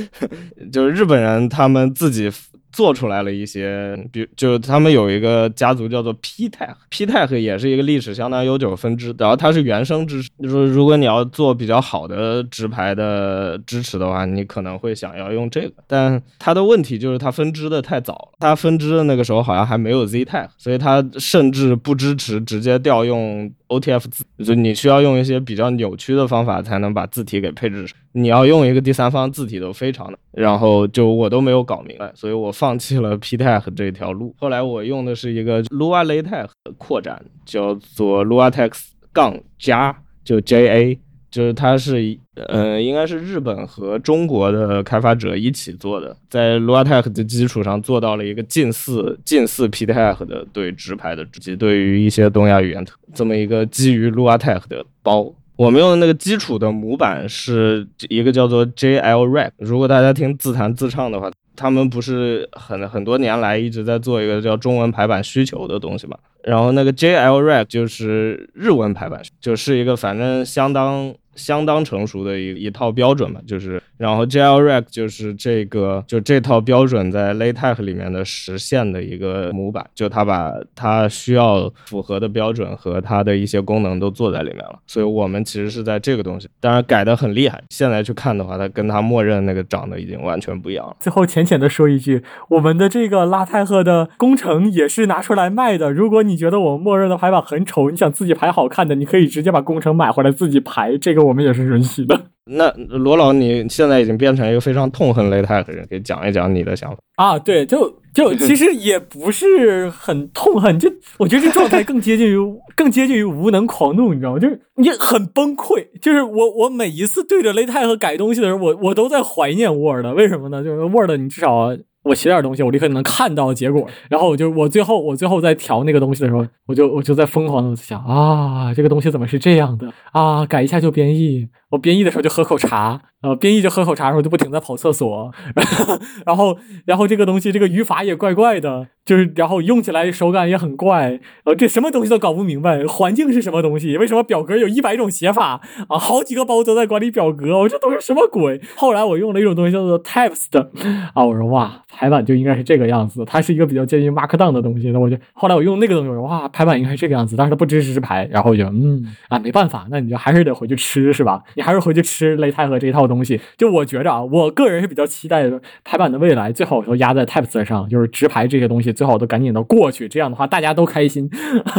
[0.72, 2.30] 就是日本人他们自己
[2.72, 10.30] 做出来了一些，比就他们有一个家族叫做 PTEC，PTEC 也是一个历史相当悠久分支，然后它是原生支持。
[10.42, 23.52] 就是如果你要做比较好的直排的支持的话，你可能会想要用这个，但它的问题就是它分支的太早了，它分支的那个时候好像还没有 ZTEC，所以它甚至不支持直接调用。
[23.80, 27.96] OTF 字，就你需要用一些比较扭曲的方法才能把字体给配置上。
[28.12, 34.34] 你要用一个第三方字体都非常的，然后就我都没有搞明白，所以我放弃了 ptec 这条路。
[34.38, 38.72] 后来我用的是一个 Lua LaTeX 扩展，叫做 LuaTeX
[39.12, 40.98] 杠加，就 JA。
[41.32, 55.32] 就是它是，呃，应该是日本和中国的开发者一起做的，在 LuaTeX 的基础上做到了一个近似近似 PTech 的对直排的，及对于一些东亚语言这么一个基于 LuaTeX 的包。
[55.56, 59.52] 我们用的那个基础的模板是一个叫做 JLRAC。
[59.56, 66.18] 如果大家听自弹自唱的话，他们不是很很多年来一直在做一个叫中文排版需求的东西嘛？
[66.44, 71.14] 然后那个 JLRAC 就是日文排版，就是一个反正相当。
[71.34, 84.78] 相当成熟的一一套标准嘛，就是，然后 JLRack 就是这个，就这套标准在 LaTeX 里面的实现的一个模板，就它把它需要符合的标准和它的一些功能都做在里面了。
[84.86, 87.62] 所以我们其实是在这个东西，当然改的很厉害。
[87.70, 90.94] 现在去看的话，它跟它默认那个长得已经完全不一样了。
[91.00, 95.90] 最后浅浅的说一句，我们的这个拉泰赫的工程也是拿出来卖的。
[95.90, 101.21] 如果你觉得我们默认的排版很丑，你想自己排好看的，你可以直接把工程买回来自己排这个。
[101.22, 102.20] 我们也是允许的。
[102.44, 107.38] 那罗老，你现在已经变成一个非常痛恨雷泰的人，给讲一讲你的想法啊？
[107.38, 112.36] 对，就就其实也不是很痛恨，就我觉得这状态更接近于
[112.74, 114.40] 更接近于无能狂怒，你知道吗？
[114.40, 120.64] 就是你很崩溃，就是我我每一次对着雷泰和改东西的时候，我我都在怀念 Word，为什么呢？
[120.64, 121.70] 就是 Word，你至少
[122.04, 123.86] 我写点东西，我立刻能看到结果。
[124.08, 130.44] 然后我就我最后我最后在调那个东西的时候，我就我就在疯狂的想啊，这个东西怎么是这样的啊？
[130.46, 131.48] 改一下就编译。
[131.70, 135.32] 我编译的时候就喝口茶，呃，编译就喝口茶的时候就不停在跑厕所，
[136.26, 142.84] 然后然后这个东西这个语法也怪怪的，就是然后用起来手感也很怪，呃，这什么东西都搞不明白。
[142.86, 143.96] 环境是什么东西？
[143.98, 145.98] 为什么表格有一百种写法啊？
[145.98, 148.60] 好几个包都在管理表格，我这都是什么鬼？
[148.76, 150.70] 后来我用了一种东西叫做 Types 的
[151.14, 154.90] 啊，我说哇，排版就应该是这个样子，它是一个比较接近 Markdown 的东西。
[154.92, 161.42] 那我就后来我用那个东西，我说哇，排版应该是这个样子，但是它不支持直排，然后我就嗯啊，没办法，那你就还是得回去吃是吧？
[161.56, 163.40] 你还是回去吃擂台和这一套东西。
[163.58, 165.50] 就我觉着啊，我个人是比较期待
[165.82, 170.08] 排版的未来，最好都压在 Types 上，就是直排这些东西最好都赶紧的过去。
[170.08, 171.28] 这样的话，大家都开心。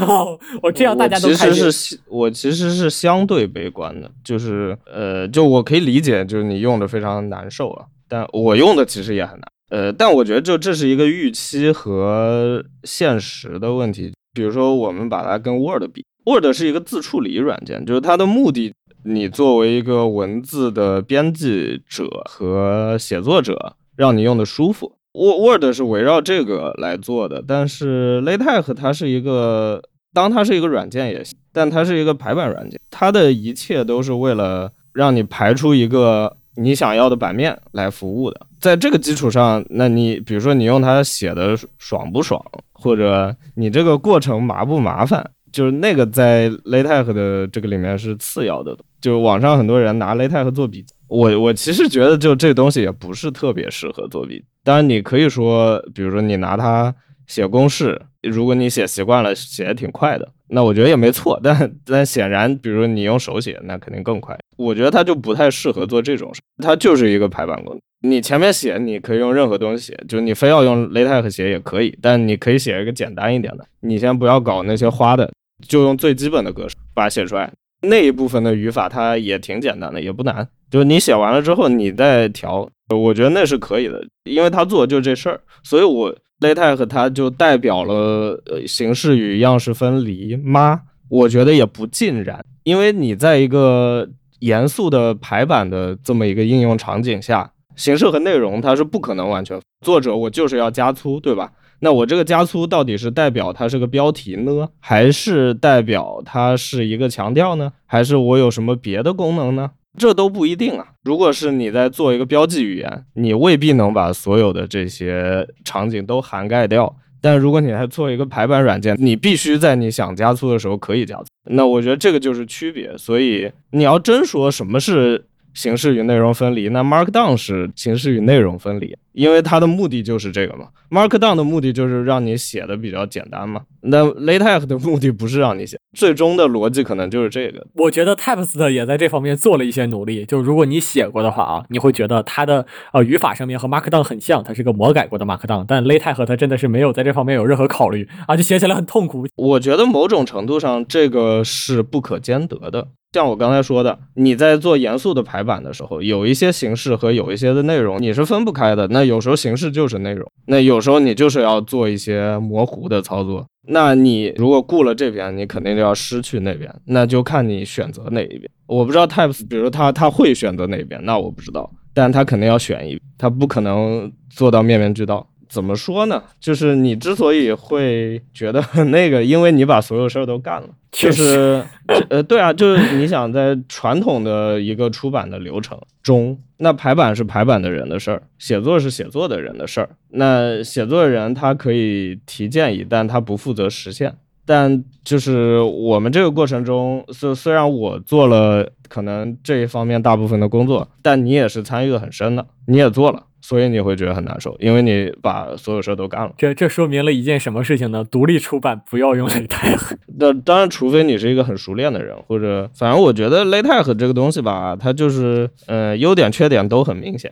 [0.62, 1.52] 我这样大家都开心。
[1.52, 9.48] 其实是我其实是相对悲观的，就是呃，就我可以理解，就是你用的非常难受啊，但我用的其实也很难。
[9.70, 14.14] 呃，但我觉得就这是一个预期和现实的问题。
[14.34, 18.74] 比如说，我们把它跟 Word 比，Word 是一个自处理软件，就是它的目的。
[19.06, 24.96] 你作为一个文字的编辑者和写作者，让你用的舒服。
[25.14, 29.82] Word 是围绕这个来做的，但是 LaTeX 它是一个，
[30.14, 38.42] 当它是一个软件也行，但它是一个排版软件，它的一切都是为了让你排出一个你想要的版面来服务的。
[38.60, 45.30] 在这个基础上，那你比如说你用它写的爽不爽，或者你这个过程麻不麻烦？
[45.52, 54.44] 就是那个在 LaTeX 的这个里面是次要的，就网上很多人拿 LaTeX 做笔记，我我其实觉得就这东西也不是特别适合作笔。
[54.64, 56.94] 当然你可以说，比如说你拿它
[57.28, 61.40] 写公式，如果你写习惯了，写的挺快的，那我觉得也没错。
[61.44, 64.36] 但但显然，比如说你用手写，那肯定更快。
[64.58, 67.82] 我觉得它就不太适合做这种事，它就是一个排版工具。
[68.02, 75.32] 你前面写，你可以用任何东西写，就你非要用 LaTeX 写也可以，但你可以写一个简单一点的，你先不要搞那些花的。
[75.68, 77.54] 就用最基本的格式把它写出来，
[77.84, 80.48] 那一部分的语法它也挺简单的，也不难。
[80.72, 85.40] 就是你写完了之后，你再调，我觉得那是可以的，因为他做就这事儿。
[85.64, 90.82] 所以，我 LaTeX 它就代表了呃形式与样式分离吗？
[91.10, 99.60] 我觉得也不尽然，因为你在一个严肃的排版的这么一个应用场景下，形式和内容它是不可能完全。
[99.86, 101.52] 作者我就是要加粗，对吧？
[101.84, 107.74] 那我这个加粗到底是代表它是个标题呢，还是代表它是一个强调呢？
[107.86, 109.72] 还是我有什么别的功能呢？
[109.98, 110.88] 这都不一定啊。
[111.04, 116.96] 如果是你在做一个标记语言，你未必能把所有的这些场景都涵盖掉。
[117.20, 121.26] 但如果你在做一个排版软件，你必须在你想加粗的时候可以加粗。
[121.52, 122.98] 那我觉得这个就是区别。
[122.98, 125.26] 所以你要真说什么是？
[125.54, 130.68] 形式与内容分离，那 Markdown 是形式与内容分离，因为它的目的就是这个嘛。
[130.90, 133.62] Markdown 的目的就是让你写的比较简单嘛。
[133.82, 137.66] 那 LaTeX 的目的不是让你写，最终的逻辑可能就是这个。
[137.76, 140.24] 我觉得 Types 也在这方面做了一些努力。
[140.26, 145.66] 就如果你写过的话啊，你会觉得它的呃语法上面和 Markdown 很像，它是个魔改过的 Markdown。
[145.68, 149.26] 但 LaTeX 它真的是没有在这方面有任何考虑啊，就写起来很痛苦。
[149.36, 152.90] 我觉得某种程度上这个是不可兼得的。
[153.14, 158.88] 像我刚才说的，你在做严肃的排版的时候，有一些形式和有一些的内容你是分不开的。
[158.88, 163.46] 那有时候形式就是内容，那有时候你就是要做一些模糊的操作。
[163.68, 168.50] 那你如果顾了这边，你肯定就要失去那边，那就看你选择哪一边。
[168.66, 175.26] 我不知道 Types，比如他他会选择哪边，那我不知道，但他肯定要选一，他不可能做到面面俱到。
[175.54, 176.24] 怎么说呢？
[176.40, 180.70] 就是你之所以会觉得很那个，因为你把所有事儿都干了。
[180.92, 181.64] 就是，
[182.10, 189.90] 呃，对啊，就是你想在传统的一个出版的流程中，那排版是排版的人的事儿，写作是写作的人的事儿。
[190.10, 194.16] 那写作的人他可以提建议，但他不负责实现。
[194.46, 203.24] 但就是我们这个过程中，虽虽然我做了可能这一方面大部分的工作，但你也是参与的很深的，你也做了。
[203.44, 206.32] 所以你会觉得很难受，因为你把所有事儿都干了。
[206.38, 208.02] 这这说明了一件什么事情呢？
[208.10, 209.98] 独立出版不要用 LaTeX。
[210.18, 217.30] 那当然，除非你是一个很熟练的人，或者反正我觉得 LaTeX 这个东西吧，它就是呃优点缺点都很明显。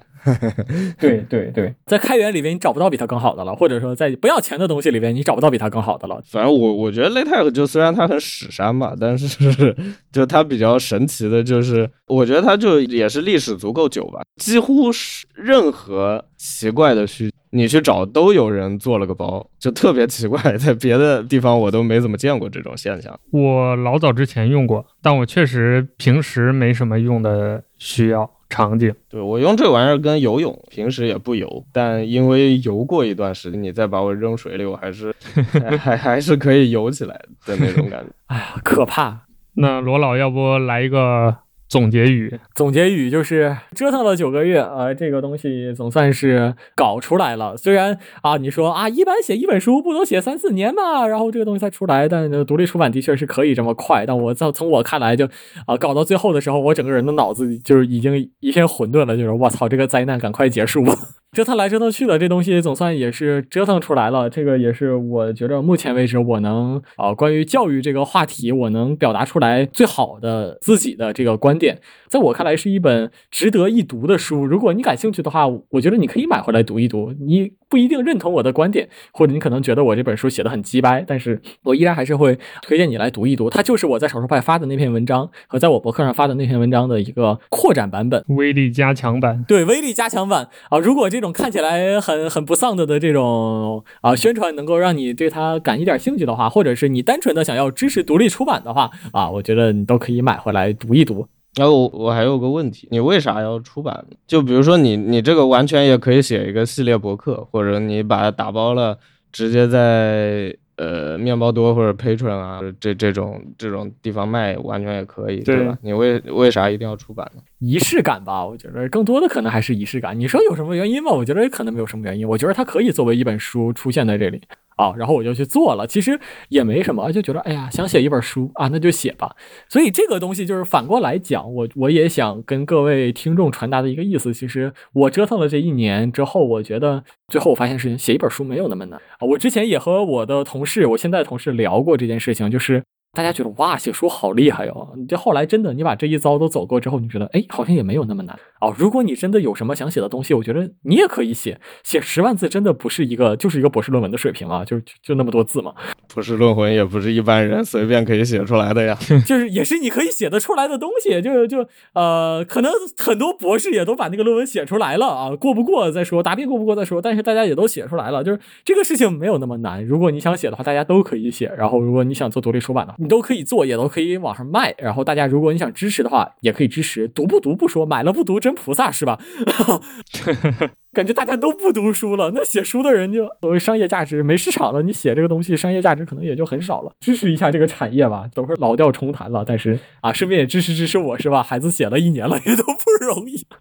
[1.00, 6.22] 对对对，在开源里面你找不到比它更好的了，或者说在不要钱的东西里面你找不到比它更好的了。
[6.28, 9.74] 反正我我觉得 LaTeX 就虽然它很屎山吧，但是
[10.12, 16.26] 就它比较神奇的就是，我觉得它就也是历史足够久吧，几乎是任何。
[16.38, 23.18] 奇怪的需，你去找都有人做了个包，就特别奇怪，在别的地方我都没怎么见过这种现象。
[23.32, 28.30] 我老早之前用过，但我确实平时没什么用的需要。
[28.50, 28.94] 场景。
[29.08, 38.08] 对我用这玩意儿跟游泳，平时也不游，但因为游过一段时间，你再把我扔水里，我还是 还还还是可以游起来的那种感觉。
[38.28, 39.22] 哎呀，可怕！
[39.54, 41.34] 那罗老要不来一个
[41.72, 42.38] 总结语？
[42.53, 47.56] 总结语就是折腾了九个月啊、这个东西总算是搞出来了。
[47.56, 54.06] 虽然啊，你说啊，一般写一本书不都写三四年嘛，然后这个东西才出来，但独立出版的确是可以这么快。
[54.06, 55.26] 但我在从我看来就，
[55.65, 60.93] 啊，搞到最后的时候，我整个人的脑子就是已经一片混沌了，就是我操，这个灾难赶快结束吧。
[61.32, 64.30] 折腾来折腾去的，这东西总算也是折腾出来了。
[64.30, 71.80] 这个也是我觉得目前为止我能啊、关于教育这个话题，我能表达出来最好的自己的这个观点。
[72.10, 74.45] 在我看来是一本值得一读的书。
[74.45, 77.14] 如果你感兴趣的话，我觉得你可以买回来读一读。
[77.22, 83.49] 你不一定认同我的观点，或者你可能觉得我这本书写的很鸡掰，但是我依然还是会推荐你来读一读。
[83.49, 88.22] 它就是我在少数派发的那篇文章和在我博客上发的那篇文章的一个扩展版本。
[88.27, 89.45] 威力加强版。
[89.48, 101.27] 对威力加强版啊，如果这种看起来很很不丧的的这种啊宣传能够让你对它感一点兴趣的话，或者是你单纯的想要支持独立出版的话啊，我觉得你都可以买回来读一读。
[101.56, 104.06] 然后我我还有个问题，你为啥要出版？
[104.26, 108.98] 就比如说你你这个完全也可以写一个系列博客，或者你把它打包了，
[109.32, 115.78] 直接在呃面包多或者 Patreon 啊这这种这种地方卖，完全也可以，对对吧？
[115.82, 117.41] 你为为啥一定要出版呢？
[117.60, 120.18] 仪式感吧，我觉得更多的可能还是仪式感。
[120.18, 121.11] 你说有什么原因吗？
[121.11, 122.28] 我觉得可能没有什么原因。
[122.28, 124.41] 我觉得它可以作为一本书出现在这里
[124.76, 125.85] 啊，然后我就去做了。
[125.88, 126.19] 其实
[126.49, 129.35] 也没什么，就觉得哎呀，想写一本书啊，那就写吧。
[129.69, 134.34] 所以这个东西就是反过来讲，我我也想跟各位听众传达的一个意思。
[134.34, 139.27] 其实我折腾了这一年之后，我觉得最后我发现是写一本书没有那么难啊。
[139.27, 142.84] 我之前也和我的同事，我现在同事聊过这件事情，就是。
[143.14, 144.94] 大家觉得哇，写书好厉害哟！
[144.96, 148.74] 你这后来真的，你把这一遭都走过之后，你觉得哎，好像也没有那么难哦。
[148.78, 155.74] 如果你真的有什么想写的东西，我觉得你也可以写，写十万字真的不是一个，就是一个博士论文的水平啊，就就就那么多字嘛，
[156.14, 158.98] 博士论文，也不是一般人随便可以写出来的呀。
[159.28, 169.84] 就是也是你可以写得出来的东西，就就呃，可能很多博士也都把那个论文写出来了啊，过不过再说，答辩过不过再说，但是大家也都写出来了，就是这个事情没有那么难。
[169.86, 174.76] 如果你想写的话，大家都可以写，然后如果你想做独立出版的话，你都可以做，也都可以网上卖。
[174.78, 179.19] 然后大家如果你想支持的话，也可以支持，读不读不说，买了不读真菩萨是吧？
[180.94, 186.91] 感觉大家都不读书了，那写书的人就所谓商业价值没市场了，你写这个东西商业价值可能也就很少了。
[186.99, 191.41] 支持一下这个产业吧，都是老调重弹了，但是啊，顺便也支持支持我是吧？
[191.41, 193.45] 孩子写了一年了，也都不容易。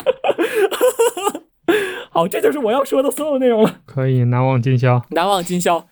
[2.13, 3.77] 好，这就是我要说的所有内容了。
[3.87, 5.01] 可以难忘今宵。
[5.11, 5.87] 难忘今宵，